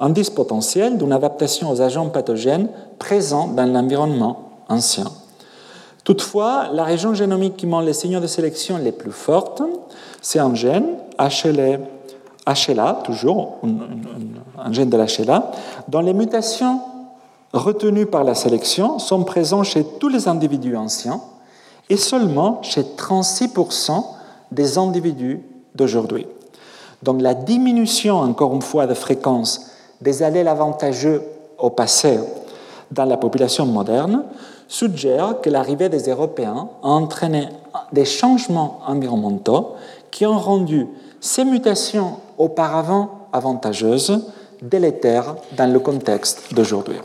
Indice 0.00 0.30
potentiel 0.30 0.98
d'une 0.98 1.12
adaptation 1.12 1.70
aux 1.70 1.80
agents 1.80 2.08
pathogènes 2.08 2.68
présents 2.98 3.48
dans 3.48 3.64
l'environnement 3.64 4.50
ancien. 4.68 5.06
Toutefois, 6.04 6.68
la 6.72 6.84
région 6.84 7.14
génomique 7.14 7.56
qui 7.56 7.66
montre 7.66 7.86
les 7.86 7.92
signaux 7.92 8.20
de 8.20 8.26
sélection 8.26 8.76
les 8.76 8.92
plus 8.92 9.12
fortes, 9.12 9.62
c'est 10.20 10.38
un 10.38 10.54
gène, 10.54 10.96
HLA, 11.18 12.92
toujours, 13.04 13.58
un 14.58 14.72
gène 14.72 14.90
de 14.90 14.96
l'HLA, 14.96 15.52
dont 15.88 16.00
les 16.00 16.12
mutations 16.12 16.80
retenues 17.54 18.06
par 18.06 18.24
la 18.24 18.34
sélection 18.34 18.98
sont 18.98 19.22
présentes 19.24 19.64
chez 19.64 19.84
tous 19.98 20.08
les 20.08 20.28
individus 20.28 20.76
anciens 20.76 21.20
et 21.88 21.96
seulement 21.96 22.62
chez 22.62 22.82
36% 22.82 24.04
des 24.54 24.78
individus 24.78 25.40
d'aujourd'hui. 25.74 26.26
Donc 27.02 27.20
la 27.20 27.34
diminution, 27.34 28.18
encore 28.18 28.54
une 28.54 28.62
fois, 28.62 28.86
de 28.86 28.94
fréquence 28.94 29.70
des 30.00 30.22
allèles 30.22 30.48
avantageux 30.48 31.22
au 31.58 31.70
passé 31.70 32.18
dans 32.90 33.04
la 33.04 33.16
population 33.16 33.66
moderne 33.66 34.24
suggère 34.68 35.40
que 35.42 35.50
l'arrivée 35.50 35.88
des 35.88 36.08
Européens 36.08 36.68
a 36.82 36.88
entraîné 36.88 37.48
des 37.92 38.04
changements 38.04 38.80
environnementaux 38.86 39.74
qui 40.10 40.24
ont 40.26 40.38
rendu 40.38 40.86
ces 41.20 41.44
mutations 41.44 42.16
auparavant 42.38 43.28
avantageuses 43.32 44.26
délétères 44.62 45.34
dans 45.56 45.70
le 45.70 45.78
contexte 45.80 46.54
d'aujourd'hui. 46.54 46.96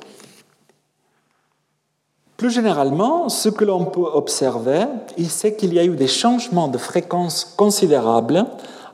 Plus 2.40 2.52
généralement, 2.52 3.28
ce 3.28 3.50
que 3.50 3.66
l'on 3.66 3.84
peut 3.84 4.08
observer, 4.14 4.86
c'est 5.28 5.58
qu'il 5.58 5.74
y 5.74 5.80
a 5.80 5.84
eu 5.84 5.98
des 5.98 6.08
changements 6.08 6.70
de 6.70 6.78
fréquence 6.78 7.44
considérables 7.44 8.46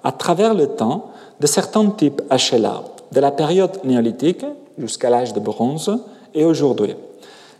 à 0.04 0.12
travers 0.12 0.56
le 0.56 0.66
temps 0.66 1.12
de 1.40 1.46
certains 1.46 1.92
types 1.92 2.24
HLA, 2.32 2.82
de 3.12 3.20
la 3.20 3.30
période 3.30 3.80
néolithique 3.84 4.44
jusqu'à 4.80 5.12
l'âge 5.12 5.34
de 5.34 5.40
bronze 5.40 5.96
et 6.34 6.44
aujourd'hui. 6.44 6.96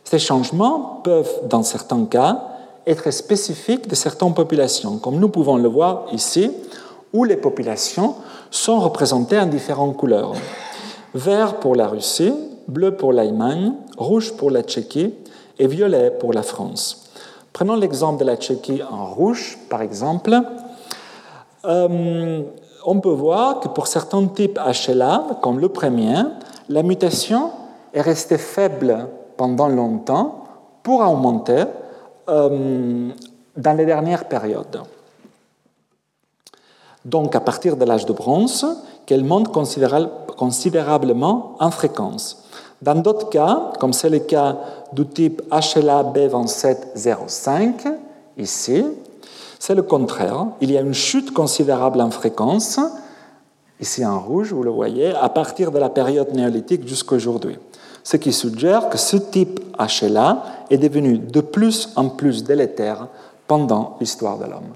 Ces 0.04 0.18
changements 0.18 1.02
peuvent, 1.04 1.42
dans 1.48 1.62
certains 1.62 2.06
cas, 2.06 2.42
être 2.88 3.12
spécifiques 3.12 3.88
de 3.88 3.94
certaines 3.94 4.34
populations, 4.34 4.98
comme 4.98 5.20
nous 5.20 5.30
pouvons 5.30 5.58
le 5.58 5.70
voir 5.70 6.08
ici, 6.12 6.50
où 7.14 7.26
les 7.26 7.38
populations 7.38 8.16
sont 8.50 8.80
représentées 8.80 9.38
en 9.38 9.46
différentes 9.46 9.98
couleurs. 9.98 10.34
Vert 11.14 11.60
pour 11.60 11.76
la 11.76 11.88
Russie, 11.88 12.34
bleu 12.68 12.96
pour 12.96 13.14
l'Allemagne, 13.14 13.74
rouge 14.00 14.34
pour 14.34 14.50
la 14.50 14.64
Tchéquie 14.64 15.14
et 15.60 15.68
violet 15.68 16.12
pour 16.12 16.34
la 16.34 16.44
France. 16.44 17.12
Prenons 17.54 17.76
l'exemple 17.76 18.20
de 18.20 18.26
la 18.26 18.36
Tchéquie 18.36 18.82
en 18.84 19.06
rouge, 19.06 19.58
par 19.70 19.82
exemple. 19.82 20.38
Euh, 21.64 22.42
on 22.86 23.00
peut 23.00 23.10
voir 23.10 23.60
que 23.62 23.68
pour 23.70 23.88
certains 23.88 24.26
types 24.28 24.60
HLA, 24.60 25.40
comme 25.42 25.60
le 25.60 25.70
premier, 25.70 26.16
la 26.70 26.84
mutation 26.84 27.52
est 27.94 28.02
restée 28.02 28.38
faible 28.38 29.08
pendant 29.38 29.68
longtemps 29.68 30.44
pour 30.84 31.00
augmenter 31.02 31.64
euh, 32.30 33.10
dans 33.56 33.78
les 33.78 33.86
dernières 33.86 34.26
périodes. 34.26 34.82
Donc 37.06 37.36
à 37.36 37.40
partir 37.40 37.78
de 37.78 37.86
l'âge 37.86 38.06
de 38.06 38.14
bronze, 38.14 38.66
qu'elle 39.06 39.24
monte 39.24 39.52
considérablement 40.38 41.56
en 41.60 41.72
fréquence. 41.72 42.45
Dans 42.82 42.96
d'autres 42.96 43.30
cas, 43.30 43.72
comme 43.80 43.94
c'est 43.94 44.10
le 44.10 44.20
cas 44.20 44.58
du 44.94 45.08
type 45.08 45.42
HLA 45.50 46.04
B2705, 46.04 47.94
ici, 48.38 48.86
c'est 49.60 49.76
le 49.76 49.84
contraire. 49.84 50.48
Il 50.62 50.72
y 50.72 50.78
a 50.78 50.82
une 50.82 50.94
chute 50.94 51.34
considérable 51.34 52.02
en 52.02 52.12
fréquence, 52.12 52.80
ici 53.80 54.06
en 54.06 54.20
rouge, 54.20 54.54
vous 54.54 54.64
le 54.64 54.72
voyez, 54.72 55.14
à 55.16 55.30
partir 55.30 55.72
de 55.72 55.80
la 55.80 55.90
période 55.90 56.34
néolithique 56.34 56.88
jusqu'à 56.88 57.16
aujourd'hui. 57.16 57.58
Ce 58.04 58.18
qui 58.18 58.32
suggère 58.32 58.90
que 58.90 58.98
ce 58.98 59.18
type 59.18 59.60
HLA 59.80 60.44
est 60.70 60.78
devenu 60.78 61.18
de 61.18 61.42
plus 61.42 61.90
en 61.96 62.10
plus 62.10 62.44
délétère 62.44 63.08
pendant 63.48 63.98
l'histoire 64.00 64.38
de 64.38 64.46
l'homme. 64.46 64.74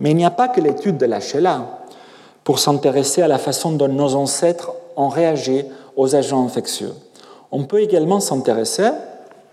Mais 0.00 0.10
il 0.10 0.16
n'y 0.16 0.24
a 0.24 0.30
pas 0.30 0.48
que 0.48 0.60
l'étude 0.60 0.96
de 0.96 1.06
l'HLA 1.06 1.84
pour 2.42 2.58
s'intéresser 2.58 3.22
à 3.22 3.28
la 3.28 3.38
façon 3.38 3.70
dont 3.72 3.88
nos 3.88 4.16
ancêtres 4.16 4.72
ont 4.96 5.08
réagi 5.08 5.64
aux 5.96 6.14
agents 6.14 6.44
infectieux. 6.44 6.92
On 7.50 7.64
peut 7.64 7.80
également 7.80 8.20
s'intéresser 8.20 8.90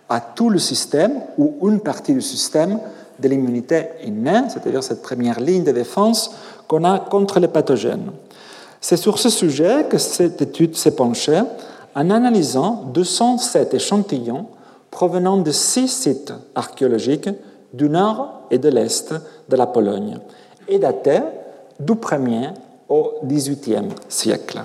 à 0.08 0.22
tout 0.22 0.50
le 0.50 0.60
système 0.60 1.22
ou 1.38 1.68
une 1.68 1.80
partie 1.80 2.14
du 2.14 2.22
système 2.22 2.80
de 3.20 3.28
l'immunité 3.28 3.90
innée, 4.06 4.42
c'est-à-dire 4.50 4.84
cette 4.84 5.02
première 5.02 5.40
ligne 5.40 5.64
de 5.64 5.72
défense 5.72 6.32
qu'on 6.68 6.84
a 6.84 7.00
contre 7.00 7.40
les 7.40 7.48
pathogènes. 7.48 8.12
C'est 8.82 8.98
sur 8.98 9.20
ce 9.20 9.30
sujet 9.30 9.86
que 9.90 9.98
cette 9.98 10.42
étude 10.42 10.76
s'est 10.76 10.96
penchée 10.96 11.42
en 11.96 12.10
analysant 12.10 12.86
207 12.94 13.74
échantillons 13.74 14.46
provenant 14.90 15.38
de 15.38 15.52
six 15.52 15.90
sites 15.90 16.34
archéologiques 16.56 17.30
du 17.74 17.90
nord 17.90 18.42
et 18.50 18.58
de 18.58 18.70
l'est 18.70 19.14
de 19.50 19.56
la 19.56 19.68
Pologne 19.68 20.18
et 20.68 20.80
datés 20.80 21.22
du 21.80 21.94
1er 21.94 22.54
au 22.88 23.14
XVIIIe 23.24 23.90
siècle. 24.08 24.62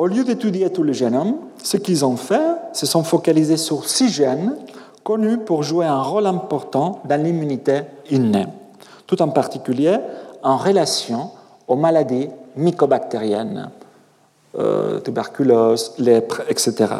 Au 0.00 0.06
lieu 0.06 0.24
d'étudier 0.24 0.70
tout 0.70 0.82
le 0.82 0.94
génome, 0.94 1.36
ce 1.62 1.76
qu'ils 1.76 2.06
ont 2.06 2.16
fait, 2.16 2.40
se 2.72 2.86
sont 2.86 3.04
focalisés 3.04 3.58
sur 3.58 3.86
six 3.86 4.08
gènes 4.08 4.56
connus 5.04 5.36
pour 5.36 5.62
jouer 5.62 5.84
un 5.84 6.00
rôle 6.00 6.26
important 6.26 7.02
dans 7.04 7.22
l'immunité 7.22 7.82
innée, 8.10 8.46
tout 9.06 9.20
en 9.20 9.28
particulier 9.28 9.98
en 10.42 10.56
relation 10.56 11.32
aux 11.68 11.76
maladies 11.76 12.30
mycobactériennes, 12.56 13.68
euh, 14.58 15.00
tuberculose, 15.00 15.92
lèpre, 15.98 16.44
etc. 16.48 16.94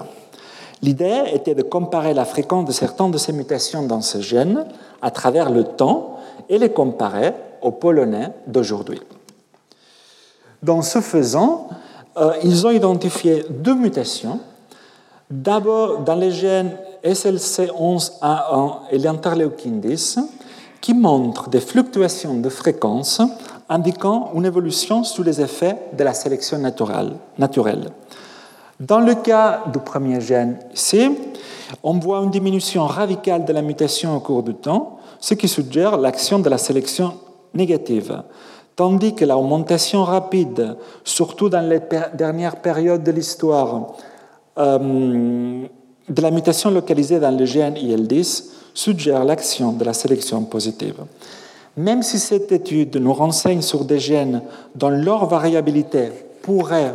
L'idée 0.83 1.23
était 1.33 1.55
de 1.55 1.63
comparer 1.63 2.13
la 2.13 2.27
fréquence 2.27 2.67
de 2.67 2.73
certaines 2.73 3.13
de 3.13 3.17
ces 3.17 3.33
mutations 3.33 3.83
dans 3.83 4.03
ces 4.03 4.21
gènes 4.21 4.67
à 5.01 5.11
travers 5.11 5.49
le 5.49 5.65
temps 5.65 6.19
et 6.51 6.59
les 6.59 6.71
comparer 6.71 7.33
aux 7.63 7.73
Polonais 7.73 8.29
d'aujourd'hui. 8.47 9.01
Dans 10.63 10.83
ce 10.83 11.01
faisant, 11.01 11.69
euh, 12.21 12.33
ils 12.45 12.67
ont 12.67 12.71
identifié 12.71 13.45
deux 13.49 13.75
mutations. 13.75 14.41
D'abord, 15.31 16.01
dans 16.01 16.17
les 16.17 16.31
gènes 16.31 16.77
SLC11A1 17.05 18.73
et 18.91 18.99
l'interleukin 18.99 19.71
10, 19.71 20.19
qui 20.81 20.95
montrent 20.95 21.49
des 21.49 21.61
fluctuations 21.61 22.35
de 22.35 22.49
fréquence 22.49 23.23
indiquant 23.69 24.33
une 24.35 24.45
évolution 24.45 25.05
sous 25.05 25.23
les 25.23 25.41
effets 25.41 25.77
de 25.97 26.03
la 26.05 26.13
sélection 26.13 26.59
naturelle. 26.59 27.91
Dans 28.81 29.01
le 29.01 29.15
cas 29.15 29.65
du 29.73 29.79
premier 29.79 30.21
gène 30.21 30.59
ici, 30.75 31.11
on 31.83 31.99
voit 31.99 32.19
une 32.21 32.31
diminution 32.31 32.87
radicale 32.87 33.45
de 33.45 33.53
la 33.53 33.63
mutation 33.63 34.17
au 34.17 34.21
cours 34.21 34.43
du 34.43 34.55
temps, 34.55 34.99
ce 35.21 35.35
qui 35.35 35.49
suggère 35.49 35.99
l'action 35.99 36.39
de 36.39 36.49
la 36.49 36.59
sélection 36.59 37.15
négative 37.55 38.23
tandis 38.81 39.15
que 39.15 39.27
l'augmentation 39.27 40.05
rapide, 40.05 40.75
surtout 41.05 41.51
dans 41.51 41.61
les 41.61 41.83
dernières 42.15 42.57
périodes 42.63 43.03
de 43.03 43.11
l'histoire, 43.11 43.89
euh, 44.57 45.67
de 46.09 46.23
la 46.23 46.31
mutation 46.31 46.71
localisée 46.71 47.21
dans 47.21 47.31
le 47.31 47.45
gène 47.45 47.75
IL10 47.75 48.45
suggère 48.73 49.23
l'action 49.27 49.73
de 49.73 49.85
la 49.85 49.93
sélection 49.93 50.43
positive. 50.45 50.95
Même 51.77 52.03
si 52.03 52.19
cette 52.19 52.51
étude 52.53 52.97
nous 52.97 53.13
renseigne 53.13 53.61
sur 53.61 53.85
des 53.85 53.99
gènes 53.99 54.41
dont 54.75 54.89
leur 54.89 55.27
variabilité 55.27 56.09
pourrait, 56.41 56.95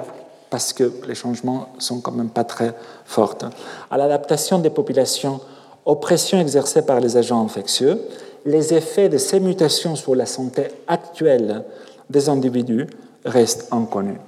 parce 0.49 0.73
que 0.73 0.91
les 1.07 1.13
changements 1.13 1.67
sont 1.77 2.01
quand 2.01 2.13
même 2.13 2.29
pas 2.29 2.45
très 2.45 2.73
fortes, 3.05 3.45
à 3.91 3.97
l'adaptation 3.97 4.57
des 4.57 4.71
populations 4.71 5.39
aux 5.86 5.97
pressions 5.97 6.39
exercées 6.39 6.83
par 6.83 6.99
les 6.99 7.15
agents 7.15 7.45
infectieux, 7.45 8.01
les 8.46 8.74
effets 8.74 9.10
de 9.10 9.18
ces 9.18 9.39
mutations 9.39 9.96
sur 9.96 10.16
la 10.16 10.26
santé 10.26 10.68
actuelle 10.88 11.64
des 12.10 12.30
individus 12.30 12.88
restent 13.26 13.68
inconnus. 13.72 14.20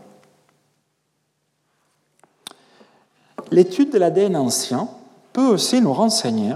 L'étude 3.52 3.92
de 3.92 4.00
l'ADN 4.00 4.36
ancien 4.36 4.90
peut 5.32 5.48
aussi 5.48 5.80
nous 5.80 5.94
renseigner 5.94 6.54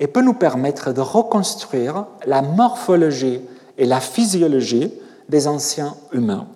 et 0.00 0.06
peut 0.06 0.22
nous 0.22 0.34
permettre 0.34 0.92
de 0.92 1.00
reconstruire 1.00 2.06
la 2.26 2.40
morphologie 2.40 3.40
et 3.76 3.84
la 3.84 4.00
physiologie 4.00 4.92
des 5.28 5.48
anciens 5.48 5.96
humains. 6.12 6.46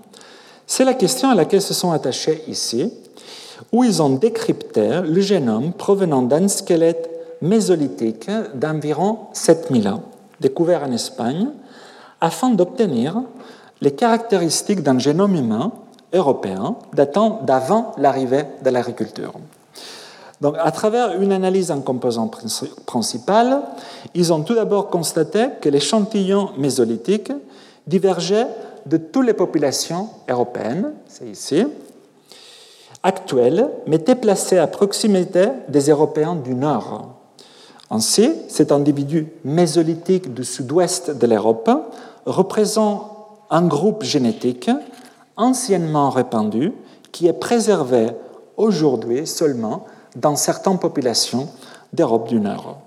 C'est 0.66 0.84
la 0.84 0.94
question 0.94 1.28
à 1.30 1.34
laquelle 1.34 1.60
se 1.60 1.74
sont 1.74 1.90
attachés 1.90 2.44
ici, 2.46 2.90
où 3.72 3.84
ils 3.84 4.00
ont 4.00 4.10
décrypté 4.10 5.00
le 5.02 5.20
génome 5.20 5.72
provenant 5.72 6.22
d'un 6.22 6.48
squelette 6.48 7.10
mésolithique 7.42 8.30
d'environ 8.54 9.18
7000 9.32 9.88
ans 9.88 10.02
découvert 10.42 10.82
en 10.82 10.92
Espagne 10.92 11.48
afin 12.20 12.50
d'obtenir 12.50 13.22
les 13.80 13.92
caractéristiques 13.92 14.82
d'un 14.82 14.98
génome 14.98 15.34
humain 15.34 15.72
européen 16.12 16.76
datant 16.92 17.40
d'avant 17.42 17.92
l'arrivée 17.96 18.44
de 18.62 18.70
l'agriculture. 18.70 19.32
Donc, 20.40 20.56
à 20.58 20.70
travers 20.72 21.20
une 21.20 21.32
analyse 21.32 21.70
en 21.70 21.80
composants 21.80 22.30
principales, 22.84 23.62
ils 24.14 24.32
ont 24.32 24.42
tout 24.42 24.54
d'abord 24.54 24.90
constaté 24.90 25.46
que 25.60 25.68
l'échantillon 25.68 26.50
mésolithique 26.58 27.32
divergeait 27.86 28.48
de 28.86 28.96
toutes 28.96 29.26
les 29.26 29.34
populations 29.34 30.08
européennes, 30.28 30.92
c'est 31.06 31.26
ici, 31.26 31.64
actuelles, 33.02 33.68
mais 33.86 33.98
placé 33.98 34.58
à 34.58 34.66
proximité 34.66 35.46
des 35.68 35.90
Européens 35.90 36.34
du 36.34 36.54
Nord. 36.54 37.21
Ainsi, 37.94 38.32
cet 38.48 38.72
individu 38.72 39.28
mésolithique 39.44 40.32
du 40.32 40.44
sud-ouest 40.46 41.10
de 41.10 41.26
l'Europe 41.26 41.70
représente 42.24 43.02
un 43.50 43.66
groupe 43.66 44.02
génétique 44.02 44.70
anciennement 45.36 46.08
répandu 46.08 46.72
qui 47.12 47.26
est 47.26 47.34
préservé 47.34 48.12
aujourd'hui 48.56 49.26
seulement 49.26 49.84
dans 50.16 50.36
certaines 50.36 50.78
populations 50.78 51.50
d'Europe 51.92 52.28
du 52.28 52.40
Nord. 52.40 52.78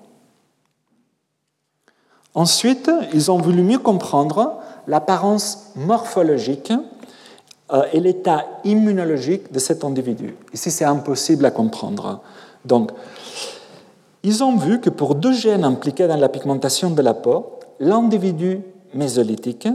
Ensuite, 2.33 2.89
ils 3.13 3.29
ont 3.29 3.37
voulu 3.37 3.61
mieux 3.61 3.77
comprendre 3.77 4.55
l'apparence 4.87 5.71
morphologique 5.75 6.73
euh, 7.71 7.83
et 7.93 7.99
l'état 7.99 8.43
immunologique 8.63 9.51
de 9.51 9.59
cet 9.59 9.83
individu. 9.83 10.35
Ici, 10.51 10.71
c'est 10.71 10.83
impossible 10.83 11.45
à 11.45 11.51
comprendre. 11.51 12.21
Donc, 12.65 12.91
ils 14.25 14.43
ont 14.43 14.57
vu 14.57 14.81
que 14.81 14.89
pour 14.89 15.13
deux 15.13 15.33
gènes 15.33 15.63
impliqués 15.63 16.07
dans 16.07 16.17
la 16.17 16.29
pigmentation 16.29 16.89
de 16.89 17.01
la 17.03 17.13
peau, 17.13 17.59
l'individu 17.79 18.59
mésolithique 18.95 19.67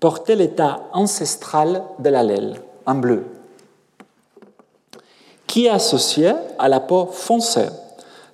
portait 0.00 0.34
l'état 0.34 0.80
ancestral 0.92 1.84
de 2.00 2.10
l'allèle, 2.10 2.56
en 2.84 2.96
bleu, 2.96 3.22
qui 5.46 5.66
est 5.66 5.70
associé 5.70 6.32
à 6.58 6.68
la 6.68 6.80
peau 6.80 7.06
foncée, 7.12 7.68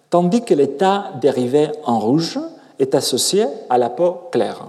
tandis 0.08 0.42
que 0.42 0.54
l'état 0.54 1.12
dérivé 1.20 1.68
en 1.84 1.98
rouge 1.98 2.40
est 2.78 2.94
associé 2.94 3.44
à 3.68 3.76
la 3.76 3.90
peau 3.90 4.22
claire. 4.32 4.68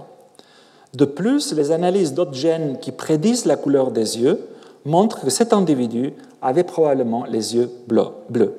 De 0.92 1.06
plus, 1.06 1.54
les 1.54 1.70
analyses 1.70 2.12
d'autres 2.12 2.34
gènes 2.34 2.76
qui 2.78 2.92
prédisent 2.92 3.46
la 3.46 3.56
couleur 3.56 3.90
des 3.90 4.18
yeux 4.18 4.38
montrent 4.84 5.22
que 5.22 5.30
cet 5.30 5.54
individu 5.54 6.12
avait 6.42 6.64
probablement 6.64 7.24
les 7.24 7.56
yeux 7.56 7.70
bleus. 7.88 8.52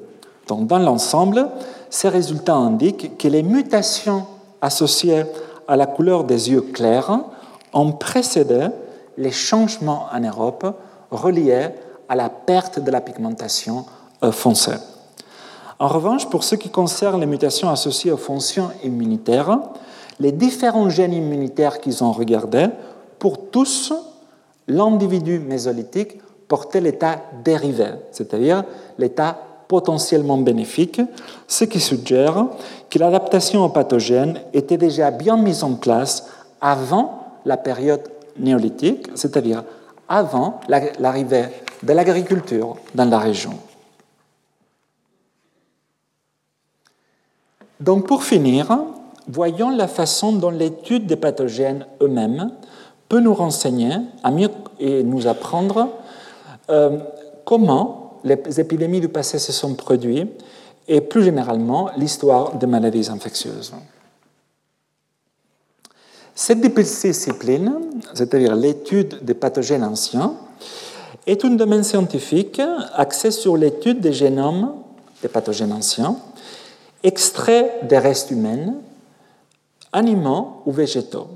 Donc, 0.48 0.66
dans 0.66 0.80
l'ensemble, 0.80 1.48
ces 1.92 2.10
résultats 2.10 2.56
indiquent 2.56 3.18
que 3.18 3.28
les 3.28 3.44
mutations 3.44 4.26
associées 4.62 5.26
à 5.68 5.76
la 5.76 5.86
couleur 5.86 6.24
des 6.24 6.50
yeux 6.50 6.62
clairs 6.62 7.20
ont 7.74 7.92
précédé 7.92 8.70
les 9.18 9.32
changements 9.32 10.08
en 10.12 10.22
Europe 10.22 10.66
reliés 11.12 11.68
à 12.08 12.16
la 12.16 12.30
perte 12.30 12.80
de 12.80 12.90
la 12.90 13.02
pigmentation 13.02 13.86
euh, 14.24 14.32
foncée. 14.32 14.78
En 15.80 15.88
revanche, 15.88 16.30
pour 16.30 16.44
ce 16.44 16.56
qui 16.56 16.70
concerne 16.70 17.20
les 17.20 17.26
mutations 17.26 17.70
associées 17.70 18.12
aux 18.12 18.18
fonctions 18.18 18.70
immunitaires, 18.84 19.60
les 20.20 20.32
différents 20.32 20.90
gènes 20.90 21.14
immunitaires 21.14 21.82
qu'ils 21.82 22.04
ont 22.04 22.12
regardés, 22.14 22.68
pour 23.20 23.50
tous, 23.50 23.94
l'individu 24.68 25.40
mésolithique 25.40 26.20
portait 26.48 26.82
l'état 26.82 27.18
dérivé, 27.44 27.88
c'est-à-dire 28.12 28.64
l'état 28.98 29.38
potentiellement 29.72 30.38
bénéfique, 30.38 31.00
ce 31.48 31.64
qui 31.64 31.80
suggère 31.80 32.48
que 32.90 33.00
l'adaptation 33.00 33.64
aux 33.64 33.70
pathogènes 33.70 34.42
était 34.52 34.76
déjà 34.76 35.12
bien 35.12 35.38
mise 35.38 35.64
en 35.64 35.76
place 35.76 36.28
avant 36.60 37.40
la 37.46 37.56
période 37.56 38.04
néolithique, 38.38 39.08
c'est-à-dire 39.16 39.64
avant 40.10 40.60
l'arrivée 40.68 41.46
de 41.84 41.94
l'agriculture 41.94 42.76
dans 42.96 43.06
la 43.06 43.18
région. 43.18 43.54
Donc 47.80 48.08
pour 48.08 48.26
finir, 48.26 48.78
voyons 49.30 49.70
la 49.70 49.88
façon 49.88 50.34
dont 50.34 50.52
l'étude 50.52 51.06
des 51.06 51.16
pathogènes 51.16 51.86
eux-mêmes 52.02 52.52
peut 53.08 53.22
nous 53.22 53.34
renseigner 53.34 53.94
et 54.80 55.04
nous 55.04 55.28
apprendre 55.28 55.88
euh, 56.70 56.98
comment 57.46 58.01
les 58.24 58.60
épidémies 58.60 59.02
du 59.02 59.10
passé 59.10 59.40
se 59.40 59.52
sont 59.52 59.74
produites 59.76 60.32
et 60.88 61.02
plus 61.02 61.24
généralement 61.24 61.90
l'histoire 61.98 62.56
des 62.56 62.68
maladies 62.68 63.10
infectieuses. 63.10 63.74
Cette 66.34 66.62
discipline, 66.62 67.74
c'est-à-dire 68.14 68.56
l'étude 68.56 69.24
des 69.24 69.34
pathogènes 69.34 69.84
anciens, 69.84 70.34
est 71.28 71.46
un 71.46 71.52
domaine 71.52 71.84
scientifique 71.84 72.62
axé 72.96 73.32
sur 73.32 73.58
l'étude 73.58 74.00
des 74.00 74.14
génomes 74.14 74.74
des 75.22 75.28
pathogènes 75.28 75.72
anciens, 75.72 76.18
extraits 77.04 77.88
des 77.88 77.98
restes 77.98 78.32
humains, 78.32 78.76
animaux 79.94 80.62
ou 80.66 80.72
végétaux. 80.72 81.28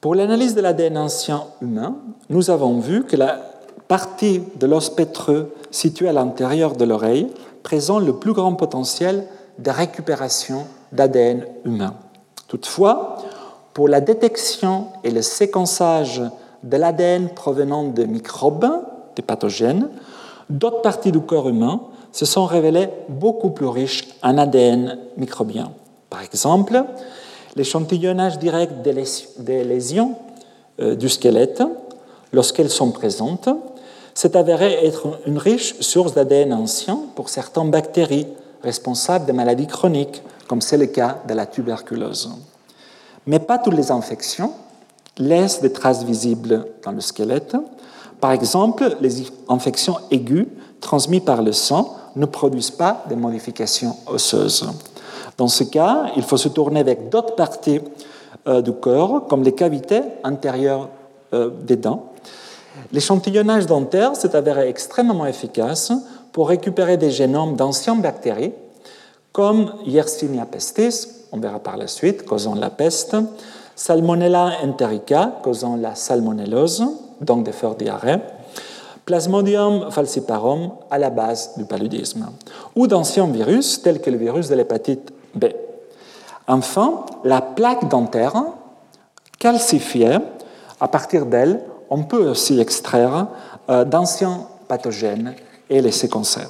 Pour 0.00 0.14
l'analyse 0.14 0.54
de 0.54 0.60
l'ADN 0.60 0.98
ancien 0.98 1.44
humain, 1.62 1.96
nous 2.28 2.50
avons 2.50 2.78
vu 2.78 3.04
que 3.04 3.16
la 3.16 3.40
partie 3.88 4.42
de 4.56 4.66
l'os 4.66 4.90
pétreux 4.90 5.54
située 5.74 6.08
à 6.08 6.12
l'intérieur 6.12 6.76
de 6.76 6.84
l'oreille 6.84 7.26
présente 7.64 8.04
le 8.04 8.14
plus 8.14 8.32
grand 8.32 8.54
potentiel 8.54 9.26
de 9.58 9.70
récupération 9.70 10.66
d'ADN 10.92 11.44
humain. 11.64 11.94
Toutefois, 12.46 13.16
pour 13.72 13.88
la 13.88 14.00
détection 14.00 14.86
et 15.02 15.10
le 15.10 15.20
séquençage 15.20 16.22
de 16.62 16.76
l'ADN 16.76 17.28
provenant 17.28 17.88
de 17.88 18.04
microbes, 18.04 18.70
des 19.16 19.22
pathogènes, 19.22 19.88
d'autres 20.48 20.80
parties 20.80 21.10
du 21.10 21.20
corps 21.20 21.48
humain 21.48 21.80
se 22.12 22.24
sont 22.24 22.44
révélées 22.44 22.90
beaucoup 23.08 23.50
plus 23.50 23.66
riches 23.66 24.06
en 24.22 24.38
ADN 24.38 24.98
microbien. 25.16 25.72
Par 26.08 26.22
exemple, 26.22 26.84
l'échantillonnage 27.56 28.38
direct 28.38 28.74
des 28.82 29.64
lésions 29.64 30.14
euh, 30.80 30.94
du 30.94 31.08
squelette, 31.08 31.64
lorsqu'elles 32.32 32.70
sont 32.70 32.92
présentes, 32.92 33.48
s'est 34.14 34.36
avéré 34.36 34.86
être 34.86 35.18
une 35.26 35.38
riche 35.38 35.80
source 35.80 36.14
d'ADN 36.14 36.52
ancien 36.52 37.00
pour 37.14 37.28
certaines 37.28 37.70
bactéries 37.70 38.26
responsables 38.62 39.26
de 39.26 39.32
maladies 39.32 39.66
chroniques, 39.66 40.22
comme 40.48 40.60
c'est 40.60 40.78
le 40.78 40.86
cas 40.86 41.18
de 41.28 41.34
la 41.34 41.46
tuberculose. 41.46 42.30
Mais 43.26 43.38
pas 43.38 43.58
toutes 43.58 43.74
les 43.74 43.90
infections 43.90 44.52
laissent 45.18 45.60
des 45.60 45.72
traces 45.72 46.04
visibles 46.04 46.66
dans 46.84 46.92
le 46.92 47.00
squelette. 47.00 47.56
Par 48.20 48.32
exemple, 48.32 48.96
les 49.00 49.26
infections 49.48 49.96
aiguës 50.10 50.46
transmises 50.80 51.22
par 51.24 51.42
le 51.42 51.52
sang 51.52 51.96
ne 52.16 52.26
produisent 52.26 52.70
pas 52.70 53.04
de 53.08 53.14
modifications 53.14 53.96
osseuses. 54.06 54.68
Dans 55.36 55.48
ce 55.48 55.64
cas, 55.64 56.06
il 56.16 56.22
faut 56.22 56.36
se 56.36 56.48
tourner 56.48 56.80
avec 56.80 57.08
d'autres 57.08 57.34
parties 57.34 57.80
euh, 58.46 58.62
du 58.62 58.72
corps, 58.72 59.26
comme 59.26 59.42
les 59.42 59.52
cavités 59.52 60.02
antérieures 60.22 60.88
euh, 61.32 61.50
des 61.50 61.76
dents. 61.76 62.13
L'échantillonnage 62.92 63.66
dentaire 63.66 64.16
s'est 64.16 64.34
avéré 64.34 64.68
extrêmement 64.68 65.26
efficace 65.26 65.92
pour 66.32 66.48
récupérer 66.48 66.96
des 66.96 67.10
génomes 67.10 67.56
d'anciennes 67.56 68.00
bactéries, 68.00 68.52
comme 69.32 69.72
Yersinia 69.84 70.46
pestis, 70.46 71.08
on 71.32 71.38
verra 71.38 71.58
par 71.58 71.76
la 71.76 71.88
suite, 71.88 72.24
causant 72.24 72.54
la 72.54 72.70
peste, 72.70 73.16
Salmonella 73.74 74.52
enterica, 74.62 75.40
causant 75.42 75.76
la 75.76 75.96
salmonellose, 75.96 76.84
donc 77.20 77.44
des 77.44 77.52
forts 77.52 77.74
diarrhées, 77.74 78.18
Plasmodium 79.04 79.90
falciparum 79.90 80.72
à 80.90 80.98
la 80.98 81.10
base 81.10 81.56
du 81.56 81.64
paludisme, 81.64 82.26
ou 82.74 82.86
d'anciens 82.86 83.26
virus 83.26 83.82
tels 83.82 84.00
que 84.00 84.10
le 84.10 84.16
virus 84.16 84.48
de 84.48 84.54
l'hépatite 84.54 85.12
B. 85.34 85.46
Enfin, 86.46 87.04
la 87.24 87.40
plaque 87.40 87.88
dentaire 87.88 88.44
calcifiée, 89.38 90.18
à 90.80 90.88
partir 90.88 91.26
d'elle, 91.26 91.60
on 91.90 92.04
peut 92.04 92.28
aussi 92.28 92.60
extraire 92.60 93.26
euh, 93.68 93.84
d'anciens 93.84 94.46
pathogènes 94.68 95.34
et 95.70 95.80
les 95.80 95.92
séquencer. 95.92 96.42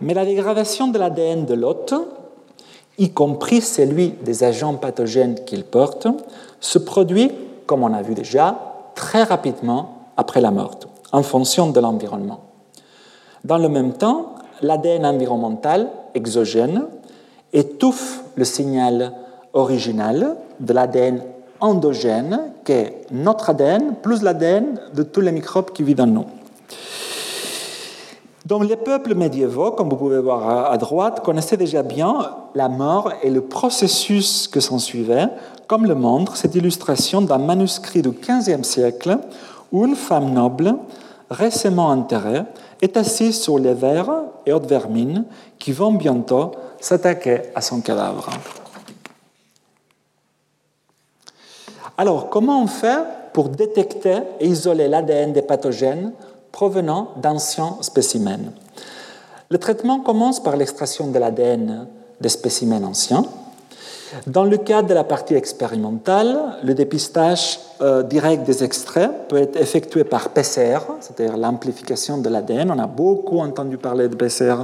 Mais 0.00 0.14
la 0.14 0.24
dégradation 0.24 0.88
de 0.88 0.98
l'ADN 0.98 1.44
de 1.44 1.54
l'hôte, 1.54 1.94
y 2.98 3.10
compris 3.10 3.60
celui 3.60 4.10
des 4.10 4.44
agents 4.44 4.74
pathogènes 4.74 5.44
qu'il 5.44 5.64
porte, 5.64 6.06
se 6.60 6.78
produit, 6.78 7.30
comme 7.66 7.82
on 7.82 7.92
a 7.92 8.02
vu 8.02 8.14
déjà, 8.14 8.58
très 8.94 9.22
rapidement 9.22 10.08
après 10.16 10.40
la 10.40 10.50
mort, 10.50 10.78
en 11.12 11.22
fonction 11.22 11.70
de 11.70 11.80
l'environnement. 11.80 12.40
Dans 13.44 13.58
le 13.58 13.68
même 13.68 13.94
temps, 13.94 14.34
l'ADN 14.62 15.06
environnemental 15.06 15.88
exogène 16.14 16.86
étouffe 17.52 18.22
le 18.36 18.44
signal 18.44 19.12
original 19.52 20.36
de 20.60 20.72
l'ADN 20.72 21.22
endogène, 21.60 22.52
qui 22.64 22.72
est 22.72 23.06
notre 23.10 23.50
ADN 23.50 23.94
plus 24.02 24.22
l'ADN 24.22 24.80
de 24.94 25.02
tous 25.02 25.20
les 25.20 25.32
microbes 25.32 25.70
qui 25.72 25.82
vivent 25.82 25.96
dans 25.96 26.06
nous. 26.06 26.26
Donc 28.46 28.68
les 28.68 28.76
peuples 28.76 29.14
médiévaux, 29.14 29.70
comme 29.72 29.90
vous 29.90 29.96
pouvez 29.96 30.18
voir 30.18 30.72
à 30.72 30.76
droite, 30.76 31.22
connaissaient 31.22 31.56
déjà 31.56 31.82
bien 31.82 32.32
la 32.54 32.68
mort 32.68 33.12
et 33.22 33.30
le 33.30 33.42
processus 33.42 34.48
que 34.48 34.60
s'en 34.60 34.78
suivait, 34.78 35.28
comme 35.66 35.86
le 35.86 35.94
montre 35.94 36.36
cette 36.36 36.54
illustration 36.54 37.20
d'un 37.20 37.38
manuscrit 37.38 38.02
du 38.02 38.10
XVe 38.10 38.64
siècle 38.64 39.18
où 39.70 39.84
une 39.84 39.94
femme 39.94 40.32
noble, 40.32 40.74
récemment 41.30 41.90
enterrée, 41.90 42.42
est 42.82 42.96
assise 42.96 43.40
sur 43.40 43.58
les 43.58 43.74
vers 43.74 44.10
et 44.46 44.52
autres 44.52 44.66
vermines 44.66 45.24
qui 45.58 45.70
vont 45.70 45.92
bientôt 45.92 46.52
s'attaquer 46.80 47.42
à 47.54 47.60
son 47.60 47.80
cadavre. 47.80 48.30
Alors, 52.00 52.30
comment 52.30 52.62
on 52.62 52.66
fait 52.66 53.02
pour 53.34 53.50
détecter 53.50 54.20
et 54.40 54.46
isoler 54.46 54.88
l'ADN 54.88 55.34
des 55.34 55.42
pathogènes 55.42 56.12
provenant 56.50 57.08
d'anciens 57.20 57.76
spécimens? 57.82 58.52
Le 59.50 59.58
traitement 59.58 60.00
commence 60.00 60.42
par 60.42 60.56
l'extraction 60.56 61.08
de 61.08 61.18
l'ADN 61.18 61.88
des 62.18 62.30
spécimens 62.30 62.82
anciens. 62.84 63.26
Dans 64.26 64.44
le 64.44 64.56
cadre 64.56 64.88
de 64.88 64.94
la 64.94 65.04
partie 65.04 65.34
expérimentale, 65.34 66.40
le 66.64 66.72
dépistage 66.72 67.60
euh, 67.82 68.02
direct 68.02 68.44
des 68.44 68.64
extraits 68.64 69.10
peut 69.28 69.36
être 69.36 69.60
effectué 69.60 70.04
par 70.04 70.30
PCR, 70.30 70.78
c'est-à-dire 71.00 71.36
l'amplification 71.36 72.16
de 72.16 72.30
l'ADN. 72.30 72.70
On 72.70 72.78
a 72.78 72.86
beaucoup 72.86 73.40
entendu 73.40 73.76
parler 73.76 74.08
de 74.08 74.14
PCR 74.14 74.62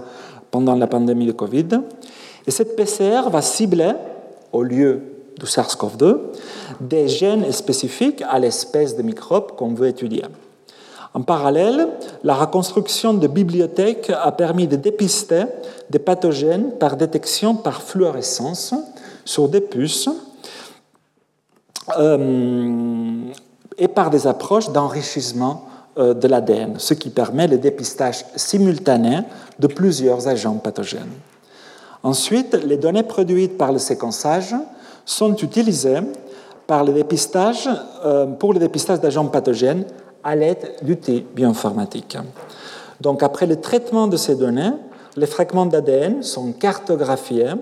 pendant 0.50 0.74
la 0.74 0.86
pandémie 0.86 1.26
de 1.26 1.32
Covid. 1.32 1.68
Et 2.46 2.50
cette 2.50 2.76
PCR 2.76 3.28
va 3.30 3.42
cibler, 3.42 3.92
au 4.54 4.62
lieu 4.62 5.15
du 5.38 5.46
SARS-CoV-2, 5.46 6.18
des 6.80 7.08
gènes 7.08 7.50
spécifiques 7.52 8.22
à 8.28 8.38
l'espèce 8.38 8.96
de 8.96 9.02
microbe 9.02 9.52
qu'on 9.52 9.74
veut 9.74 9.88
étudier. 9.88 10.24
En 11.14 11.22
parallèle, 11.22 11.88
la 12.24 12.34
reconstruction 12.34 13.14
de 13.14 13.26
bibliothèques 13.26 14.10
a 14.10 14.32
permis 14.32 14.66
de 14.66 14.76
dépister 14.76 15.44
des 15.88 15.98
pathogènes 15.98 16.72
par 16.72 16.96
détection 16.96 17.54
par 17.54 17.80
fluorescence 17.80 18.74
sur 19.24 19.48
des 19.48 19.62
puces 19.62 20.10
euh, 21.98 23.22
et 23.78 23.88
par 23.88 24.10
des 24.10 24.26
approches 24.26 24.70
d'enrichissement 24.70 25.64
euh, 25.98 26.12
de 26.12 26.28
l'ADN, 26.28 26.74
ce 26.78 26.92
qui 26.92 27.08
permet 27.08 27.48
le 27.48 27.56
dépistage 27.56 28.26
simultané 28.36 29.20
de 29.58 29.66
plusieurs 29.68 30.28
agents 30.28 30.56
pathogènes. 30.56 31.12
Ensuite, 32.02 32.54
les 32.62 32.76
données 32.76 33.02
produites 33.02 33.56
par 33.56 33.72
le 33.72 33.78
séquençage 33.78 34.54
sont 35.06 35.30
dépistage, 36.92 37.70
euh, 38.04 38.26
pour 38.26 38.52
le 38.52 38.58
dépistage 38.58 39.00
d'agents 39.00 39.26
pathogènes 39.26 39.84
à 40.22 40.34
l'aide 40.34 40.74
d'outils 40.82 41.24
bioinformatiques. 41.34 42.18
Donc, 43.00 43.22
après 43.22 43.46
le 43.46 43.60
traitement 43.60 44.08
de 44.08 44.16
ces 44.16 44.34
données, 44.34 44.72
les 45.16 45.26
fragments 45.26 45.66
d'ADN 45.66 46.22
sont 46.22 46.52
cartographiés 46.52 47.52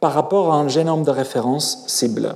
par 0.00 0.12
rapport 0.12 0.52
à 0.52 0.56
un 0.56 0.68
génome 0.68 1.04
de 1.04 1.10
référence 1.10 1.84
cible. 1.86 2.34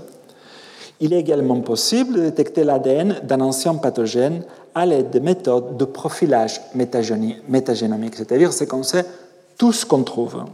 Il 1.01 1.13
est 1.13 1.19
également 1.19 1.61
possible 1.61 2.15
de 2.15 2.21
détecter 2.21 2.63
l'ADN 2.63 3.17
d'un 3.25 3.41
ancien 3.41 3.75
pathogène 3.75 4.45
à 4.75 4.87
l'aide 4.87 5.11
de 5.11 5.19
méthodes 5.19 5.77
de 5.77 5.85
profilage 5.85 6.61
métagénomique, 6.75 8.15
c'est-à-dire 8.15 8.53
sait 8.85 9.05
tout 9.59 9.73
ce 9.73 9.85
qu'on 9.85 10.05
trouve. 10.05 10.45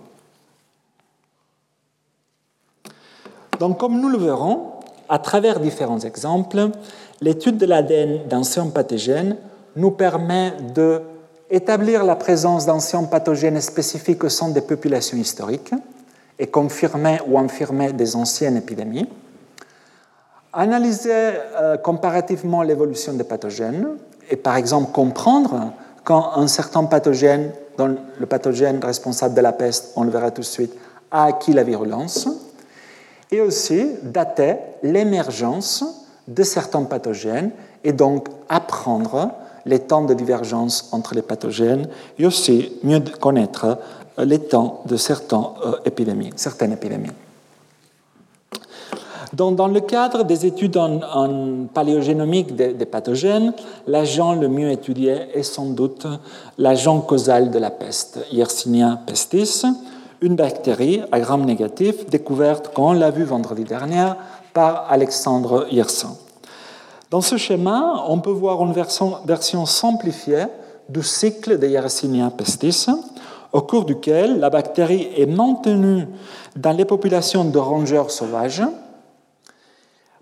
Donc, 3.58 3.78
comme 3.78 4.00
nous 4.00 4.08
le 4.08 4.18
verrons, 4.18 4.72
à 5.08 5.18
travers 5.18 5.60
différents 5.60 6.00
exemples, 6.00 6.70
l'étude 7.20 7.58
de 7.58 7.66
l'ADN 7.66 8.28
d'anciens 8.28 8.66
pathogènes 8.66 9.36
nous 9.76 9.90
permet 9.90 10.52
d'établir 10.74 12.04
la 12.04 12.16
présence 12.16 12.66
d'anciens 12.66 13.04
pathogènes 13.04 13.60
spécifiques 13.60 14.24
au 14.24 14.28
sein 14.28 14.50
des 14.50 14.60
populations 14.60 15.16
historiques 15.16 15.72
et 16.38 16.46
confirmer 16.46 17.18
ou 17.26 17.38
infirmer 17.38 17.92
des 17.92 18.16
anciennes 18.16 18.56
épidémies, 18.56 19.08
analyser 20.52 21.10
euh, 21.12 21.76
comparativement 21.76 22.62
l'évolution 22.62 23.12
des 23.12 23.24
pathogènes 23.24 23.88
et 24.30 24.36
par 24.36 24.56
exemple 24.56 24.92
comprendre 24.92 25.72
quand 26.04 26.32
un 26.36 26.46
certain 26.46 26.84
pathogène, 26.84 27.50
dont 27.76 27.96
le 28.18 28.26
pathogène 28.26 28.82
responsable 28.82 29.34
de 29.34 29.40
la 29.40 29.52
peste, 29.52 29.92
on 29.96 30.04
le 30.04 30.10
verra 30.10 30.30
tout 30.30 30.40
de 30.40 30.46
suite, 30.46 30.74
a 31.10 31.24
acquis 31.24 31.52
la 31.52 31.64
virulence, 31.64 32.28
et 33.30 33.40
aussi 33.40 33.86
dater 34.02 34.56
l'émergence 34.82 35.84
de 36.26 36.42
certains 36.42 36.84
pathogènes 36.84 37.50
et 37.84 37.92
donc 37.92 38.28
apprendre 38.48 39.30
les 39.66 39.80
temps 39.80 40.04
de 40.04 40.14
divergence 40.14 40.88
entre 40.92 41.14
les 41.14 41.22
pathogènes 41.22 41.88
et 42.18 42.26
aussi 42.26 42.72
mieux 42.82 43.00
connaître 43.20 43.78
les 44.18 44.38
temps 44.38 44.82
de 44.86 44.96
certaines 44.96 45.44
euh, 45.64 45.72
épidémies. 45.84 46.30
Certaines 46.36 46.72
épidémies. 46.72 47.10
Dans 49.34 49.68
le 49.68 49.80
cadre 49.80 50.24
des 50.24 50.46
études 50.46 50.78
en, 50.78 51.66
paléogénomique 51.72 52.56
des, 52.56 52.72
des 52.72 52.86
pathogènes, 52.86 53.52
l'agent 53.86 54.34
le 54.34 54.48
mieux 54.48 54.70
étudié 54.70 55.26
est 55.34 55.42
sans 55.42 55.66
doute 55.66 56.06
l'agent 56.56 57.00
causal 57.00 57.50
de 57.50 57.58
la 57.58 57.70
peste, 57.70 58.20
Yersinia 58.32 59.00
pestis, 59.06 59.66
une 60.20 60.36
bactérie 60.36 61.02
à 61.12 61.20
gramme 61.20 61.44
négatif 61.44 62.06
découverte, 62.06 62.72
comme 62.74 62.84
on 62.84 62.92
l'a 62.92 63.10
vu 63.10 63.24
vendredi 63.24 63.64
dernier, 63.64 64.12
par 64.52 64.90
Alexandre 64.90 65.66
Yersin. 65.70 66.16
Dans 67.10 67.20
ce 67.20 67.36
schéma, 67.36 68.04
on 68.08 68.20
peut 68.20 68.30
voir 68.30 68.62
une 68.64 68.72
version, 68.72 69.66
simplifiée 69.66 70.44
du 70.88 71.02
cycle 71.02 71.58
de 71.58 71.66
Yersinia 71.66 72.30
pestis, 72.30 72.86
au 73.52 73.62
cours 73.62 73.84
duquel 73.84 74.40
la 74.40 74.50
bactérie 74.50 75.08
est 75.16 75.26
maintenue 75.26 76.06
dans 76.54 76.72
les 76.72 76.84
populations 76.84 77.44
de 77.44 77.58
rongeurs 77.58 78.10
sauvages 78.10 78.62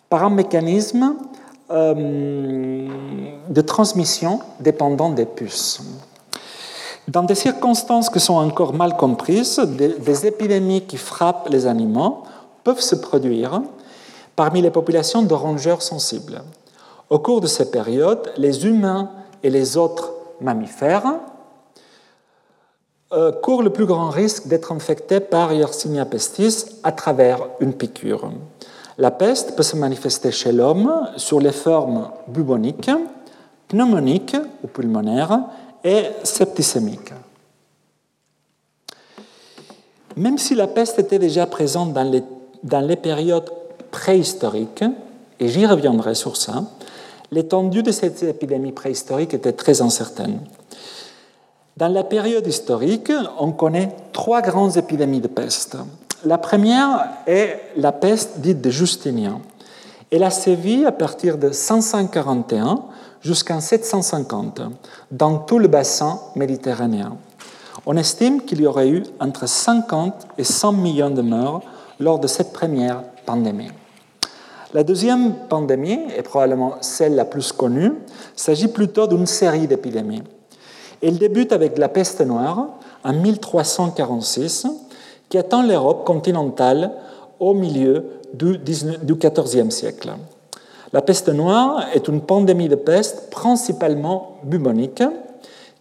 par 0.08 0.22
un 0.22 0.30
mécanisme 0.30 1.16
euh, 1.70 2.88
de 3.48 3.60
transmission 3.60 4.40
dépendant 4.60 5.10
des 5.10 5.26
puces. 5.26 5.80
Dans 7.08 7.22
des 7.22 7.36
circonstances 7.36 8.10
qui 8.10 8.18
sont 8.18 8.34
encore 8.34 8.74
mal 8.74 8.96
comprises, 8.96 9.60
des, 9.60 10.26
épidémies 10.26 10.82
qui 10.82 10.96
frappent 10.96 11.48
les 11.48 11.66
animaux 11.66 12.24
peuvent 12.64 12.80
se 12.80 12.96
produire 12.96 13.62
parmi 14.34 14.60
les 14.60 14.72
populations 14.72 15.22
de 15.22 15.32
rongeurs 15.32 15.82
sensibles. 15.82 16.42
Au 17.08 17.20
cours 17.20 17.40
de 17.40 17.46
ces 17.46 17.70
périodes, 17.70 18.32
les 18.36 18.66
humains 18.66 19.10
et 19.44 19.50
les 19.50 19.76
autres 19.76 20.12
mammifères 20.40 21.20
euh, 23.12 23.30
courent 23.30 23.62
le 23.62 23.70
plus 23.70 23.86
grand 23.86 24.10
risque 24.10 24.48
d'être 24.48 24.72
infectés 24.72 25.20
par 25.20 25.52
Yersinia 25.52 26.04
pestis 26.04 26.66
à 26.82 26.90
travers 26.90 27.46
une 27.60 27.72
piqûre. 27.72 28.32
La 28.98 29.12
peste 29.12 29.54
peut 29.54 29.62
se 29.62 29.76
manifester 29.76 30.32
chez 30.32 30.50
l'homme 30.50 31.08
sur 31.16 31.38
les 31.38 31.52
formes 31.52 32.10
buboniques, 32.26 32.90
pneumoniques 33.68 34.36
ou 34.64 34.66
pulmonaires 34.66 35.40
et 35.84 36.04
septicémique. 36.22 37.12
Même 40.16 40.38
si 40.38 40.54
la 40.54 40.66
peste 40.66 40.98
était 40.98 41.18
déjà 41.18 41.46
présente 41.46 41.92
dans 41.92 42.10
les, 42.10 42.22
dans 42.62 42.80
les 42.80 42.96
périodes 42.96 43.50
préhistoriques, 43.90 44.84
et 45.38 45.48
j'y 45.48 45.66
reviendrai 45.66 46.14
sur 46.14 46.36
ça, 46.36 46.64
l'étendue 47.30 47.82
de 47.82 47.92
cette 47.92 48.22
épidémie 48.22 48.72
préhistorique 48.72 49.34
était 49.34 49.52
très 49.52 49.82
incertaine. 49.82 50.40
Dans 51.76 51.88
la 51.88 52.04
période 52.04 52.46
historique, 52.46 53.12
on 53.38 53.52
connaît 53.52 53.94
trois 54.12 54.40
grandes 54.40 54.78
épidémies 54.78 55.20
de 55.20 55.28
peste. 55.28 55.76
La 56.24 56.38
première 56.38 57.10
est 57.26 57.60
la 57.76 57.92
peste 57.92 58.40
dite 58.40 58.62
de 58.62 58.70
Justinien. 58.70 59.40
Elle 60.10 60.22
a 60.22 60.30
sévi 60.30 60.86
à 60.86 60.92
partir 60.92 61.36
de 61.36 61.50
541 61.50 62.84
jusqu'en 63.26 63.60
750 63.60 64.60
dans 65.10 65.38
tout 65.38 65.58
le 65.58 65.66
bassin 65.66 66.20
méditerranéen. 66.36 67.16
On 67.84 67.96
estime 67.96 68.42
qu'il 68.42 68.60
y 68.60 68.66
aurait 68.66 68.88
eu 68.88 69.02
entre 69.18 69.48
50 69.48 70.28
et 70.38 70.44
100 70.44 70.72
millions 70.72 71.10
de 71.10 71.22
morts 71.22 71.62
lors 71.98 72.20
de 72.20 72.28
cette 72.28 72.52
première 72.52 73.02
pandémie. 73.26 73.70
La 74.72 74.84
deuxième 74.84 75.34
pandémie, 75.48 75.98
et 76.16 76.22
probablement 76.22 76.76
celle 76.80 77.16
la 77.16 77.24
plus 77.24 77.50
connue, 77.50 77.94
s'agit 78.36 78.68
plutôt 78.68 79.08
d'une 79.08 79.26
série 79.26 79.66
d'épidémies. 79.66 80.22
Elle 81.02 81.18
débute 81.18 81.52
avec 81.52 81.78
la 81.78 81.88
peste 81.88 82.20
noire 82.20 82.68
en 83.02 83.12
1346, 83.12 84.66
qui 85.28 85.38
atteint 85.38 85.66
l'Europe 85.66 86.06
continentale 86.06 86.92
au 87.40 87.54
milieu 87.54 88.04
du 88.32 88.58
XIVe 88.58 89.70
siècle. 89.70 90.12
La 90.92 91.02
peste 91.02 91.28
noire 91.28 91.86
est 91.94 92.08
une 92.08 92.20
pandémie 92.20 92.68
de 92.68 92.76
peste 92.76 93.30
principalement 93.30 94.38
bubonique 94.44 95.02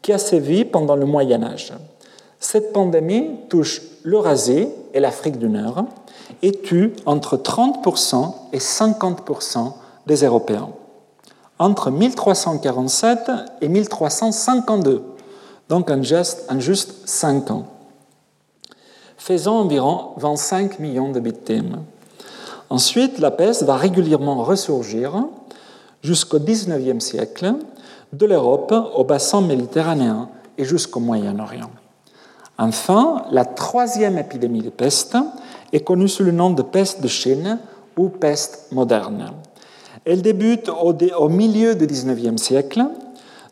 qui 0.01 0.13
a 0.13 0.17
sévi 0.17 0.65
pendant 0.65 0.95
le 0.95 1.05
Moyen 1.05 1.43
Âge. 1.43 1.73
Cette 2.39 2.73
pandémie 2.73 3.39
touche 3.49 3.81
l'Eurasie 4.03 4.67
et 4.93 4.99
l'Afrique 4.99 5.39
du 5.39 5.49
Nord 5.49 5.85
et 6.41 6.51
tue 6.51 6.93
entre 7.05 7.37
30% 7.37 8.33
et 8.53 8.59
50% 8.59 9.73
des 10.05 10.23
Européens. 10.23 10.69
Entre 11.57 11.89
1347 11.89 13.31
et 13.61 13.67
1352, 13.67 15.03
donc 15.69 15.89
en 15.89 16.03
juste, 16.03 16.45
en 16.49 16.59
juste 16.59 17.07
5 17.07 17.51
ans, 17.51 17.65
faisant 19.17 19.59
environ 19.59 20.11
25 20.17 20.79
millions 20.79 21.11
de 21.11 21.19
victimes. 21.19 21.83
Ensuite, 22.69 23.19
la 23.19 23.31
peste 23.31 23.63
va 23.63 23.75
régulièrement 23.75 24.43
ressurgir 24.43 25.25
jusqu'au 26.01 26.39
XIXe 26.39 27.03
siècle, 27.03 27.53
de 28.13 28.25
l'Europe 28.25 28.73
au 28.95 29.03
bassin 29.03 29.41
méditerranéen 29.41 30.29
et 30.57 30.63
jusqu'au 30.63 30.99
Moyen-Orient. 30.99 31.69
Enfin, 32.57 33.25
la 33.31 33.43
troisième 33.43 34.17
épidémie 34.17 34.61
de 34.61 34.69
peste 34.69 35.17
est 35.73 35.81
connue 35.81 36.07
sous 36.07 36.23
le 36.23 36.31
nom 36.31 36.51
de 36.51 36.61
peste 36.61 37.01
de 37.01 37.07
Chine 37.07 37.59
ou 37.97 38.09
peste 38.09 38.67
moderne. 38.71 39.31
Elle 40.05 40.21
débute 40.21 40.69
au, 40.69 40.93
milieu 41.29 41.73
du 41.75 41.87
XIXe 41.87 42.41
siècle 42.41 42.85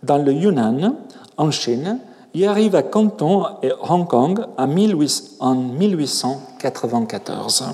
dans 0.04 0.20
le 0.20 0.32
Yunnan, 0.32 0.96
en 1.38 1.52
Chine, 1.52 2.00
et 2.36 2.48
arrive 2.48 2.76
à 2.76 2.84
Canton 2.84 3.46
et 3.62 3.72
Hong 3.90 4.08
Kong 4.08 4.40
en 4.58 4.68
1894. 4.68 7.66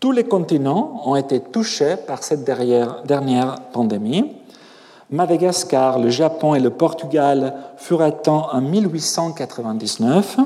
Tous 0.00 0.12
les 0.12 0.24
continents 0.24 1.02
ont 1.04 1.14
été 1.14 1.40
touchés 1.40 1.96
par 2.06 2.22
cette 2.22 2.42
dernière 2.42 3.60
pandémie. 3.72 4.32
Madagascar, 5.10 5.98
le 5.98 6.08
Japon 6.08 6.54
et 6.54 6.60
le 6.60 6.70
Portugal 6.70 7.54
furent 7.76 8.00
atteints 8.00 8.46
en 8.50 8.62
1899, 8.62 10.38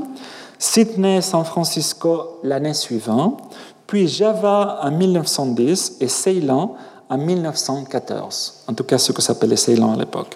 Sydney 0.58 1.22
San 1.22 1.44
Francisco 1.44 2.40
l'année 2.42 2.74
suivante, 2.74 3.40
puis 3.86 4.08
Java 4.08 4.80
en 4.82 4.90
1910 4.90 5.98
et 6.00 6.08
Ceylan 6.08 6.74
en 7.08 7.18
1914, 7.18 8.64
en 8.66 8.74
tout 8.74 8.84
cas 8.84 8.98
ce 8.98 9.12
que 9.12 9.22
s'appelait 9.22 9.56
Ceylan 9.56 9.92
à 9.92 9.96
l'époque. 9.96 10.34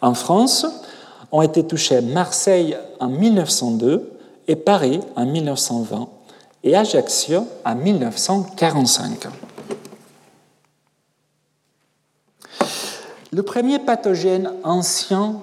En 0.00 0.14
France, 0.14 0.66
ont 1.30 1.42
été 1.42 1.64
touchés 1.64 2.00
Marseille 2.00 2.76
en 3.00 3.08
1902 3.08 4.12
et 4.48 4.56
Paris 4.56 5.00
en 5.16 5.24
1920 5.24 6.08
et 6.64 6.76
Ajaccio 6.76 7.46
en 7.64 7.74
1945. 7.74 9.26
Le 13.32 13.42
premier 13.42 13.78
pathogène 13.78 14.52
ancien 14.62 15.36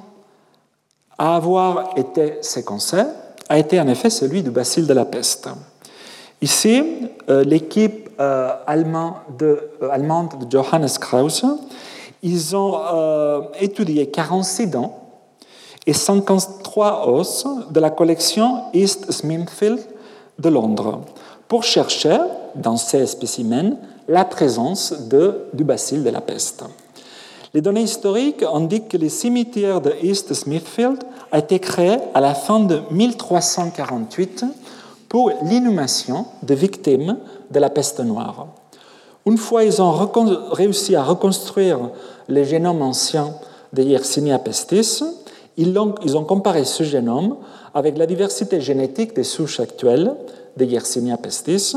à 1.18 1.36
avoir 1.36 1.98
été 1.98 2.38
séquencé 2.42 2.98
a 3.50 3.58
été 3.58 3.80
en 3.80 3.88
effet 3.88 4.10
celui 4.10 4.44
du 4.44 4.52
bacille 4.52 4.86
de 4.86 4.94
la 4.94 5.06
peste. 5.06 5.50
Ici, 6.42 6.84
euh, 7.30 7.44
l'équipe 7.44 8.10
euh, 8.20 8.52
allemande, 8.66 9.16
de, 9.38 9.70
euh, 9.82 9.90
allemande, 9.90 10.46
de, 10.46 10.50
Johannes 10.50 10.88
Krause, 11.02 11.46
ils 12.22 12.56
ont 12.56 12.78
étudié 13.60 14.10
46 14.10 14.68
dents 14.68 15.00
et 15.88 15.94
53 15.94 17.10
os 17.10 17.48
de 17.72 17.80
la 17.80 17.90
collection 17.90 18.64
East 18.74 19.10
Smithfield 19.12 19.80
de 20.40 20.50
Londres 20.50 21.02
pour 21.48 21.64
chercher, 21.64 22.18
dans 22.56 22.78
ces 22.78 23.06
spécimens, 23.08 23.76
la 24.08 24.26
présence 24.26 25.08
de, 25.10 25.46
du 25.54 25.64
bacille 25.64 26.04
de 26.04 26.10
la 26.10 26.22
peste. 26.22 26.64
Les 27.54 27.62
données 27.62 27.82
historiques 27.82 28.44
indiquent 28.44 28.90
que 28.90 28.98
le 28.98 29.10
cimetière 29.10 29.82
de 29.82 29.94
East 30.04 30.34
Smithfield 30.34 31.00
a 31.32 31.40
été 31.40 31.60
créé 31.60 31.98
à 32.14 32.22
la 32.22 32.36
fin 32.36 32.60
de 32.60 32.82
1348 32.92 34.46
pour 35.08 35.32
l'inhumation 35.44 36.28
de 36.44 36.54
victimes 36.54 37.18
de 37.50 37.60
la 37.60 37.72
peste 37.72 38.00
noire. 38.00 38.48
Une 39.26 39.38
fois 39.38 39.64
ils 39.64 39.82
ont 39.82 39.92
réussi 40.52 40.96
à 40.96 41.04
reconstruire 41.04 41.80
le 42.28 42.44
génome 42.44 42.84
ancien 42.84 43.34
de 43.74 43.82
Yersinia 43.82 44.38
pestis, 44.38 45.04
ils 45.58 45.78
ont 45.78 46.24
comparé 46.26 46.64
ce 46.66 46.84
génome 46.84 47.38
avec 47.74 47.98
la 47.98 48.06
diversité 48.06 48.62
génétique 48.62 49.16
des 49.16 49.24
souches 49.24 49.60
actuelles 49.60 50.16
de 50.58 50.66
Yersinia 50.66 51.18
pestis, 51.18 51.76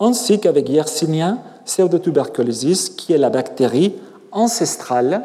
ainsi 0.00 0.40
qu'avec 0.40 0.68
Yersinia 0.68 1.38
pseudotuberculosis, 1.64 2.90
qui 2.90 3.12
est 3.12 3.18
la 3.18 3.30
bactérie 3.30 3.94
ancestrale 4.32 5.24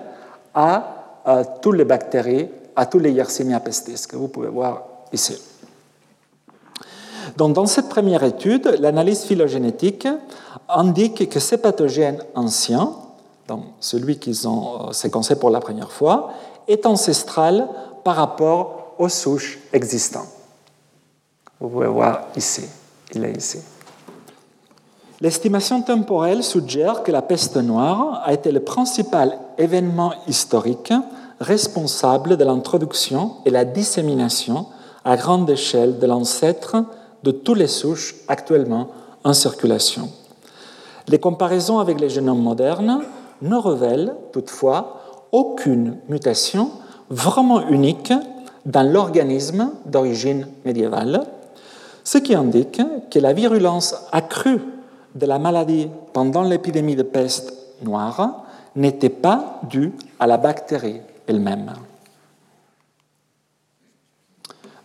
à, 0.53 1.21
toutes 1.61 1.75
les 1.75 1.85
bactéries, 1.85 2.49
à 2.75 2.85
tous 2.85 2.99
les 2.99 3.11
Yersinia 3.11 3.59
pestis, 3.59 4.07
que 4.07 4.15
vous 4.15 4.27
pouvez 4.27 4.49
voir 4.49 4.83
ici. 5.11 5.37
Donc, 7.37 7.53
dans 7.53 7.65
cette 7.65 7.89
première 7.89 8.23
étude, 8.23 8.77
l'analyse 8.79 9.23
phylogénétique 9.23 10.07
indique 10.69 11.29
que 11.29 11.39
ces 11.39 11.57
pathogènes 11.57 12.21
anciens, 12.35 12.91
donc 13.47 13.63
celui 13.79 14.19
qu'ils 14.19 14.47
ont 14.47 14.89
euh, 14.89 14.91
séquencé 14.91 15.35
pour 15.35 15.49
la 15.49 15.59
première 15.59 15.91
fois, 15.91 16.31
est 16.67 16.85
ancestral 16.85 17.67
par 18.03 18.15
rapport 18.15 18.82
aux 18.97 19.09
souches 19.09 19.59
existantes. 19.71 20.29
Vous 21.59 21.69
pouvez 21.69 21.87
voir 21.87 22.27
ici, 22.35 22.63
il 23.13 23.23
est 23.23 23.37
ici. 23.37 23.59
L'estimation 25.21 25.81
temporelle 25.81 26.43
suggère 26.43 27.03
que 27.03 27.11
la 27.11 27.21
peste 27.21 27.55
noire 27.55 28.21
a 28.25 28.33
été 28.33 28.51
le 28.51 28.59
principal 28.59 29.37
événement 29.57 30.13
historique 30.27 30.91
responsable 31.39 32.37
de 32.37 32.43
l'introduction 32.43 33.35
et 33.45 33.49
la 33.49 33.65
dissémination 33.65 34.67
à 35.05 35.15
grande 35.15 35.49
échelle 35.49 35.99
de 35.99 36.05
l'ancêtre 36.05 36.83
de 37.23 37.31
toutes 37.31 37.57
les 37.57 37.67
souches 37.67 38.15
actuellement 38.27 38.89
en 39.23 39.33
circulation. 39.33 40.09
Les 41.07 41.19
comparaisons 41.19 41.79
avec 41.79 41.99
les 41.99 42.09
génomes 42.09 42.41
modernes 42.41 43.01
ne 43.41 43.55
révèlent 43.55 44.15
toutefois 44.31 45.01
aucune 45.31 45.97
mutation 46.09 46.71
vraiment 47.09 47.67
unique 47.69 48.13
dans 48.65 48.83
l'organisme 48.83 49.71
d'origine 49.85 50.47
médiévale, 50.65 51.25
ce 52.03 52.17
qui 52.17 52.35
indique 52.35 52.81
que 53.09 53.19
la 53.19 53.33
virulence 53.33 53.95
accrue 54.11 54.61
de 55.15 55.25
la 55.25 55.39
maladie 55.39 55.87
pendant 56.11 56.43
l'épidémie 56.43 56.95
de 56.95 57.03
peste 57.03 57.53
noire 57.81 58.43
n'était 58.75 59.09
pas 59.09 59.61
due 59.69 59.93
à 60.19 60.27
la 60.27 60.37
bactérie 60.37 61.01
elle-même. 61.27 61.73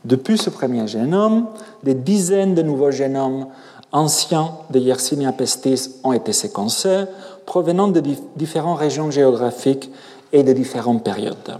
Depuis 0.04 0.38
ce 0.38 0.50
premier 0.50 0.86
génome, 0.86 1.46
des 1.82 1.94
dizaines 1.94 2.54
de 2.54 2.62
nouveaux 2.62 2.90
génomes 2.90 3.46
anciens 3.92 4.52
de 4.70 4.78
Yersinia 4.78 5.32
pestis 5.32 6.00
ont 6.04 6.12
été 6.12 6.32
séquencés, 6.32 7.04
provenant 7.46 7.88
de 7.88 8.02
différentes 8.36 8.78
régions 8.78 9.10
géographiques 9.10 9.90
et 10.32 10.42
de 10.42 10.52
différentes 10.52 11.02
périodes. 11.02 11.58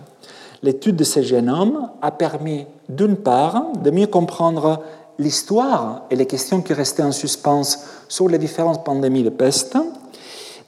L'étude 0.62 0.96
de 0.96 1.04
ces 1.04 1.22
génomes 1.22 1.90
a 2.02 2.10
permis, 2.10 2.66
d'une 2.88 3.16
part, 3.16 3.72
de 3.82 3.90
mieux 3.90 4.06
comprendre 4.06 4.82
l'histoire 5.18 6.02
et 6.10 6.16
les 6.16 6.26
questions 6.26 6.62
qui 6.62 6.72
restaient 6.72 7.02
en 7.02 7.12
suspens 7.12 7.78
sur 8.08 8.28
les 8.28 8.38
différentes 8.38 8.84
pandémies 8.84 9.22
de 9.22 9.30
peste, 9.30 9.76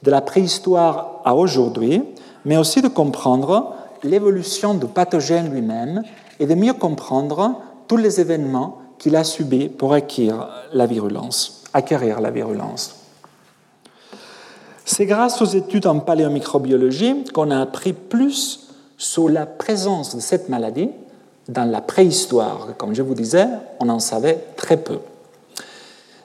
de 0.03 0.11
la 0.11 0.21
préhistoire 0.21 1.21
à 1.25 1.35
aujourd'hui, 1.35 2.03
mais 2.45 2.57
aussi 2.57 2.83
de 2.83 2.89
comprendre 2.89 3.75
l'évolution 4.03 4.75
du 4.75 4.87
pathogène 4.87 5.53
lui-même 5.53 6.03
et 6.39 6.47
de 6.47 6.55
mieux 6.55 6.73
comprendre 6.73 7.57
tous 7.87 7.97
les 7.97 8.21
événements 8.21 8.79
qu'il 8.99 9.17
a 9.17 9.25
subis 9.25 9.69
pour 9.69 9.93
acquérir 9.93 10.49
la 10.73 10.87
virulence. 10.87 11.65
Acquérir 11.73 12.21
la 12.21 12.31
virulence. 12.31 12.97
C'est 14.85 15.07
grâce 15.07 15.41
aux 15.43 15.47
études 15.47 15.87
en 15.87 16.01
paléomicrobiologie 16.01 17.25
qu'on 17.33 17.51
a 17.51 17.61
appris 17.61 17.93
plus 17.93 18.70
sur 19.01 19.31
la 19.31 19.47
présence 19.47 20.15
de 20.15 20.21
cette 20.21 20.51
maladie 20.51 20.91
dans 21.49 21.65
la 21.65 21.81
préhistoire. 21.81 22.69
Comme 22.77 22.95
je 22.95 23.01
vous 23.01 23.15
disais, 23.15 23.47
on 23.81 23.89
en 23.89 23.99
savait 23.99 24.45
très 24.57 24.77
peu. 24.77 24.99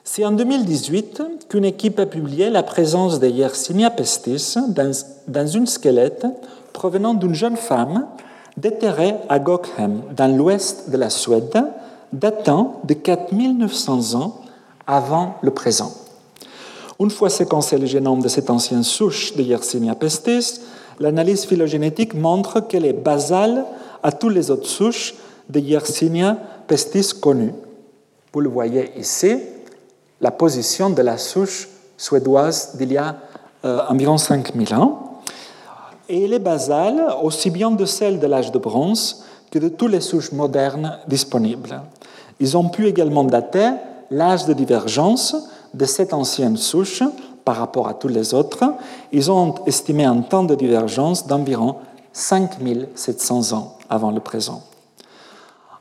C'est 0.03 0.25
en 0.25 0.33
2018 0.33 1.23
qu'une 1.47 1.63
équipe 1.63 1.97
a 1.99 2.05
publié 2.05 2.49
la 2.49 2.63
présence 2.63 3.21
de 3.21 3.27
Yersinia 3.27 3.89
pestis 3.89 4.57
dans, 4.67 4.91
dans 5.29 5.47
une 5.47 5.67
squelette 5.67 6.27
provenant 6.73 7.13
d'une 7.13 7.33
jeune 7.33 7.55
femme 7.55 8.07
déterrée 8.57 9.15
à 9.29 9.39
Gokhem, 9.39 10.01
dans 10.15 10.37
l'ouest 10.37 10.89
de 10.89 10.97
la 10.97 11.09
Suède, 11.09 11.57
datant 12.11 12.81
de 12.83 12.93
4900 12.93 14.15
ans 14.15 14.41
avant 14.85 15.35
le 15.41 15.51
présent. 15.51 15.93
Une 16.99 17.09
fois 17.09 17.29
séquencé 17.29 17.77
le 17.77 17.85
génome 17.85 18.21
de 18.21 18.27
cette 18.27 18.49
ancienne 18.49 18.83
souche 18.83 19.33
de 19.35 19.43
Yersinia 19.43 19.95
pestis, 19.95 20.59
l'analyse 20.99 21.45
phylogénétique 21.45 22.13
montre 22.13 22.61
qu'elle 22.61 22.85
est 22.85 22.93
basale 22.93 23.65
à 24.03 24.11
toutes 24.11 24.33
les 24.33 24.51
autres 24.51 24.67
souches 24.67 25.15
de 25.49 25.59
Yersinia 25.59 26.37
pestis 26.67 27.19
connues. 27.19 27.53
Vous 28.33 28.41
le 28.41 28.49
voyez 28.49 28.91
ici, 28.97 29.39
la 30.21 30.31
position 30.31 30.89
de 30.89 31.01
la 31.01 31.17
souche 31.17 31.69
suédoise 31.97 32.75
d'il 32.75 32.93
y 32.93 32.97
a 32.97 33.15
euh, 33.63 33.81
environ 33.89 34.17
5000 34.17 34.73
ans. 34.75 35.21
Et 36.07 36.23
elle 36.23 36.33
est 36.33 36.39
basale 36.39 37.03
aussi 37.23 37.49
bien 37.49 37.71
de 37.71 37.85
celle 37.85 38.19
de 38.19 38.27
l'âge 38.27 38.51
de 38.51 38.59
bronze 38.59 39.23
que 39.51 39.59
de 39.59 39.69
toutes 39.69 39.91
les 39.91 40.01
souches 40.01 40.31
modernes 40.31 40.99
disponibles. 41.07 41.81
Ils 42.39 42.57
ont 42.57 42.69
pu 42.69 42.87
également 42.87 43.23
dater 43.23 43.71
l'âge 44.11 44.45
de 44.45 44.53
divergence 44.53 45.35
de 45.73 45.85
cette 45.85 46.13
ancienne 46.13 46.57
souche 46.57 47.01
par 47.45 47.57
rapport 47.57 47.87
à 47.87 47.93
toutes 47.93 48.11
les 48.11 48.33
autres. 48.33 48.65
Ils 49.11 49.31
ont 49.31 49.55
estimé 49.65 50.03
un 50.03 50.21
temps 50.21 50.43
de 50.43 50.55
divergence 50.55 51.27
d'environ 51.27 51.75
5700 52.11 53.53
ans 53.55 53.77
avant 53.89 54.11
le 54.11 54.19
présent. 54.19 54.63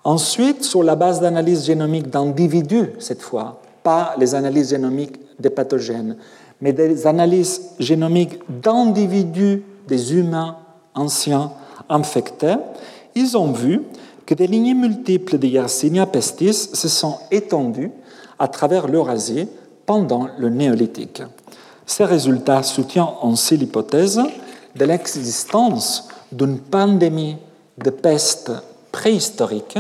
Ensuite, 0.05 0.63
sur 0.63 0.83
la 0.83 0.95
base 0.95 1.21
d'analyses 1.21 1.65
génomiques 1.65 2.11
d'individus, 2.11 2.91
cette 2.99 3.23
fois, 3.23 3.61
pas 3.83 4.15
les 4.19 4.35
analyses 4.35 4.71
génomiques 4.71 5.19
des 5.39 5.51
pathogènes, 5.51 6.17
mais 6.61 6.73
des 6.73 7.07
analyses 7.07 7.71
génomiques 7.79 8.39
d'individus, 8.61 9.63
des 9.89 10.15
humains 10.15 10.59
anciens 10.95 11.53
infectés, 11.89 12.57
ils 13.15 13.37
ont 13.37 13.53
vu 13.53 13.83
que 14.27 14.35
des 14.35 14.47
lignées 14.47 14.75
multiples 14.75 15.39
de 15.39 15.47
Yersinia 15.47 16.07
pestis 16.07 16.71
se 16.73 16.89
sont 16.89 17.19
étendues 17.31 17.91
à 18.39 18.49
travers 18.49 18.89
l'Eurasie 18.89 19.49
pendant 19.87 20.29
le 20.39 20.49
néolithique. 20.49 21.23
Ces 21.87 22.05
résultats 22.05 22.63
soutiennent 22.63 23.07
ainsi 23.23 23.57
l'hypothèse 23.57 24.21
de 24.75 24.85
l'existence 24.85 26.09
d'une 26.33 26.59
pandémie 26.59 27.37
de 27.79 27.91
peste 27.91 28.53
préhistorique 28.91 29.79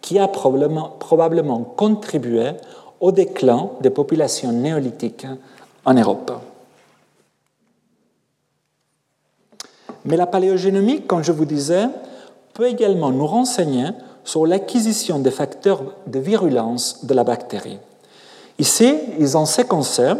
qui 0.00 0.18
a 0.18 0.28
probablement, 0.28 0.88
probablement 0.98 1.60
contribué 1.60 2.52
au 3.00 3.12
déclin 3.12 3.70
des 3.80 3.90
populations 3.90 4.52
néolithiques 4.52 5.26
en 5.84 5.94
Europe. 5.94 6.32
Mais 10.04 10.16
la 10.16 10.26
paléogénomique, 10.26 11.06
comme 11.06 11.22
je 11.22 11.32
vous 11.32 11.44
disais, 11.44 11.86
peut 12.54 12.66
également 12.66 13.10
nous 13.10 13.26
renseigner 13.26 13.88
sur 14.24 14.46
l'acquisition 14.46 15.18
des 15.18 15.30
facteurs 15.30 15.82
de 16.06 16.18
virulence 16.18 17.04
de 17.04 17.14
la 17.14 17.24
bactérie. 17.24 17.78
Ici, 18.58 18.94
ils 19.18 19.36
ont 19.36 19.46
séquencé 19.46 20.12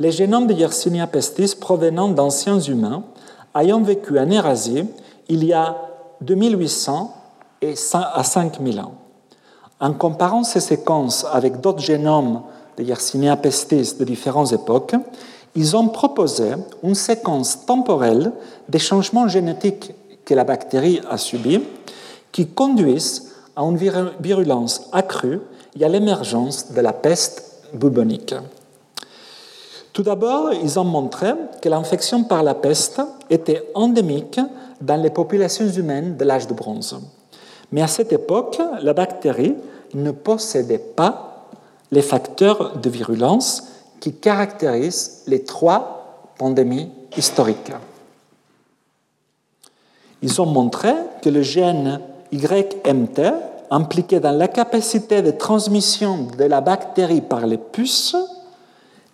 les 0.00 0.12
génomes 0.12 0.46
de 0.46 0.54
Yersinia 0.54 1.06
pestis 1.06 1.54
provenant 1.54 2.08
d'anciens 2.08 2.58
humains 2.58 3.04
ayant 3.54 3.82
vécu 3.82 4.18
en 4.18 4.30
Eurasie 4.30 4.86
il 5.28 5.44
y 5.44 5.52
a 5.52 5.76
2800 6.22 7.14
et 7.60 7.74
à 7.92 8.24
5000 8.24 8.80
ans. 8.80 8.94
En 9.78 9.92
comparant 9.92 10.42
ces 10.42 10.60
séquences 10.60 11.26
avec 11.30 11.60
d'autres 11.60 11.82
génomes 11.82 12.40
de 12.78 12.82
Yersinia 12.82 13.36
pestis 13.36 13.94
de 13.98 14.04
différentes 14.04 14.52
époques, 14.52 14.96
ils 15.54 15.76
ont 15.76 15.88
proposé 15.88 16.52
une 16.82 16.94
séquence 16.94 17.66
temporelle 17.66 18.32
des 18.70 18.78
changements 18.78 19.28
génétiques 19.28 19.92
que 20.24 20.32
la 20.32 20.44
bactérie 20.44 21.02
a 21.10 21.18
subis 21.18 21.60
qui 22.32 22.46
conduisent 22.46 23.32
à 23.54 23.62
une 23.64 23.76
virulence 23.76 24.88
accrue 24.92 25.40
et 25.78 25.84
à 25.84 25.88
l'émergence 25.88 26.72
de 26.72 26.80
la 26.80 26.94
peste 26.94 27.44
bubonique. 27.74 28.34
Tout 29.92 30.02
d'abord, 30.02 30.52
ils 30.52 30.78
ont 30.78 30.84
montré 30.84 31.32
que 31.60 31.68
l'infection 31.68 32.24
par 32.24 32.42
la 32.42 32.54
peste 32.54 33.00
était 33.28 33.70
endémique 33.74 34.40
dans 34.80 35.00
les 35.00 35.10
populations 35.10 35.68
humaines 35.68 36.16
de 36.16 36.24
l'âge 36.24 36.46
de 36.46 36.54
bronze. 36.54 37.00
Mais 37.72 37.82
à 37.82 37.88
cette 37.88 38.12
époque, 38.12 38.58
la 38.82 38.92
bactérie 38.92 39.54
ne 39.94 40.10
possédait 40.10 40.78
pas 40.78 41.46
les 41.90 42.02
facteurs 42.02 42.78
de 42.78 42.88
virulence 42.88 43.64
qui 43.98 44.14
caractérisent 44.14 45.22
les 45.26 45.44
trois 45.44 46.32
pandémies 46.38 46.90
historiques. 47.16 47.72
Ils 50.22 50.40
ont 50.40 50.46
montré 50.46 50.92
que 51.22 51.28
le 51.28 51.42
gène 51.42 52.00
YMT, 52.32 53.20
impliqué 53.70 54.20
dans 54.20 54.36
la 54.36 54.48
capacité 54.48 55.22
de 55.22 55.30
transmission 55.30 56.28
de 56.36 56.44
la 56.44 56.60
bactérie 56.60 57.20
par 57.20 57.46
les 57.46 57.58
puces, 57.58 58.16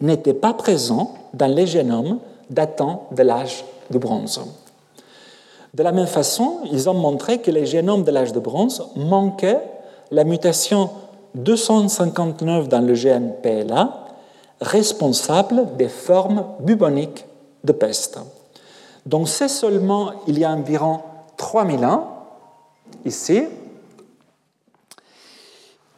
n'était 0.01 0.34
pas 0.34 0.55
présent 0.55 1.14
dans 1.32 1.47
les 1.47 1.66
génomes 1.66 2.18
datant 2.51 3.09
de 3.12 3.22
l'âge 3.22 3.64
de 3.90 3.99
bronze. 3.99 4.40
De 5.74 5.82
la 5.82 5.92
même 5.92 6.07
façon, 6.07 6.61
ils 6.72 6.88
ont 6.88 6.94
montré 6.94 7.40
que 7.40 7.51
les 7.51 7.66
génomes 7.66 8.05
de 8.05 8.11
l'âge 8.11 8.32
de 8.32 8.40
bronze 8.40 8.86
manquaient 8.97 9.61
la 10.11 10.24
mutation 10.24 10.90
259 11.34 12.68
dans 12.68 12.80
le 12.80 12.94
gène 12.94 13.34
PLA, 13.42 14.07
responsable 14.61 15.76
des 15.76 15.88
formes 15.88 16.44
buboniques 16.61 17.26
de 17.62 17.72
peste. 17.72 18.18
Donc 19.05 19.28
c'est 19.28 19.49
seulement 19.49 20.12
il 20.26 20.38
y 20.38 20.44
a 20.44 20.51
environ 20.51 21.01
3000 21.36 21.84
ans, 21.84 22.07
ici, 23.05 23.44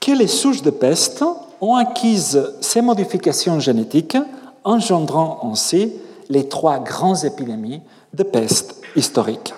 que 0.01 0.13
les 0.13 0.27
souches 0.27 0.63
de 0.63 0.71
peste 0.71 1.25
ont 1.61 1.75
acquis 1.75 2.37
ces 2.61 2.81
modifications 2.81 3.61
génétiques, 3.61 4.17
engendrant 4.65 5.41
ainsi 5.43 5.93
les 6.29 6.49
trois 6.49 6.79
grandes 6.79 7.25
épidémies 7.25 7.81
de 8.13 8.23
peste 8.23 8.83
historiques. 8.97 9.55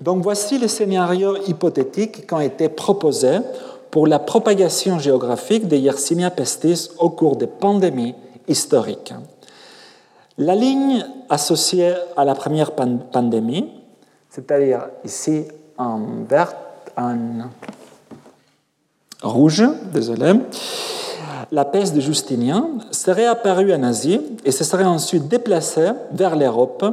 Donc 0.00 0.22
voici 0.22 0.58
les 0.58 0.68
scénarios 0.68 1.36
hypothétiques 1.46 2.26
qui 2.26 2.34
ont 2.34 2.40
été 2.40 2.68
proposés 2.68 3.38
pour 3.90 4.06
la 4.06 4.18
propagation 4.18 4.98
géographique 4.98 5.68
des 5.68 5.78
Yersinia 5.78 6.30
pestis 6.30 6.90
au 6.98 7.10
cours 7.10 7.36
des 7.36 7.46
pandémies 7.46 8.14
historiques. 8.48 9.14
La 10.38 10.54
ligne 10.54 11.04
associée 11.28 11.94
à 12.16 12.24
la 12.24 12.34
première 12.34 12.72
pandémie, 12.72 13.70
c'est-à-dire 14.30 14.88
ici 15.04 15.44
en 15.76 16.00
vert, 16.28 16.54
en 16.96 17.16
rouge, 19.22 19.64
désolé, 19.92 20.34
la 21.50 21.64
peste 21.64 21.94
de 21.94 22.00
Justinien 22.00 22.68
serait 22.90 23.26
apparue 23.26 23.72
en 23.74 23.82
Asie 23.82 24.20
et 24.44 24.52
se 24.52 24.64
serait 24.64 24.84
ensuite 24.84 25.28
déplacée 25.28 25.90
vers 26.12 26.36
l'Europe 26.36 26.84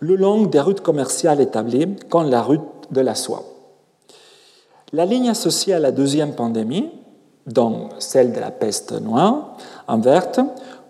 le 0.00 0.16
long 0.16 0.46
des 0.46 0.60
routes 0.60 0.80
commerciales 0.80 1.40
établies, 1.40 1.96
comme 2.08 2.30
la 2.30 2.42
route 2.42 2.62
de 2.90 3.00
la 3.00 3.14
soie. 3.14 3.42
La 4.92 5.04
ligne 5.04 5.28
associée 5.28 5.74
à 5.74 5.78
la 5.78 5.90
deuxième 5.90 6.32
pandémie, 6.32 6.88
donc 7.46 7.90
celle 7.98 8.32
de 8.32 8.40
la 8.40 8.50
peste 8.50 8.92
noire, 8.92 9.56
en 9.86 9.98
verte, 9.98 10.40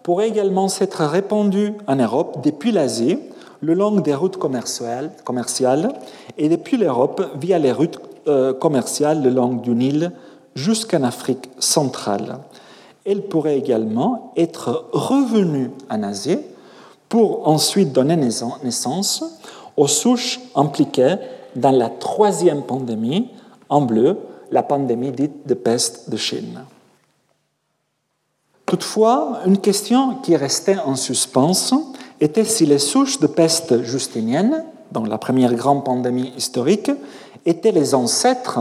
pourrait 0.03 0.29
également 0.29 0.69
s'être 0.69 1.05
répandue 1.05 1.73
en 1.87 1.97
Europe 1.97 2.39
depuis 2.45 2.71
l'Asie, 2.71 3.19
le 3.61 3.75
long 3.75 3.97
des 3.97 4.15
routes 4.15 4.37
commerciales, 4.37 5.11
et 6.37 6.49
depuis 6.49 6.77
l'Europe 6.77 7.23
via 7.41 7.59
les 7.59 7.73
routes 7.73 7.99
euh, 8.29 8.53
commerciales 8.53 9.23
le 9.23 9.31
long 9.31 9.55
du 9.55 9.71
Nil 9.71 10.13
jusqu'en 10.59 11.05
Afrique 11.05 11.49
centrale. 11.61 12.39
Elle 13.07 13.23
pourrait 13.23 13.57
également 13.57 14.33
être 14.37 14.89
revenue 14.93 15.71
en 15.89 16.03
Asie 16.03 16.41
pour 17.09 17.49
ensuite 17.49 17.93
donner 17.93 18.17
naissance 18.17 19.25
aux 19.77 19.87
souches 19.87 20.41
impliquées 20.55 21.17
dans 21.55 21.71
la 21.71 21.89
troisième 21.89 22.63
pandémie, 22.63 23.31
en 23.69 23.81
bleu, 23.83 24.19
la 24.51 24.63
pandémie 24.63 25.13
dite 25.13 25.47
de 25.47 25.55
peste 25.55 26.11
de 26.11 26.17
Chine. 26.17 26.65
Toutefois, 28.67 29.41
une 29.47 29.59
question 29.59 30.17
qui 30.17 30.37
restait 30.37 30.79
en 30.79 30.97
suspens 30.97 31.73
était 32.21 32.45
si 32.45 32.67
les 32.67 32.79
souches 32.79 33.21
de 33.21 33.27
peste 33.27 33.83
justinienne, 33.83 34.65
dans 34.91 35.05
la 35.05 35.19
première 35.19 35.55
grande 35.55 35.85
pandémie 35.85 36.33
historique, 36.37 36.91
étaient 37.47 37.73
les 37.73 37.95
ancêtres 37.95 38.61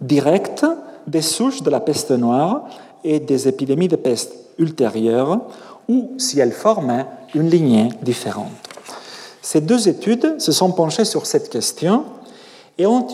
directs 0.00 0.64
des 1.06 1.22
souches 1.22 1.62
de 1.62 1.70
la 1.70 1.80
peste 1.80 2.10
noire 2.10 2.64
et 3.02 3.20
des 3.20 3.48
épidémies 3.48 3.88
de 3.88 3.96
peste 3.96 4.32
ultérieures, 4.58 5.40
ou 5.88 6.12
si 6.18 6.40
elles 6.40 6.52
formaient 6.52 7.06
une 7.34 7.50
lignée 7.50 7.90
différente. 8.02 8.50
Ces 9.42 9.60
deux 9.60 9.88
études 9.88 10.40
se 10.40 10.52
sont 10.52 10.72
penchées 10.72 11.04
sur 11.04 11.26
cette 11.26 11.50
question 11.50 12.04
et 12.78 12.86
ont, 12.86 13.06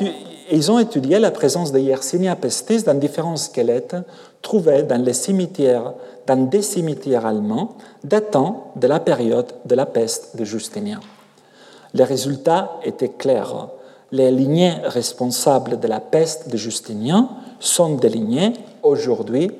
ils 0.50 0.70
ont 0.70 0.78
étudié 0.78 1.18
la 1.18 1.30
présence 1.30 1.72
de 1.72 1.78
Yersinia 1.78 2.36
pestis 2.36 2.84
dans 2.84 2.94
différents 2.94 3.36
squelettes 3.36 3.96
trouvés 4.40 4.84
dans 4.84 5.02
les 5.02 5.12
cimetières, 5.12 5.92
dans 6.26 6.46
des 6.46 6.62
cimetières 6.62 7.26
allemands 7.26 7.76
datant 8.04 8.72
de 8.76 8.86
la 8.86 9.00
période 9.00 9.52
de 9.64 9.74
la 9.74 9.86
peste 9.86 10.36
de 10.36 10.44
Justinien. 10.44 11.00
Les 11.94 12.04
résultats 12.04 12.78
étaient 12.84 13.08
clairs. 13.08 13.68
Les 14.12 14.30
lignées 14.30 14.74
responsables 14.84 15.78
de 15.78 15.88
la 15.88 16.00
peste 16.00 16.48
de 16.48 16.56
Justinien 16.56 17.28
sont 17.60 17.96
des 17.96 18.08
lignées 18.08 18.54
aujourd'hui 18.82 19.50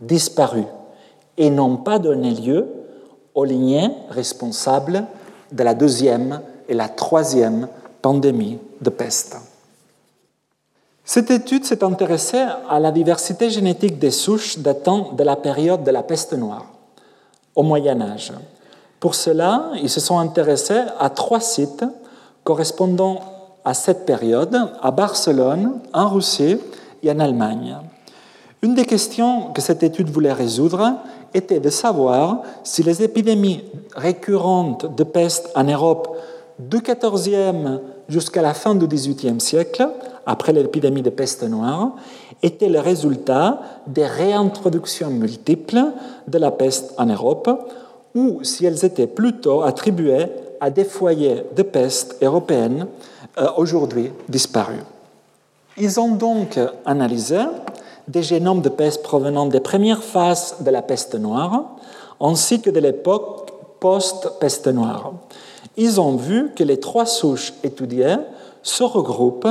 disparues 0.00 0.66
et 1.36 1.50
n'ont 1.50 1.78
pas 1.78 1.98
donné 1.98 2.30
lieu 2.30 2.66
aux 3.34 3.44
lignées 3.44 3.90
responsables 4.10 5.04
de 5.50 5.62
la 5.62 5.74
deuxième 5.74 6.40
et 6.68 6.74
la 6.74 6.88
troisième 6.88 7.68
pandémie 8.02 8.58
de 8.80 8.90
peste. 8.90 9.36
Cette 11.04 11.30
étude 11.30 11.64
s'est 11.64 11.84
intéressée 11.84 12.44
à 12.68 12.80
la 12.80 12.90
diversité 12.90 13.48
génétique 13.48 13.98
des 13.98 14.10
souches 14.10 14.58
datant 14.58 15.12
de 15.12 15.22
la 15.22 15.36
période 15.36 15.84
de 15.84 15.90
la 15.90 16.02
peste 16.02 16.32
noire, 16.32 16.66
au 17.54 17.62
Moyen 17.62 18.00
Âge. 18.00 18.32
Pour 18.98 19.14
cela, 19.14 19.70
ils 19.80 19.90
se 19.90 20.00
sont 20.00 20.18
intéressés 20.18 20.82
à 20.98 21.10
trois 21.10 21.40
sites 21.40 21.84
correspondant 22.42 23.20
à 23.64 23.74
cette 23.74 24.06
période, 24.06 24.56
à 24.80 24.90
Barcelone, 24.90 25.80
en 25.92 26.08
Russie 26.08 26.58
et 27.02 27.10
en 27.10 27.18
Allemagne. 27.18 27.76
Une 28.62 28.74
des 28.74 28.84
questions 28.84 29.52
que 29.52 29.60
cette 29.60 29.82
étude 29.82 30.10
voulait 30.10 30.32
résoudre 30.32 30.94
était 31.34 31.60
de 31.60 31.70
savoir 31.70 32.42
si 32.64 32.82
les 32.82 33.02
épidémies 33.02 33.64
récurrentes 33.94 34.96
de 34.96 35.04
peste 35.04 35.50
en 35.54 35.64
Europe 35.64 36.16
du 36.58 36.78
XIVe 36.80 37.80
jusqu'à 38.08 38.42
la 38.42 38.54
fin 38.54 38.74
du 38.74 38.86
XVIIIe 38.86 39.40
siècle 39.40 39.88
après 40.24 40.52
l'épidémie 40.52 41.02
de 41.02 41.10
peste 41.10 41.44
noire 41.44 41.92
étaient 42.42 42.68
le 42.68 42.80
résultat 42.80 43.60
des 43.86 44.06
réintroductions 44.06 45.10
multiples 45.10 45.84
de 46.26 46.38
la 46.38 46.50
peste 46.50 46.94
en 46.98 47.06
Europe, 47.06 47.48
ou 48.14 48.42
si 48.42 48.66
elles 48.66 48.84
étaient 48.84 49.06
plutôt 49.06 49.62
attribuées 49.62 50.26
à 50.60 50.70
des 50.70 50.84
foyers 50.84 51.42
de 51.54 51.62
peste 51.62 52.16
européennes 52.22 52.86
euh, 53.38 53.46
aujourd'hui 53.56 54.10
disparus. 54.28 54.80
Ils 55.78 56.00
ont 56.00 56.14
donc 56.14 56.58
analysé 56.84 57.40
des 58.08 58.22
génomes 58.22 58.62
de 58.62 58.68
peste 58.68 59.02
provenant 59.02 59.46
des 59.46 59.60
premières 59.60 60.02
phases 60.02 60.56
de 60.60 60.70
la 60.70 60.82
peste 60.82 61.14
noire, 61.16 61.76
ainsi 62.20 62.60
que 62.60 62.70
de 62.70 62.80
l'époque 62.80 63.50
post-peste 63.80 64.68
noire. 64.68 65.12
Ils 65.76 66.00
ont 66.00 66.16
vu 66.16 66.52
que 66.54 66.64
les 66.64 66.80
trois 66.80 67.04
souches 67.04 67.52
étudiées 67.62 68.16
se 68.62 68.82
regroupent 68.82 69.48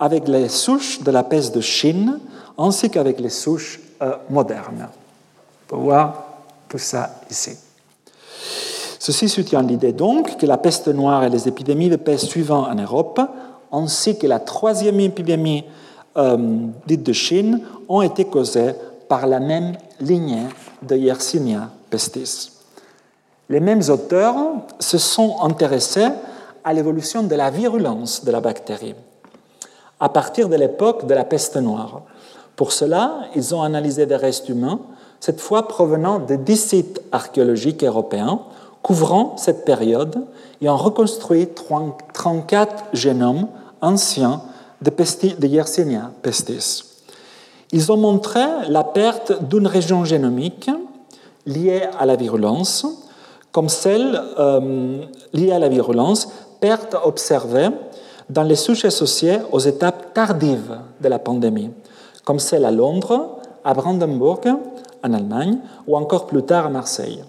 avec 0.00 0.26
les 0.26 0.48
souches 0.48 1.02
de 1.02 1.10
la 1.10 1.22
peste 1.22 1.54
de 1.54 1.60
Chine, 1.60 2.18
ainsi 2.56 2.90
qu'avec 2.90 3.20
les 3.20 3.30
souches 3.30 3.80
euh, 4.02 4.16
modernes. 4.30 4.88
On 4.88 5.76
peut 5.76 5.82
voir 5.82 6.24
tout 6.68 6.78
ça 6.78 7.10
ici. 7.30 7.56
Ceci 8.98 9.28
soutient 9.28 9.62
l'idée 9.62 9.92
donc 9.92 10.36
que 10.38 10.46
la 10.46 10.58
peste 10.58 10.88
noire 10.88 11.24
et 11.24 11.30
les 11.30 11.46
épidémies 11.46 11.88
de 11.88 11.96
peste 11.96 12.26
suivantes 12.26 12.68
en 12.68 12.74
Europe, 12.74 13.20
ainsi 13.72 14.18
que 14.18 14.26
la 14.26 14.40
troisième 14.40 15.00
épidémie 15.00 15.64
euh, 16.16 16.36
dite 16.86 17.04
de 17.04 17.12
Chine, 17.12 17.60
ont 17.88 18.02
été 18.02 18.24
causées 18.24 18.72
par 19.08 19.26
la 19.26 19.40
même 19.40 19.76
lignée 20.00 20.46
de 20.82 20.96
Yersinia 20.96 21.70
pestis. 21.90 22.50
Les 23.48 23.60
mêmes 23.60 23.82
auteurs 23.88 24.36
se 24.78 24.98
sont 24.98 25.36
intéressés 25.42 26.08
à 26.64 26.72
l'évolution 26.72 27.22
de 27.22 27.34
la 27.34 27.50
virulence 27.50 28.24
de 28.24 28.30
la 28.30 28.40
bactérie 28.40 28.94
à 30.00 30.08
partir 30.08 30.48
de 30.48 30.56
l'époque 30.56 31.06
de 31.06 31.14
la 31.14 31.24
peste 31.24 31.56
noire. 31.56 32.02
Pour 32.56 32.72
cela, 32.72 33.20
ils 33.34 33.54
ont 33.54 33.62
analysé 33.62 34.06
des 34.06 34.16
restes 34.16 34.48
humains, 34.48 34.80
cette 35.20 35.40
fois 35.40 35.66
provenant 35.66 36.18
de 36.18 36.36
10 36.36 36.56
sites 36.56 37.02
archéologiques 37.12 37.84
européens 37.84 38.40
couvrant 38.82 39.36
cette 39.36 39.64
période 39.64 40.24
et 40.60 40.68
ont 40.68 40.76
reconstruit 40.76 41.48
34 42.18 42.84
génomes 42.94 43.46
anciens 43.80 44.42
de, 44.82 44.90
de 44.90 45.46
Yersinia 45.46 46.10
pestis. 46.20 46.84
Ils 47.70 47.92
ont 47.92 47.96
montré 47.96 48.40
la 48.68 48.82
perte 48.82 49.44
d'une 49.44 49.68
région 49.68 50.04
génomique 50.04 50.68
liée 51.46 51.82
à 51.98 52.04
la 52.06 52.16
virulence, 52.16 52.86
comme 53.52 53.68
celle 53.68 54.20
euh, 54.38 55.00
liée 55.32 55.52
à 55.52 55.60
la 55.60 55.68
virulence, 55.68 56.28
perte 56.60 56.96
observée 57.04 57.68
dans 58.28 58.42
les 58.42 58.56
souches 58.56 58.84
associées 58.84 59.38
aux 59.52 59.60
étapes 59.60 60.12
tardives 60.12 60.76
de 61.00 61.08
la 61.08 61.20
pandémie, 61.20 61.70
comme 62.24 62.40
celle 62.40 62.64
à 62.64 62.72
Londres, 62.72 63.38
à 63.64 63.74
Brandenburg, 63.74 64.40
en 65.04 65.12
Allemagne, 65.12 65.58
ou 65.86 65.96
encore 65.96 66.26
plus 66.26 66.42
tard 66.42 66.66
à 66.66 66.70
Marseille. 66.70 67.22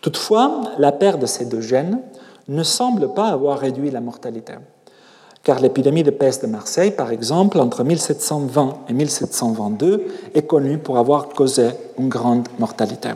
Toutefois, 0.00 0.62
la 0.78 0.90
perte 0.90 1.20
de 1.20 1.26
ces 1.26 1.44
deux 1.44 1.60
gènes 1.60 2.00
ne 2.48 2.62
semble 2.62 3.12
pas 3.14 3.28
avoir 3.28 3.58
réduit 3.58 3.90
la 3.90 4.00
mortalité, 4.00 4.54
car 5.42 5.60
l'épidémie 5.60 6.02
de 6.02 6.10
peste 6.10 6.42
de 6.42 6.50
Marseille, 6.50 6.90
par 6.90 7.10
exemple, 7.10 7.58
entre 7.58 7.84
1720 7.84 8.78
et 8.88 8.92
1722, 8.92 10.06
est 10.34 10.46
connue 10.46 10.78
pour 10.78 10.98
avoir 10.98 11.28
causé 11.28 11.70
une 11.98 12.08
grande 12.08 12.48
mortalité. 12.58 13.10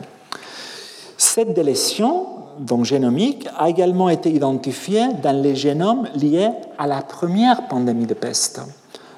Cette 1.17 1.53
délétion 1.53 2.37
donc 2.59 2.85
génomique, 2.85 3.47
a 3.57 3.69
également 3.69 4.09
été 4.09 4.31
identifiée 4.31 5.07
dans 5.21 5.41
les 5.41 5.55
génomes 5.55 6.07
liés 6.15 6.49
à 6.77 6.87
la 6.87 7.01
première 7.01 7.67
pandémie 7.67 8.05
de 8.05 8.13
peste, 8.13 8.61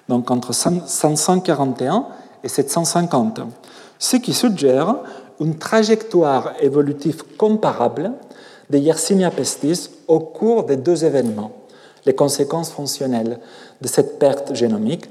donc 0.07 0.30
entre 0.31 0.53
541 0.53 2.06
et 2.44 2.49
750, 2.49 3.41
ce 3.98 4.18
qui 4.18 4.34
suggère 4.34 4.95
une 5.40 5.57
trajectoire 5.57 6.53
évolutive 6.61 7.23
comparable 7.38 8.11
de 8.70 8.78
Yersinia 8.78 9.32
pestis 9.32 9.90
au 10.08 10.20
cours 10.20 10.64
des 10.64 10.78
deux 10.78 11.06
événements. 11.06 11.52
Les 12.06 12.16
conséquences 12.16 12.72
fonctionnelles 12.72 13.40
de 13.82 13.88
cette 13.88 14.20
perte 14.20 14.56
génomique 14.56 15.10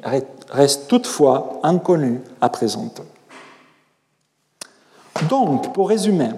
restent 0.50 0.88
toutefois 0.88 1.60
inconnues 1.62 2.20
à 2.40 2.48
présent. 2.48 2.90
Donc, 5.28 5.72
pour 5.74 5.88
résumer, 5.88 6.30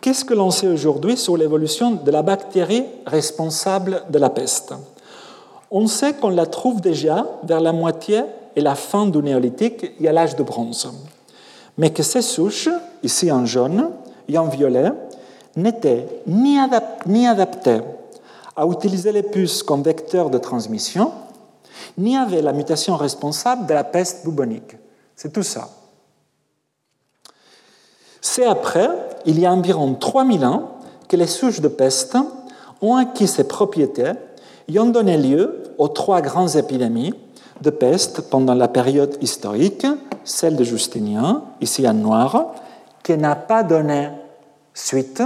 Qu'est-ce 0.00 0.24
que 0.24 0.32
l'on 0.32 0.50
sait 0.50 0.66
aujourd'hui 0.66 1.18
sur 1.18 1.36
l'évolution 1.36 1.90
de 1.90 2.10
la 2.10 2.22
bactérie 2.22 2.84
responsable 3.04 4.02
de 4.08 4.18
la 4.18 4.30
peste? 4.30 4.72
On 5.70 5.86
sait 5.86 6.14
qu'on 6.14 6.30
la 6.30 6.46
trouve 6.46 6.80
déjà 6.80 7.26
vers 7.42 7.60
la 7.60 7.74
moitié 7.74 8.22
et 8.56 8.62
la 8.62 8.76
fin 8.76 9.06
du 9.06 9.18
néolithique 9.18 9.92
et 10.00 10.08
à 10.08 10.12
l'âge 10.12 10.36
de 10.36 10.42
bronze, 10.42 10.90
mais 11.76 11.90
que 11.90 12.02
ces 12.02 12.22
souches, 12.22 12.70
ici 13.02 13.30
en 13.30 13.44
jaune 13.44 13.90
et 14.26 14.38
en 14.38 14.48
violet, 14.48 14.90
n'étaient 15.56 16.06
ni, 16.26 16.58
ni 17.06 17.26
adaptées 17.26 17.80
à 18.56 18.66
utiliser 18.66 19.12
les 19.12 19.22
puces 19.22 19.62
comme 19.62 19.82
vecteur 19.82 20.30
de 20.30 20.38
transmission, 20.38 21.12
ni 21.96 22.16
avaient 22.16 22.42
la 22.42 22.52
mutation 22.52 22.96
responsable 22.96 23.66
de 23.66 23.74
la 23.74 23.84
peste 23.84 24.24
bubonique. 24.24 24.76
C'est 25.16 25.32
tout 25.32 25.42
ça. 25.42 25.68
C'est 28.20 28.44
après, 28.44 28.88
il 29.26 29.38
y 29.38 29.46
a 29.46 29.52
environ 29.52 29.94
3000 29.94 30.44
ans, 30.44 30.76
que 31.08 31.16
les 31.16 31.26
souches 31.26 31.60
de 31.60 31.68
peste 31.68 32.16
ont 32.80 32.96
acquis 32.96 33.26
ces 33.26 33.44
propriétés 33.44 34.12
et 34.68 34.78
ont 34.78 34.86
donné 34.86 35.16
lieu 35.16 35.64
aux 35.78 35.88
trois 35.88 36.20
grandes 36.20 36.54
épidémies 36.54 37.14
de 37.60 37.70
peste 37.70 38.30
pendant 38.30 38.54
la 38.54 38.68
période 38.68 39.16
historique, 39.20 39.86
celle 40.24 40.56
de 40.56 40.64
Justinien, 40.64 41.42
ici 41.60 41.86
en 41.88 41.94
noir, 41.94 42.54
qui 43.02 43.16
n'a 43.16 43.34
pas 43.34 43.62
donné 43.62 44.10
suite, 44.80 45.22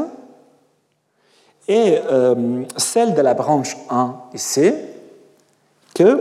et 1.69 1.99
euh, 2.11 2.63
celle 2.77 3.15
de 3.15 3.23
la 3.23 3.35
branche 3.35 3.77
1 3.89 4.15
ici, 4.35 4.73
que 5.95 6.21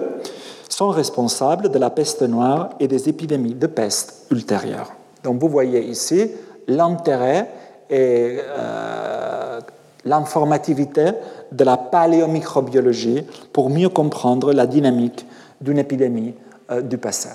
sont 0.69 0.89
responsables 0.89 1.69
de 1.69 1.79
la 1.79 1.89
peste 1.89 2.21
noire 2.21 2.69
et 2.79 2.87
des 2.87 3.09
épidémies 3.09 3.55
de 3.55 3.67
peste 3.67 4.27
ultérieures. 4.31 4.91
Donc 5.23 5.39
vous 5.39 5.49
voyez 5.49 5.83
ici 5.83 6.31
l'intérêt 6.67 7.49
et 7.89 8.39
euh, 8.41 9.59
l'informativité 10.05 11.11
de 11.51 11.63
la 11.63 11.77
paléomicrobiologie 11.77 13.23
pour 13.51 13.69
mieux 13.69 13.89
comprendre 13.89 14.53
la 14.53 14.65
dynamique 14.65 15.25
d'une 15.61 15.77
épidémie 15.77 16.33
euh, 16.71 16.81
du 16.81 16.97
passé. 16.97 17.29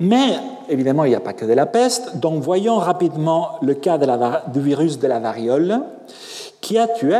Mais 0.00 0.38
évidemment, 0.70 1.04
il 1.04 1.10
n'y 1.10 1.14
a 1.14 1.20
pas 1.20 1.34
que 1.34 1.44
de 1.44 1.52
la 1.52 1.66
peste, 1.66 2.16
donc 2.16 2.42
voyons 2.42 2.76
rapidement 2.76 3.58
le 3.60 3.74
cas 3.74 3.98
du 3.98 4.60
virus 4.60 4.98
de 4.98 5.06
la 5.06 5.18
variole 5.18 5.82
qui 6.62 6.78
a 6.78 6.88
tué 6.88 7.18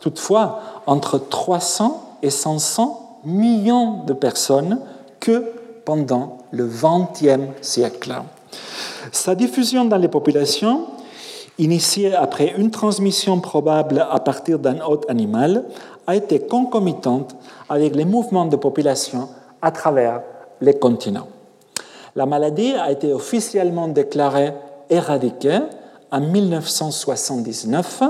toutefois 0.00 0.60
entre 0.86 1.18
300 1.18 2.18
et 2.22 2.30
500 2.30 3.20
millions 3.24 4.04
de 4.04 4.12
personnes 4.12 4.80
que 5.20 5.52
pendant 5.84 6.38
le 6.50 6.66
XXe 6.66 7.56
siècle. 7.62 8.14
Sa 9.12 9.36
diffusion 9.36 9.84
dans 9.84 9.96
les 9.96 10.08
populations, 10.08 10.86
initiée 11.58 12.14
après 12.14 12.54
une 12.56 12.70
transmission 12.70 13.38
probable 13.38 14.06
à 14.10 14.18
partir 14.18 14.58
d'un 14.58 14.80
hôte 14.80 15.08
animal, 15.08 15.64
a 16.06 16.16
été 16.16 16.40
concomitante 16.40 17.36
avec 17.68 17.94
les 17.94 18.04
mouvements 18.04 18.46
de 18.46 18.56
population 18.56 19.28
à 19.62 19.70
travers 19.70 20.22
les 20.60 20.74
continents. 20.74 21.28
La 22.16 22.26
maladie 22.26 22.74
a 22.74 22.90
été 22.90 23.12
officiellement 23.12 23.88
déclarée 23.88 24.52
éradiquée 24.88 25.60
en 26.10 26.20
1979 26.20 28.02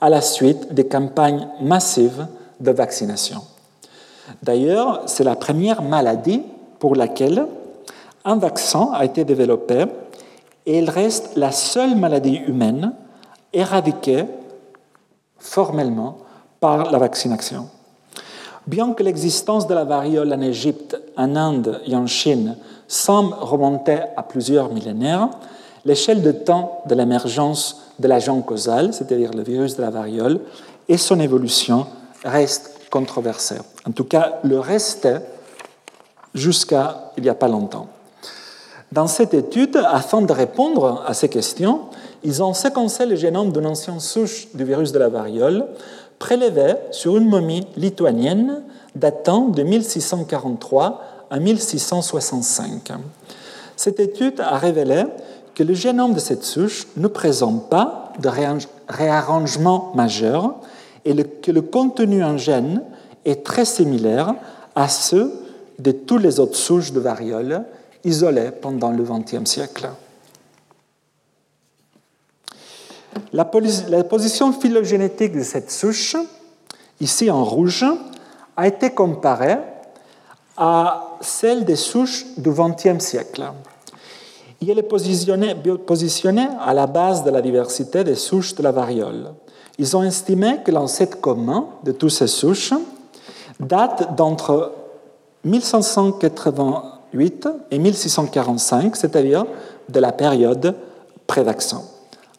à 0.00 0.08
la 0.08 0.20
suite 0.20 0.72
des 0.72 0.86
campagnes 0.86 1.48
massives 1.60 2.26
de 2.60 2.70
vaccination. 2.72 3.42
D'ailleurs, 4.42 5.02
c'est 5.06 5.24
la 5.24 5.36
première 5.36 5.82
maladie 5.82 6.42
pour 6.78 6.96
laquelle 6.96 7.46
un 8.24 8.36
vaccin 8.36 8.90
a 8.92 9.04
été 9.04 9.24
développé 9.24 9.86
et 10.66 10.78
il 10.78 10.90
reste 10.90 11.36
la 11.36 11.52
seule 11.52 11.96
maladie 11.96 12.36
humaine 12.46 12.92
éradiquée 13.52 14.24
formellement 15.38 16.18
par 16.60 16.90
la 16.90 16.98
vaccination. 16.98 17.68
Bien 18.66 18.92
que 18.92 19.02
l'existence 19.02 19.66
de 19.66 19.74
la 19.74 19.84
variole 19.84 20.32
en 20.32 20.40
Égypte, 20.42 21.00
en 21.16 21.36
Inde 21.36 21.80
et 21.86 21.96
en 21.96 22.06
Chine 22.06 22.56
semble 22.88 23.34
remonter 23.38 23.98
à 24.16 24.22
plusieurs 24.22 24.72
millénaires, 24.72 25.28
l'échelle 25.84 26.22
de 26.22 26.32
temps 26.32 26.82
de 26.86 26.94
l'émergence 26.94 27.92
de 27.98 28.08
l'agent 28.08 28.40
causal, 28.40 28.92
c'est-à-dire 28.92 29.32
le 29.32 29.42
virus 29.42 29.76
de 29.76 29.82
la 29.82 29.90
variole, 29.90 30.40
et 30.88 30.96
son 30.96 31.20
évolution 31.20 31.86
reste 32.24 32.88
controversée. 32.90 33.58
En 33.86 33.92
tout 33.92 34.04
cas, 34.04 34.40
le 34.42 34.58
restait 34.58 35.20
jusqu'à 36.34 37.12
il 37.16 37.22
n'y 37.22 37.28
a 37.28 37.34
pas 37.34 37.48
longtemps. 37.48 37.88
Dans 38.90 39.06
cette 39.06 39.34
étude, 39.34 39.76
afin 39.86 40.22
de 40.22 40.32
répondre 40.32 41.04
à 41.06 41.12
ces 41.12 41.28
questions, 41.28 41.82
ils 42.24 42.42
ont 42.42 42.54
séquencé 42.54 43.04
le 43.04 43.16
génome 43.16 43.52
d'une 43.52 43.66
ancienne 43.66 44.00
souche 44.00 44.48
du 44.54 44.64
virus 44.64 44.92
de 44.92 44.98
la 44.98 45.10
variole 45.10 45.66
prélevée 46.18 46.74
sur 46.90 47.16
une 47.16 47.28
momie 47.28 47.66
lituanienne 47.76 48.62
datant 48.94 49.48
de 49.48 49.62
1643 49.62 51.17
à 51.30 51.38
1665. 51.38 52.92
Cette 53.76 54.00
étude 54.00 54.40
a 54.40 54.58
révélé 54.58 55.04
que 55.54 55.62
le 55.62 55.74
génome 55.74 56.14
de 56.14 56.20
cette 56.20 56.44
souche 56.44 56.86
ne 56.96 57.08
présente 57.08 57.68
pas 57.68 58.12
de 58.20 58.30
réarrangement 58.88 59.92
majeur 59.94 60.54
et 61.04 61.14
que 61.14 61.50
le 61.50 61.62
contenu 61.62 62.22
en 62.24 62.36
gène 62.36 62.82
est 63.24 63.44
très 63.44 63.64
similaire 63.64 64.34
à 64.74 64.88
ceux 64.88 65.32
de 65.78 65.92
toutes 65.92 66.22
les 66.22 66.40
autres 66.40 66.56
souches 66.56 66.92
de 66.92 67.00
variole 67.00 67.64
isolées 68.04 68.50
pendant 68.50 68.90
le 68.90 69.04
XXe 69.04 69.48
siècle. 69.48 69.88
La, 73.32 73.44
position 73.44 74.52
phylogénétique 74.52 75.32
de 75.32 75.42
cette 75.42 75.70
souche, 75.70 76.16
ici 77.00 77.30
en 77.30 77.44
rouge, 77.44 77.84
a 78.56 78.66
été 78.66 78.90
comparée 78.90 79.58
à 80.58 81.16
celle 81.20 81.64
des 81.64 81.76
souches 81.76 82.26
du 82.36 82.50
XXe 82.50 82.98
siècle. 82.98 83.44
Il 84.60 84.76
est 84.76 84.82
positionné, 84.82 85.54
à 86.60 86.74
la 86.74 86.88
base 86.88 87.22
de 87.22 87.30
la 87.30 87.40
diversité 87.40 88.02
des 88.02 88.16
souches 88.16 88.56
de 88.56 88.62
la 88.62 88.72
variole. 88.72 89.32
Ils 89.78 89.96
ont 89.96 90.02
estimé 90.02 90.58
que 90.64 90.72
l'ancêtre 90.72 91.20
commun 91.20 91.66
de 91.84 91.92
toutes 91.92 92.10
ces 92.10 92.26
souches 92.26 92.74
date 93.60 94.16
d'entre 94.16 94.72
1588 95.44 97.48
et 97.70 97.78
1645, 97.78 98.96
c'est-à-dire 98.96 99.44
de 99.88 100.00
la 100.00 100.10
période 100.10 100.74
pré-vaccin. 101.28 101.82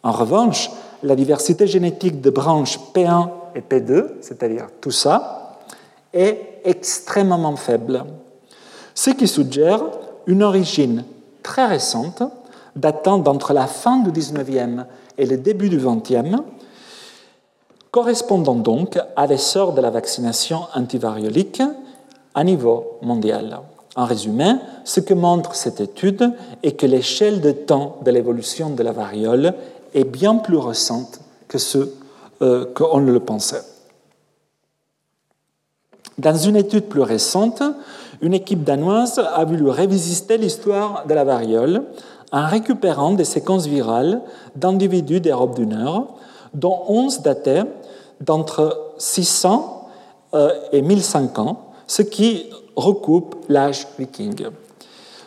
En 0.03 0.11
revanche, 0.11 0.69
la 1.03 1.15
diversité 1.15 1.67
génétique 1.67 2.19
de 2.19 2.29
branches 2.29 2.77
P1 2.93 3.29
et 3.55 3.61
P2, 3.61 4.07
c'est-à-dire 4.19 4.67
tout 4.81 4.91
ça, 4.91 5.38
est 6.13 6.61
extrêmement 6.63 7.55
faible, 7.55 8.05
ce 8.93 9.11
qui 9.11 9.27
suggère 9.27 9.83
une 10.27 10.43
origine 10.43 11.03
très 11.43 11.65
récente, 11.65 12.23
datant 12.75 13.17
d'entre 13.17 13.53
la 13.53 13.67
fin 13.67 13.97
du 13.97 14.11
19e 14.11 14.85
et 15.17 15.25
le 15.25 15.37
début 15.37 15.69
du 15.69 15.79
20e, 15.79 16.37
correspondant 17.91 18.55
donc 18.55 18.99
à 19.15 19.27
l'essor 19.27 19.73
de 19.73 19.81
la 19.81 19.89
vaccination 19.89 20.61
antivariolique 20.75 21.61
à 22.35 22.43
niveau 22.43 22.97
mondial. 23.01 23.59
En 23.95 24.05
résumé, 24.05 24.55
ce 24.85 24.99
que 24.99 25.13
montre 25.13 25.55
cette 25.55 25.81
étude 25.81 26.31
est 26.63 26.73
que 26.73 26.85
l'échelle 26.85 27.41
de 27.41 27.51
temps 27.51 27.97
de 28.05 28.11
l'évolution 28.11 28.69
de 28.69 28.83
la 28.83 28.91
variole 28.91 29.53
est 29.93 30.03
bien 30.03 30.35
plus 30.35 30.57
récente 30.57 31.19
que 31.47 31.57
ce 31.57 31.89
euh, 32.41 32.65
qu'on 32.73 32.99
le 32.99 33.19
pensait. 33.19 33.63
Dans 36.19 36.35
une 36.35 36.57
étude 36.57 36.85
plus 36.85 37.01
récente, 37.01 37.63
une 38.21 38.33
équipe 38.33 38.65
danoise 38.65 39.19
a 39.19 39.45
voulu 39.45 39.69
révisiter 39.69 40.37
l'histoire 40.37 41.05
de 41.07 41.13
la 41.13 41.23
variole 41.23 41.83
en 42.33 42.45
récupérant 42.45 43.13
des 43.13 43.23
séquences 43.23 43.67
virales 43.67 44.21
d'individus 44.53 45.21
d'Europe 45.21 45.55
du 45.55 45.65
Nord, 45.65 46.17
dont 46.53 46.81
11 46.89 47.21
dataient 47.21 47.63
d'entre 48.19 48.91
600 48.97 49.87
euh, 50.33 50.51
et 50.73 50.81
1005 50.81 51.39
ans, 51.39 51.61
ce 51.87 52.01
qui 52.01 52.47
recoupe 52.75 53.37
l'âge 53.47 53.87
viking. 53.97 54.47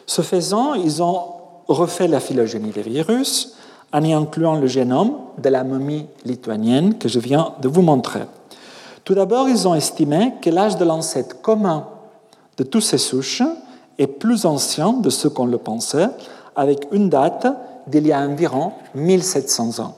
Ce 0.04 0.20
faisant, 0.20 0.74
ils 0.74 1.02
ont 1.02 1.22
refait 1.68 2.06
la 2.06 2.20
phylogénie 2.20 2.70
des 2.70 2.82
virus 2.82 3.54
en 3.94 4.04
y 4.04 4.12
incluant 4.12 4.56
le 4.56 4.66
génome 4.66 5.14
de 5.38 5.48
la 5.48 5.64
momie 5.64 6.06
lituanienne 6.26 6.98
que 6.98 7.08
je 7.08 7.18
viens 7.18 7.54
de 7.62 7.68
vous 7.68 7.82
montrer. 7.82 8.20
Tout 9.04 9.14
d'abord, 9.14 9.48
ils 9.48 9.66
ont 9.66 9.74
estimé 9.74 10.34
que 10.40 10.50
l'âge 10.50 10.76
de 10.76 10.84
l'ancêtre 10.84 11.40
commun 11.40 11.86
de 12.56 12.64
toutes 12.64 12.82
ces 12.82 12.98
souches 12.98 13.42
est 13.98 14.06
plus 14.06 14.46
ancien 14.46 14.92
de 14.92 15.10
ce 15.10 15.28
qu'on 15.28 15.46
le 15.46 15.58
pensait, 15.58 16.08
avec 16.54 16.86
une 16.92 17.08
date 17.08 17.46
d'il 17.86 18.06
y 18.06 18.12
a 18.12 18.20
environ 18.20 18.72
1700 18.94 19.80
ans. 19.80 19.96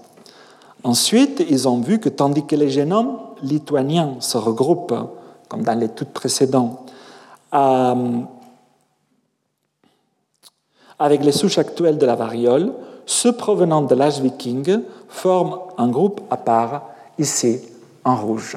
Ensuite, 0.84 1.44
ils 1.48 1.68
ont 1.68 1.80
vu 1.80 1.98
que 1.98 2.08
tandis 2.08 2.44
que 2.44 2.56
les 2.56 2.70
génomes 2.70 3.18
lituaniens 3.42 4.16
se 4.20 4.38
regroupent, 4.38 4.94
comme 5.48 5.62
dans 5.62 5.78
l'étude 5.78 6.08
précédente, 6.08 6.78
euh, 7.54 8.20
avec 10.98 11.24
les 11.24 11.32
souches 11.32 11.58
actuelles 11.58 11.98
de 11.98 12.06
la 12.06 12.14
variole, 12.14 12.72
ceux 13.06 13.32
provenant 13.32 13.82
de 13.82 13.94
l'âge 13.94 14.20
viking 14.20 14.80
forment 15.08 15.58
un 15.76 15.88
groupe 15.88 16.20
à 16.30 16.36
part, 16.36 16.82
ici 17.18 17.60
en 18.04 18.16
rouge. 18.16 18.56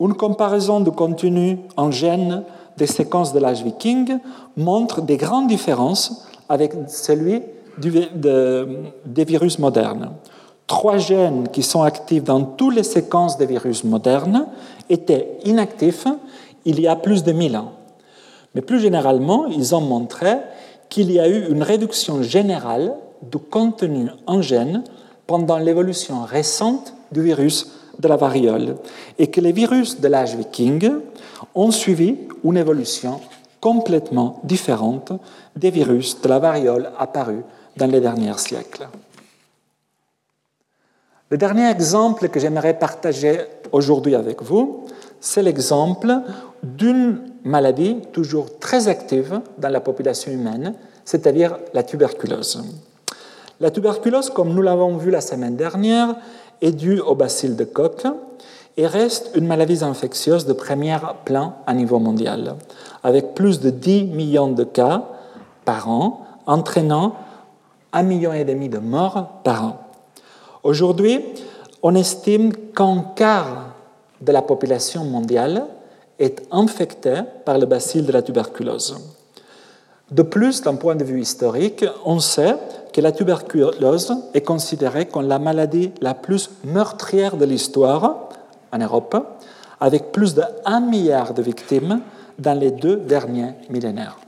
Une 0.00 0.14
comparaison 0.14 0.80
du 0.80 0.90
contenu 0.90 1.58
en 1.76 1.90
gènes 1.90 2.44
des 2.76 2.86
séquences 2.86 3.32
de 3.32 3.40
l'âge 3.40 3.62
viking 3.62 4.18
montre 4.56 5.02
des 5.02 5.16
grandes 5.16 5.48
différences 5.48 6.24
avec 6.48 6.72
celui 6.86 7.42
des 7.78 9.24
virus 9.24 9.58
modernes. 9.58 10.10
Trois 10.66 10.98
gènes 10.98 11.48
qui 11.48 11.62
sont 11.62 11.82
actifs 11.82 12.24
dans 12.24 12.42
toutes 12.42 12.74
les 12.74 12.82
séquences 12.82 13.38
des 13.38 13.46
virus 13.46 13.84
modernes 13.84 14.46
étaient 14.88 15.38
inactifs 15.44 16.06
il 16.64 16.80
y 16.80 16.86
a 16.86 16.94
plus 16.94 17.24
de 17.24 17.32
1000 17.32 17.56
ans. 17.56 17.72
Mais 18.54 18.60
plus 18.60 18.80
généralement, 18.80 19.46
ils 19.46 19.74
ont 19.74 19.80
montré 19.80 20.36
qu'il 20.88 21.10
y 21.10 21.18
a 21.18 21.28
eu 21.28 21.50
une 21.50 21.62
réduction 21.62 22.22
générale 22.22 22.94
du 23.22 23.38
contenu 23.38 24.10
en 24.26 24.42
gènes 24.42 24.84
pendant 25.26 25.58
l'évolution 25.58 26.22
récente 26.22 26.94
du 27.12 27.22
virus 27.22 27.77
de 27.98 28.08
la 28.08 28.16
variole 28.16 28.76
et 29.18 29.28
que 29.28 29.40
les 29.40 29.52
virus 29.52 30.00
de 30.00 30.08
l'âge 30.08 30.36
viking 30.36 30.90
ont 31.54 31.70
suivi 31.70 32.16
une 32.44 32.56
évolution 32.56 33.20
complètement 33.60 34.40
différente 34.44 35.12
des 35.56 35.70
virus 35.70 36.20
de 36.20 36.28
la 36.28 36.38
variole 36.38 36.90
apparus 36.98 37.42
dans 37.76 37.90
les 37.90 38.00
derniers 38.00 38.38
siècles. 38.38 38.88
Le 41.30 41.36
dernier 41.36 41.70
exemple 41.70 42.28
que 42.28 42.40
j'aimerais 42.40 42.78
partager 42.78 43.40
aujourd'hui 43.72 44.14
avec 44.14 44.42
vous, 44.42 44.86
c'est 45.20 45.42
l'exemple 45.42 46.20
d'une 46.62 47.20
maladie 47.44 47.98
toujours 48.12 48.58
très 48.58 48.88
active 48.88 49.40
dans 49.58 49.68
la 49.68 49.80
population 49.80 50.32
humaine, 50.32 50.74
c'est-à-dire 51.04 51.58
la 51.74 51.82
tuberculose. 51.82 52.62
La 53.60 53.70
tuberculose, 53.70 54.30
comme 54.30 54.54
nous 54.54 54.62
l'avons 54.62 54.96
vu 54.96 55.10
la 55.10 55.20
semaine 55.20 55.56
dernière, 55.56 56.14
est 56.60 56.72
due 56.72 57.00
au 57.00 57.14
bacille 57.14 57.54
de 57.54 57.64
Koch 57.64 58.06
et 58.76 58.86
reste 58.86 59.30
une 59.34 59.46
maladie 59.46 59.82
infectieuse 59.82 60.46
de 60.46 60.52
premier 60.52 60.96
plan 61.24 61.54
à 61.66 61.74
niveau 61.74 61.98
mondial, 61.98 62.54
avec 63.02 63.34
plus 63.34 63.60
de 63.60 63.70
10 63.70 64.04
millions 64.04 64.52
de 64.52 64.64
cas 64.64 65.04
par 65.64 65.88
an, 65.88 66.26
entraînant 66.46 67.14
un 67.92 68.02
million 68.02 68.32
et 68.32 68.44
demi 68.44 68.68
de 68.68 68.78
morts 68.78 69.40
par 69.42 69.64
an. 69.64 69.76
Aujourd'hui, 70.62 71.24
on 71.82 71.94
estime 71.94 72.52
qu'un 72.52 73.04
quart 73.14 73.74
de 74.20 74.32
la 74.32 74.42
population 74.42 75.04
mondiale 75.04 75.66
est 76.18 76.42
infectée 76.50 77.20
par 77.44 77.58
le 77.58 77.66
bacille 77.66 78.02
de 78.02 78.12
la 78.12 78.22
tuberculose. 78.22 79.17
De 80.10 80.22
plus, 80.22 80.62
d'un 80.62 80.76
point 80.76 80.94
de 80.94 81.04
vue 81.04 81.20
historique, 81.20 81.84
on 82.04 82.18
sait 82.18 82.56
que 82.92 83.00
la 83.00 83.12
tuberculose 83.12 84.16
est 84.32 84.40
considérée 84.40 85.06
comme 85.06 85.28
la 85.28 85.38
maladie 85.38 85.92
la 86.00 86.14
plus 86.14 86.50
meurtrière 86.64 87.36
de 87.36 87.44
l'histoire 87.44 88.30
en 88.72 88.78
Europe, 88.78 89.16
avec 89.80 90.10
plus 90.10 90.34
de 90.34 90.42
1 90.64 90.80
milliard 90.80 91.34
de 91.34 91.42
victimes 91.42 92.00
dans 92.38 92.58
les 92.58 92.70
deux 92.70 92.96
derniers 92.96 93.52
millénaires. 93.68 94.18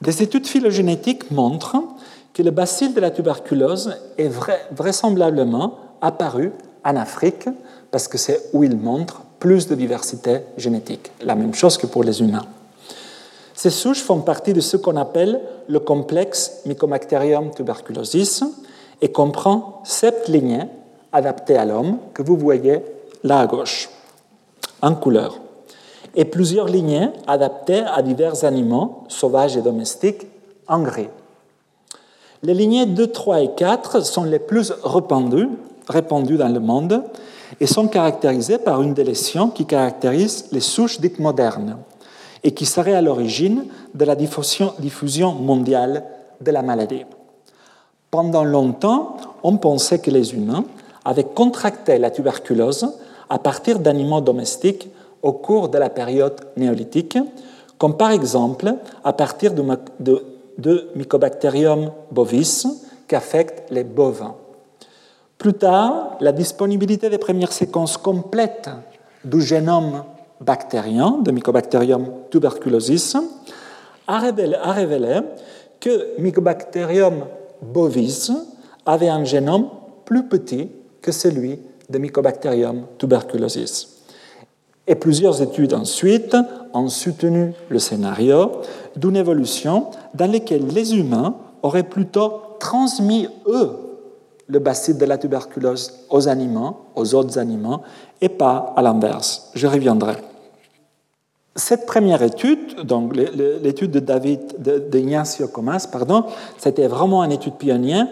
Des 0.00 0.22
études 0.22 0.46
phylogénétiques 0.46 1.30
montrent 1.30 1.82
que 2.32 2.42
le 2.42 2.50
bacille 2.50 2.92
de 2.92 3.00
la 3.00 3.10
tuberculose 3.10 3.96
est 4.16 4.30
vraisemblablement 4.72 5.78
apparu 6.00 6.52
en 6.84 6.96
Afrique 6.96 7.48
parce 7.90 8.06
que 8.06 8.18
c'est 8.18 8.50
où 8.52 8.62
il 8.64 8.76
montre 8.76 9.22
plus 9.38 9.66
de 9.66 9.74
diversité 9.74 10.40
génétique, 10.56 11.10
la 11.22 11.34
même 11.34 11.54
chose 11.54 11.78
que 11.78 11.86
pour 11.86 12.04
les 12.04 12.20
humains. 12.20 12.46
Ces 13.58 13.70
souches 13.70 14.04
font 14.04 14.20
partie 14.20 14.52
de 14.52 14.60
ce 14.60 14.76
qu'on 14.76 14.94
appelle 14.94 15.40
le 15.66 15.80
complexe 15.80 16.60
Mycobacterium 16.64 17.50
tuberculosis 17.52 18.44
et 19.02 19.10
comprend 19.10 19.80
sept 19.82 20.28
lignées 20.28 20.68
adaptées 21.10 21.56
à 21.56 21.64
l'homme 21.64 21.98
que 22.14 22.22
vous 22.22 22.36
voyez 22.36 22.78
là 23.24 23.40
à 23.40 23.48
gauche, 23.48 23.90
en 24.80 24.94
couleur, 24.94 25.40
et 26.14 26.24
plusieurs 26.24 26.68
lignées 26.68 27.08
adaptées 27.26 27.80
à 27.80 28.00
divers 28.00 28.44
animaux 28.44 29.02
sauvages 29.08 29.56
et 29.56 29.62
domestiques 29.62 30.28
en 30.68 30.78
gris. 30.82 31.08
Les 32.44 32.54
lignées 32.54 32.86
2, 32.86 33.08
3 33.08 33.40
et 33.40 33.50
4 33.56 34.04
sont 34.04 34.22
les 34.22 34.38
plus 34.38 34.72
répandues, 34.84 35.48
répandues 35.88 36.36
dans 36.36 36.54
le 36.54 36.60
monde 36.60 37.02
et 37.58 37.66
sont 37.66 37.88
caractérisées 37.88 38.58
par 38.58 38.82
une 38.82 38.94
délétion 38.94 39.50
qui 39.50 39.66
caractérise 39.66 40.46
les 40.52 40.60
souches 40.60 41.00
dites 41.00 41.18
modernes 41.18 41.76
et 42.44 42.52
qui 42.52 42.66
serait 42.66 42.94
à 42.94 43.02
l'origine 43.02 43.64
de 43.94 44.04
la 44.04 44.14
diffusion, 44.14 45.32
mondiale 45.32 46.04
de 46.40 46.50
la 46.50 46.62
maladie. 46.62 47.04
Pendant 48.10 48.44
longtemps, 48.44 49.16
on 49.42 49.56
pensait 49.56 49.98
que 49.98 50.10
les 50.10 50.34
humains 50.34 50.64
avaient 51.04 51.24
contracté 51.24 51.98
la 51.98 52.10
tuberculose 52.10 52.94
à 53.28 53.38
partir 53.38 53.78
d'animaux 53.78 54.20
domestiques 54.20 54.88
au 55.22 55.32
cours 55.32 55.68
de 55.68 55.78
la 55.78 55.90
période 55.90 56.40
néolithique, 56.56 57.18
comme 57.76 57.96
par 57.96 58.10
exemple 58.10 58.74
à 59.04 59.12
partir 59.12 59.52
de, 59.52 59.64
de 60.58 60.90
Mycobacterium 60.94 61.90
bovis 62.10 62.66
qui 63.08 63.14
affecte 63.14 63.70
les 63.70 63.84
bovins. 63.84 64.36
Plus 65.38 65.54
tard, 65.54 66.16
la 66.20 66.32
disponibilité 66.32 67.08
des 67.10 67.18
premières 67.18 67.52
séquences 67.52 67.96
complètes 67.96 68.70
du 69.24 69.40
génome 69.40 70.02
bactérien 70.40 71.18
de 71.22 71.30
Mycobacterium 71.30 72.06
tuberculosis 72.30 73.16
a 74.06 74.18
révélé, 74.18 75.20
que 75.80 76.20
Mycobacterium 76.20 77.24
bovis 77.60 78.32
avait 78.86 79.08
un 79.08 79.24
génome 79.24 79.68
plus 80.04 80.24
petit 80.24 80.70
que 81.02 81.12
celui 81.12 81.58
de 81.88 81.98
Mycobacterium 81.98 82.86
tuberculosis. 82.98 83.98
Et 84.86 84.94
plusieurs 84.94 85.42
études 85.42 85.74
ensuite 85.74 86.34
ont 86.72 86.88
soutenu 86.88 87.52
le 87.68 87.78
scénario 87.78 88.62
d'une 88.96 89.16
évolution 89.16 89.88
dans 90.14 90.30
laquelle 90.30 90.66
les 90.68 90.96
humains 90.96 91.36
auraient 91.62 91.82
plutôt 91.82 92.40
transmis, 92.58 93.28
eux, 93.46 93.70
le 94.46 94.58
bacille 94.58 94.96
de 94.96 95.04
la 95.04 95.18
tuberculose 95.18 95.92
aux 96.08 96.26
animaux, 96.28 96.76
aux 96.94 97.14
autres 97.14 97.38
animaux, 97.38 97.80
et 98.20 98.30
pas 98.30 98.72
à 98.76 98.82
l'inverse. 98.82 99.50
Je 99.54 99.66
reviendrai. 99.66 100.16
Cette 101.58 101.86
première 101.86 102.22
étude, 102.22 102.82
donc 102.84 103.16
l'étude 103.16 103.90
de 103.90 103.98
David 103.98 104.40
de, 104.60 104.96
Ignacio 104.96 105.48
Comas, 105.48 105.88
pardon, 105.90 106.22
c'était 106.56 106.86
vraiment 106.86 107.24
une 107.24 107.32
étude 107.32 107.54
pionnière 107.54 108.06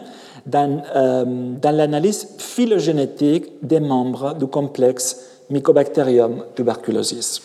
dans, 0.46 0.82
euh, 0.96 1.24
dans 1.62 1.70
l'analyse 1.70 2.26
phylogénétique 2.38 3.52
des 3.62 3.78
membres 3.78 4.34
du 4.34 4.48
complexe 4.48 5.20
Mycobacterium 5.48 6.42
tuberculosis. 6.56 7.40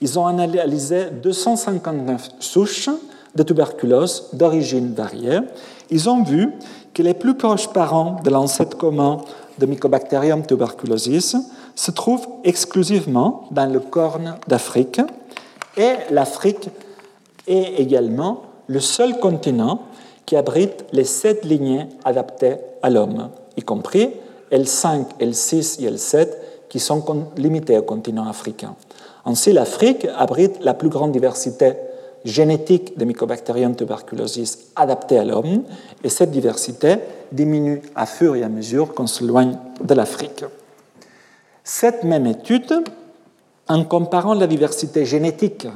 Ils 0.00 0.16
ont 0.20 0.26
analysé 0.28 1.06
259 1.20 2.28
souches 2.38 2.88
de 3.34 3.42
tuberculose 3.42 4.28
d'origine 4.32 4.94
variée. 4.94 5.40
Ils 5.90 6.08
ont 6.08 6.22
vu 6.22 6.52
que 6.94 7.02
les 7.02 7.14
plus 7.14 7.34
proches 7.34 7.66
parents 7.68 8.20
de 8.22 8.30
l'ancêtre 8.30 8.76
commun 8.76 9.16
de 9.58 9.66
Mycobacterium 9.66 10.46
tuberculosis 10.46 11.36
se 11.74 11.90
trouvent 11.90 12.28
exclusivement 12.44 13.48
dans 13.50 13.66
le 13.66 13.80
corne 13.80 14.36
d'Afrique 14.46 15.00
et 15.76 15.92
l'Afrique 16.10 16.68
est 17.46 17.80
également 17.80 18.42
le 18.66 18.80
seul 18.80 19.18
continent 19.18 19.82
qui 20.26 20.36
abrite 20.36 20.84
les 20.92 21.04
sept 21.04 21.44
lignées 21.44 21.86
adaptées 22.04 22.56
à 22.82 22.90
l'homme, 22.90 23.30
y 23.56 23.62
compris 23.62 24.10
L5, 24.52 25.18
L6 25.20 25.84
et 25.84 25.90
L7 25.90 26.28
qui 26.68 26.78
sont 26.78 27.04
limitées 27.36 27.78
au 27.78 27.82
continent 27.82 28.28
africain. 28.28 28.76
Ainsi, 29.26 29.52
l'Afrique 29.52 30.06
abrite 30.16 30.62
la 30.62 30.74
plus 30.74 30.88
grande 30.88 31.12
diversité 31.12 31.74
génétique 32.24 32.98
de 32.98 33.04
Mycobacterium 33.04 33.74
tuberculosis 33.74 34.70
adaptée 34.76 35.18
à 35.18 35.24
l'homme, 35.24 35.64
et 36.04 36.08
cette 36.08 36.30
diversité 36.30 36.96
diminue 37.32 37.82
à 37.94 38.06
fur 38.06 38.36
et 38.36 38.42
à 38.42 38.48
mesure 38.48 38.94
qu'on 38.94 39.06
s'éloigne 39.06 39.56
de 39.82 39.94
l'Afrique. 39.94 40.44
Cette 41.64 42.04
même 42.04 42.26
étude, 42.26 42.84
en 43.70 43.84
comparant 43.84 44.34
la 44.34 44.48
diversité 44.48 45.04
génétique 45.06 45.68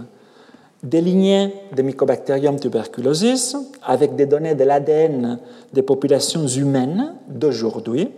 des 0.82 1.00
lignées 1.00 1.54
de 1.76 1.80
Mycobacterium 1.82 2.58
tuberculosis 2.58 3.56
avec 3.84 4.16
des 4.16 4.26
données 4.26 4.56
de 4.56 4.64
l'ADN 4.64 5.38
des 5.72 5.82
populations 5.82 6.44
humaines 6.44 7.14
d'aujourd'hui, 7.28 8.10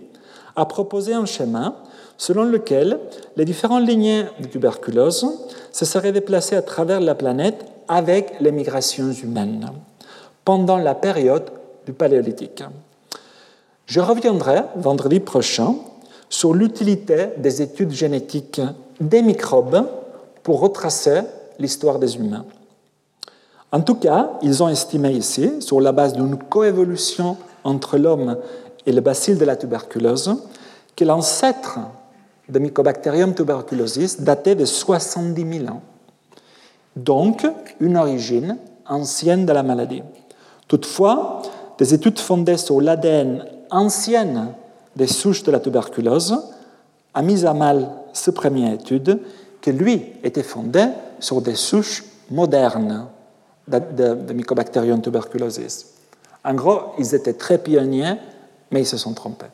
a 0.56 0.64
proposé 0.64 1.12
un 1.12 1.26
schéma 1.26 1.76
selon 2.16 2.44
lequel 2.44 2.98
les 3.36 3.44
différentes 3.44 3.86
lignées 3.86 4.24
de 4.40 4.46
tuberculose 4.46 5.26
se 5.70 5.84
seraient 5.84 6.12
déplacées 6.12 6.56
à 6.56 6.62
travers 6.62 7.00
la 7.00 7.14
planète 7.14 7.66
avec 7.86 8.40
les 8.40 8.52
migrations 8.52 9.12
humaines 9.12 9.70
pendant 10.42 10.78
la 10.78 10.94
période 10.94 11.50
du 11.84 11.92
Paléolithique. 11.92 12.64
Je 13.84 14.00
reviendrai 14.00 14.62
vendredi 14.76 15.20
prochain 15.20 15.74
sur 16.30 16.54
l'utilité 16.54 17.26
des 17.36 17.60
études 17.60 17.92
génétiques 17.92 18.62
des 19.00 19.22
microbes 19.22 19.86
pour 20.42 20.60
retracer 20.60 21.22
l'histoire 21.58 21.98
des 21.98 22.16
humains. 22.16 22.44
En 23.72 23.80
tout 23.80 23.96
cas, 23.96 24.30
ils 24.42 24.62
ont 24.62 24.68
estimé 24.68 25.10
ici, 25.12 25.60
sur 25.60 25.80
la 25.80 25.92
base 25.92 26.12
d'une 26.12 26.38
coévolution 26.38 27.36
entre 27.64 27.98
l'homme 27.98 28.36
et 28.86 28.92
le 28.92 29.00
bacille 29.00 29.36
de 29.36 29.44
la 29.44 29.56
tuberculose, 29.56 30.36
que 30.94 31.04
l'ancêtre 31.04 31.78
de 32.48 32.58
Mycobacterium 32.58 33.34
tuberculosis 33.34 34.20
datait 34.20 34.54
de 34.54 34.64
70 34.64 35.58
000 35.58 35.72
ans 35.72 35.82
donc 36.96 37.46
une 37.78 37.96
origine 37.96 38.56
ancienne 38.88 39.46
de 39.46 39.52
la 39.52 39.62
maladie. 39.62 40.02
Toutefois, 40.66 41.42
des 41.78 41.94
études 41.94 42.18
fondées 42.18 42.56
sur 42.56 42.80
l'ADN 42.80 43.44
ancienne 43.70 44.48
des 44.96 45.06
souches 45.06 45.42
de 45.42 45.52
la 45.52 45.60
tuberculose 45.60 46.42
a 47.12 47.22
mis 47.22 47.44
à 47.44 47.52
mal 47.52 47.90
cette 48.16 48.34
première 48.34 48.72
étude 48.72 49.20
qui, 49.60 49.72
lui, 49.72 50.12
était 50.22 50.42
fondée 50.42 50.88
sur 51.20 51.40
des 51.40 51.54
souches 51.54 52.04
modernes 52.30 53.08
de, 53.68 54.32
Mycobacterium 54.32 55.00
tuberculosis. 55.00 55.94
En 56.44 56.54
gros, 56.54 56.80
ils 56.98 57.14
étaient 57.14 57.32
très 57.32 57.58
pionniers, 57.58 58.14
mais 58.70 58.82
ils 58.82 58.86
se 58.86 58.96
sont 58.96 59.12
trompés. 59.12 59.46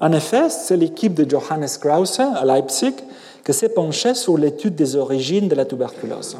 En 0.00 0.12
effet, 0.12 0.48
c'est 0.48 0.76
l'équipe 0.76 1.14
de 1.14 1.28
Johannes 1.28 1.68
Krause 1.80 2.20
à 2.20 2.44
Leipzig 2.44 2.94
que 3.42 3.52
s'est 3.52 3.68
penché 3.70 4.14
sur 4.14 4.36
l'étude 4.36 4.74
des 4.74 4.96
origines 4.96 5.48
de 5.48 5.54
la 5.54 5.64
tuberculose. 5.64 6.36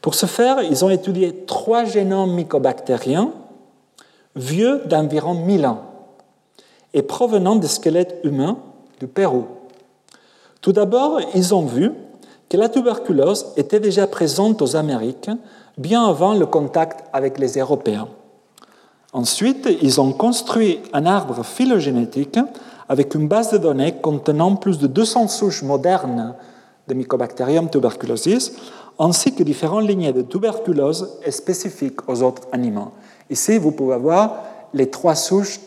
Pour 0.00 0.14
ce 0.14 0.26
faire, 0.26 0.62
ils 0.62 0.84
ont 0.84 0.90
étudié 0.90 1.44
trois 1.46 1.84
génomes 1.84 2.34
mycobactériens 2.34 3.32
vieux 4.34 4.82
d'environ 4.84 5.34
1000 5.34 5.66
ans 5.66 5.82
et 6.94 7.02
provenant 7.02 7.56
des 7.56 7.66
squelettes 7.66 8.20
humains 8.22 8.58
du 9.00 9.06
Pérou. 9.06 9.46
Tout 10.60 10.72
d'abord, 10.72 11.20
ils 11.34 11.54
ont 11.54 11.66
vu 11.66 11.92
que 12.48 12.56
la 12.56 12.68
tuberculose 12.68 13.46
était 13.56 13.80
déjà 13.80 14.06
présente 14.06 14.62
aux 14.62 14.76
Amériques 14.76 15.30
bien 15.78 16.04
avant 16.04 16.34
le 16.34 16.46
contact 16.46 17.04
avec 17.12 17.38
les 17.38 17.58
Européens. 17.58 18.08
Ensuite, 19.12 19.68
ils 19.82 20.00
ont 20.00 20.12
construit 20.12 20.80
un 20.92 21.06
arbre 21.06 21.42
phylogénétique 21.44 22.38
avec 22.88 23.14
une 23.14 23.28
base 23.28 23.50
de 23.50 23.58
données 23.58 23.96
contenant 24.00 24.56
plus 24.56 24.78
de 24.78 24.86
200 24.86 25.28
souches 25.28 25.62
modernes 25.62 26.34
de 26.88 26.94
Mycobacterium 26.94 27.68
tuberculosis, 27.68 28.52
ainsi 28.98 29.34
que 29.34 29.42
différentes 29.42 29.86
lignées 29.86 30.12
de 30.12 30.22
tuberculose 30.22 31.18
spécifiques 31.30 32.08
aux 32.08 32.22
autres 32.22 32.42
animaux. 32.52 32.92
Ici, 33.28 33.58
vous 33.58 33.72
pouvez 33.72 33.96
voir 33.96 34.42
les 34.72 34.90
trois 34.90 35.14
souches 35.14 35.60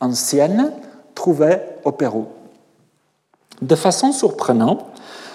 anciennes 0.00 0.72
trouvées 1.14 1.58
au 1.84 1.92
Pérou. 1.92 2.26
De 3.64 3.76
façon 3.76 4.12
surprenante, 4.12 4.84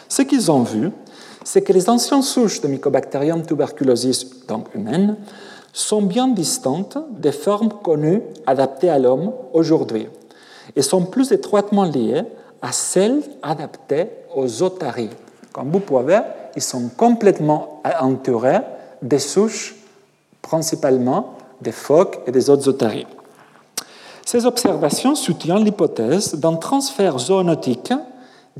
ce 0.08 0.22
qu'ils 0.22 0.52
ont 0.52 0.62
vu, 0.62 0.92
c'est 1.44 1.64
que 1.64 1.74
les 1.74 1.90
anciennes 1.90 2.22
souches 2.22 2.62
de 2.62 2.68
Mycobacterium 2.68 3.44
tuberculosis, 3.44 4.46
donc 4.48 4.68
humaines, 4.76 5.18
sont 5.74 6.04
bien 6.04 6.28
distantes 6.28 7.00
des 7.10 7.32
formes 7.32 7.70
connues 7.82 8.22
adaptées 8.46 8.92
à 8.92 9.00
l'homme 9.00 9.32
aujourd'hui 9.52 10.08
et 10.76 10.84
sont 10.84 11.06
plus 11.06 11.32
étroitement 11.32 11.86
liées 11.86 12.22
à 12.62 12.72
celles 12.72 13.24
adaptées 13.42 14.10
aux 14.36 14.62
otaries. 14.62 15.10
Comme 15.52 15.72
vous 15.72 15.80
pouvez 15.80 16.04
voir, 16.04 16.24
ils 16.56 16.62
sont 16.62 16.88
complètement 16.96 17.82
entourés 18.00 18.62
des 19.02 19.18
souches, 19.18 19.76
principalement 20.44 21.34
des 21.62 21.72
phoques 21.72 22.20
et 22.28 22.32
des 22.32 22.52
autres 22.52 22.68
otaries. 22.70 23.08
Ces 24.24 24.46
observations 24.46 25.16
soutiennent 25.16 25.64
l'hypothèse 25.64 26.36
d'un 26.36 26.58
transfert 26.58 27.18
zoonotique 27.18 27.92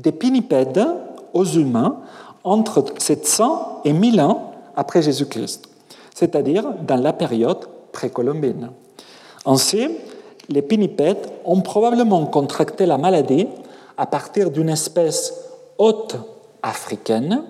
des 0.02 0.12
pinnipèdes 0.12 0.86
aux 1.32 1.44
humains 1.44 1.96
entre 2.44 2.84
700 2.98 3.82
et 3.84 3.92
1000 3.92 4.20
ans 4.20 4.52
après 4.76 5.02
Jésus-Christ, 5.02 5.68
c'est-à-dire 6.14 6.64
dans 6.86 6.96
la 6.96 7.12
période 7.12 7.68
précolombine. 7.92 8.70
Ainsi, 9.44 9.88
les 10.48 10.62
pinnipèdes 10.62 11.26
ont 11.44 11.60
probablement 11.60 12.24
contracté 12.26 12.86
la 12.86 12.98
maladie 12.98 13.46
à 13.96 14.06
partir 14.06 14.50
d'une 14.50 14.70
espèce 14.70 15.34
haute 15.78 16.16
africaine, 16.62 17.42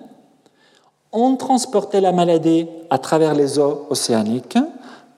ont 1.13 1.37
transporté 1.37 2.01
la 2.01 2.13
maladie 2.13 2.67
à 2.91 2.99
travers 2.99 3.35
les 3.35 3.59
eaux 3.59 3.87
océaniques 3.91 4.59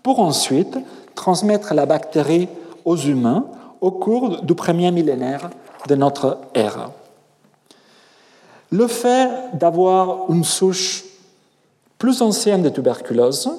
pour 0.02 0.20
ensuite 0.20 0.78
transmettre 1.14 1.74
la 1.74 1.86
bactérie 1.86 2.48
aux 2.84 2.96
humains 2.96 3.44
au 3.80 3.90
cours 3.90 4.42
du 4.42 4.54
premier 4.54 4.90
millénaire 4.90 5.50
de 5.88 5.94
notre 5.94 6.38
ère. 6.54 6.90
Le 8.72 8.86
fait 8.86 9.28
d'avoir 9.52 10.30
une 10.30 10.44
souche 10.44 11.04
plus 11.98 12.22
ancienne 12.22 12.62
de 12.62 12.70
tuberculose 12.70 13.50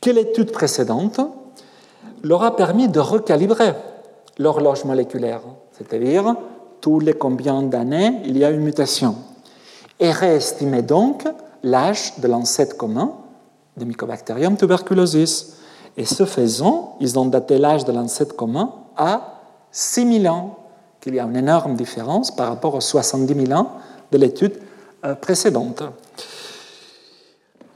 que 0.00 0.10
l'étude 0.10 0.50
précédente 0.50 1.20
leur 2.22 2.42
a 2.42 2.56
permis 2.56 2.88
de 2.88 3.00
recalibrer 3.00 3.74
l'horloge 4.38 4.84
moléculaire, 4.86 5.42
c'est-à-dire 5.72 6.36
tous 6.80 7.00
les 7.00 7.12
combien 7.12 7.62
d'années 7.62 8.22
il 8.24 8.38
y 8.38 8.44
a 8.44 8.50
une 8.50 8.62
mutation, 8.62 9.16
et 10.00 10.10
réestimer 10.10 10.80
donc 10.80 11.24
l'âge 11.62 12.14
de 12.18 12.26
l'ancêtre 12.26 12.78
commun 12.78 13.12
de 13.76 13.84
Mycobacterium 13.84 14.56
tuberculosis. 14.56 15.58
Et 15.96 16.06
ce 16.06 16.24
faisant, 16.24 16.96
ils 16.98 17.18
ont 17.18 17.26
daté 17.26 17.58
l'âge 17.58 17.84
de 17.84 17.92
l'ancêtre 17.92 18.34
commun 18.34 18.72
à 18.96 19.34
6000 19.70 20.28
ans, 20.28 20.58
qu'il 21.00 21.14
y 21.14 21.20
a 21.20 21.24
une 21.24 21.36
énorme 21.36 21.74
différence 21.74 22.34
par 22.34 22.48
rapport 22.48 22.74
aux 22.74 22.80
70 22.80 23.46
000 23.46 23.60
ans 23.60 23.72
de 24.14 24.18
l'étude 24.18 24.54
euh, 25.04 25.16
précédente. 25.16 25.82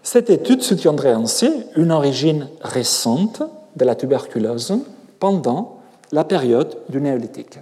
Cette 0.05 0.31
étude 0.31 0.63
soutiendrait 0.63 1.13
ainsi 1.13 1.51
une 1.75 1.91
origine 1.91 2.49
récente 2.63 3.43
de 3.75 3.85
la 3.85 3.97
tuberculose 3.97 4.79
pendant 5.19 5.81
la 6.13 6.23
période 6.23 6.79
du 6.89 7.01
néolithique. 7.01 7.59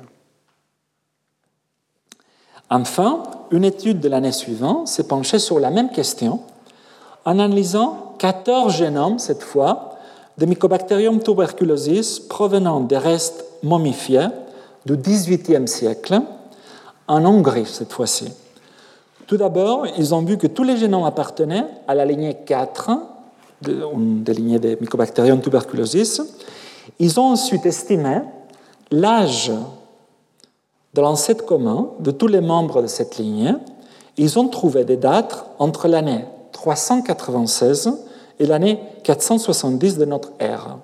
Enfin, 2.68 3.22
une 3.50 3.64
étude 3.64 4.00
de 4.00 4.10
l'année 4.10 4.32
suivante 4.32 4.88
s'est 4.88 5.08
penchée 5.08 5.38
sur 5.38 5.58
la 5.58 5.70
même 5.70 5.90
question 5.90 6.40
en 7.24 7.38
analysant 7.38 8.14
14 8.18 8.74
génomes, 8.74 9.18
cette 9.18 9.42
fois, 9.42 9.96
de 10.36 10.44
Mycobacterium 10.44 11.22
tuberculosis 11.22 12.20
provenant 12.20 12.80
des 12.80 12.98
restes 12.98 13.42
momifiés 13.62 14.28
du 14.84 14.98
XVIIIe 14.98 15.66
siècle, 15.66 16.20
en 17.08 17.24
Hongrie 17.24 17.66
cette 17.66 17.92
fois-ci. 17.92 18.30
Tout 19.26 19.36
d'abord, 19.36 19.86
ils 19.98 20.14
ont 20.14 20.22
vu 20.22 20.38
que 20.38 20.46
tous 20.46 20.62
les 20.62 20.76
génomes 20.76 21.04
appartenaient 21.04 21.66
à 21.88 21.94
la 21.94 22.04
lignée 22.04 22.36
4 22.46 22.90
de, 23.62 23.82
de 24.22 24.32
lignée 24.32 24.58
des 24.58 24.76
Mycobacterium 24.80 25.40
tuberculosis. 25.40 26.22
Ils 26.98 27.18
ont 27.18 27.32
ensuite 27.32 27.66
estimé 27.66 28.20
l'âge 28.90 29.50
de 30.94 31.00
l'ancêtre 31.00 31.44
commun 31.44 31.90
de 31.98 32.10
tous 32.10 32.28
les 32.28 32.40
membres 32.40 32.82
de 32.82 32.86
cette 32.86 33.18
lignée. 33.18 33.52
Ils 34.16 34.38
ont 34.38 34.48
trouvé 34.48 34.84
des 34.84 34.96
dates 34.96 35.44
entre 35.58 35.88
l'année 35.88 36.24
396 36.52 37.92
et 38.38 38.46
l'année 38.46 38.78
470 39.02 39.98
de 39.98 40.04
notre 40.04 40.32
ère, 40.38 40.78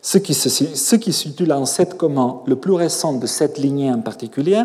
ce 0.00 0.18
qui, 0.18 0.34
ce 0.34 0.96
qui 0.96 1.12
situe 1.12 1.46
l'ancêtre 1.46 1.96
commun 1.96 2.40
le 2.46 2.56
plus 2.56 2.72
récent 2.72 3.12
de 3.12 3.26
cette 3.26 3.58
lignée 3.58 3.90
en 3.90 4.00
particulier 4.00 4.62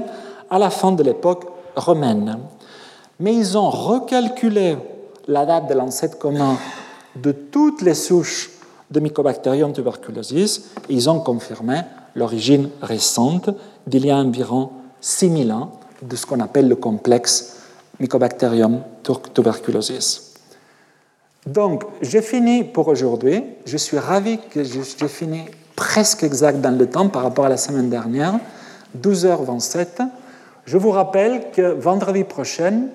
à 0.50 0.60
la 0.60 0.70
fin 0.70 0.92
de 0.92 1.04
l'époque 1.04 1.46
romaine. 1.76 2.38
Mais 3.24 3.34
ils 3.34 3.58
ont 3.58 3.70
recalculé 3.70 4.76
la 5.30 5.46
date 5.46 5.70
de 5.70 5.74
l'ancêtre 5.74 6.18
commun 6.18 6.58
de 7.16 7.32
toutes 7.32 7.82
les 7.82 7.94
souches 7.94 8.52
de 8.92 9.00
Mycobacterium 9.00 9.72
tuberculosis 9.72 10.72
et 10.90 10.94
ils 10.94 11.10
ont 11.10 11.22
confirmé 11.22 11.84
l'origine 12.16 12.70
récente 12.82 13.50
d'il 13.88 14.06
y 14.06 14.12
a 14.12 14.18
environ 14.18 14.72
6000 15.00 15.54
ans 15.54 15.72
de 16.02 16.18
ce 16.18 16.26
qu'on 16.26 16.42
appelle 16.42 16.68
le 16.68 16.76
complexe 16.76 17.60
Mycobacterium 18.02 18.82
tuberculosis. 19.34 20.34
Donc, 21.48 21.86
j'ai 22.02 22.22
fini 22.22 22.66
pour 22.66 22.90
aujourd'hui. 22.90 23.42
Je 23.66 23.78
suis 23.78 24.00
ravi 24.00 24.38
que 24.50 24.66
j'ai 24.66 25.08
fini 25.08 25.46
presque 25.78 26.24
exact 26.24 26.60
dans 26.60 26.78
le 26.78 26.90
temps 26.90 27.08
par 27.08 27.24
rapport 27.24 27.46
à 27.46 27.50
la 27.50 27.56
semaine 27.56 27.90
dernière, 27.90 28.38
12h27. 29.02 30.10
Je 30.66 30.78
vous 30.78 30.92
rappelle 30.92 31.52
que 31.52 31.62
vendredi 31.62 32.26
prochain, 32.26 32.88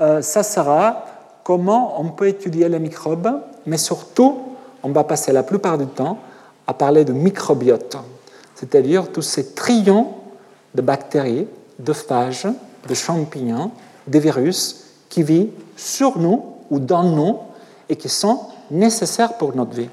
euh, 0.00 0.22
ça 0.22 0.42
sera 0.42 1.04
comment 1.42 2.00
on 2.00 2.10
peut 2.10 2.28
étudier 2.28 2.68
les 2.68 2.78
microbes, 2.78 3.40
mais 3.66 3.78
surtout, 3.78 4.38
on 4.82 4.90
va 4.90 5.04
passer 5.04 5.32
la 5.32 5.42
plupart 5.42 5.78
du 5.78 5.86
temps 5.86 6.18
à 6.66 6.74
parler 6.74 7.04
de 7.04 7.12
microbiote, 7.12 7.96
c'est-à-dire 8.54 9.10
tous 9.12 9.22
ces 9.22 9.54
trions 9.54 10.08
de 10.74 10.82
bactéries, 10.82 11.46
de 11.78 11.92
phages, 11.92 12.48
de 12.88 12.94
champignons, 12.94 13.70
de 14.06 14.18
virus 14.18 14.84
qui 15.08 15.22
vivent 15.22 15.50
sur 15.76 16.18
nous 16.18 16.44
ou 16.70 16.78
dans 16.78 17.04
nous 17.04 17.38
et 17.88 17.96
qui 17.96 18.08
sont 18.08 18.40
nécessaires 18.70 19.34
pour 19.34 19.54
notre 19.54 19.74
vie. 19.74 19.88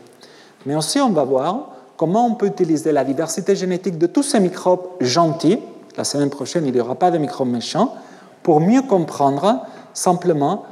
Mais 0.65 0.75
aussi, 0.75 0.99
on 0.99 1.11
va 1.11 1.23
voir 1.23 1.69
comment 1.97 2.25
on 2.25 2.35
peut 2.35 2.47
utiliser 2.47 2.91
la 2.91 3.03
diversité 3.03 3.55
génétique 3.55 3.97
de 3.97 4.07
tous 4.07 4.23
ces 4.23 4.39
microbes 4.39 4.87
gentils, 4.99 5.59
la 5.95 6.03
semaine 6.03 6.29
prochaine, 6.29 6.65
il 6.65 6.73
n'y 6.73 6.81
aura 6.81 6.95
pas 6.95 7.11
de 7.11 7.17
microbes 7.17 7.49
méchants, 7.49 7.93
pour 8.41 8.59
mieux 8.59 8.81
comprendre 8.81 9.61
simplement 9.93 10.65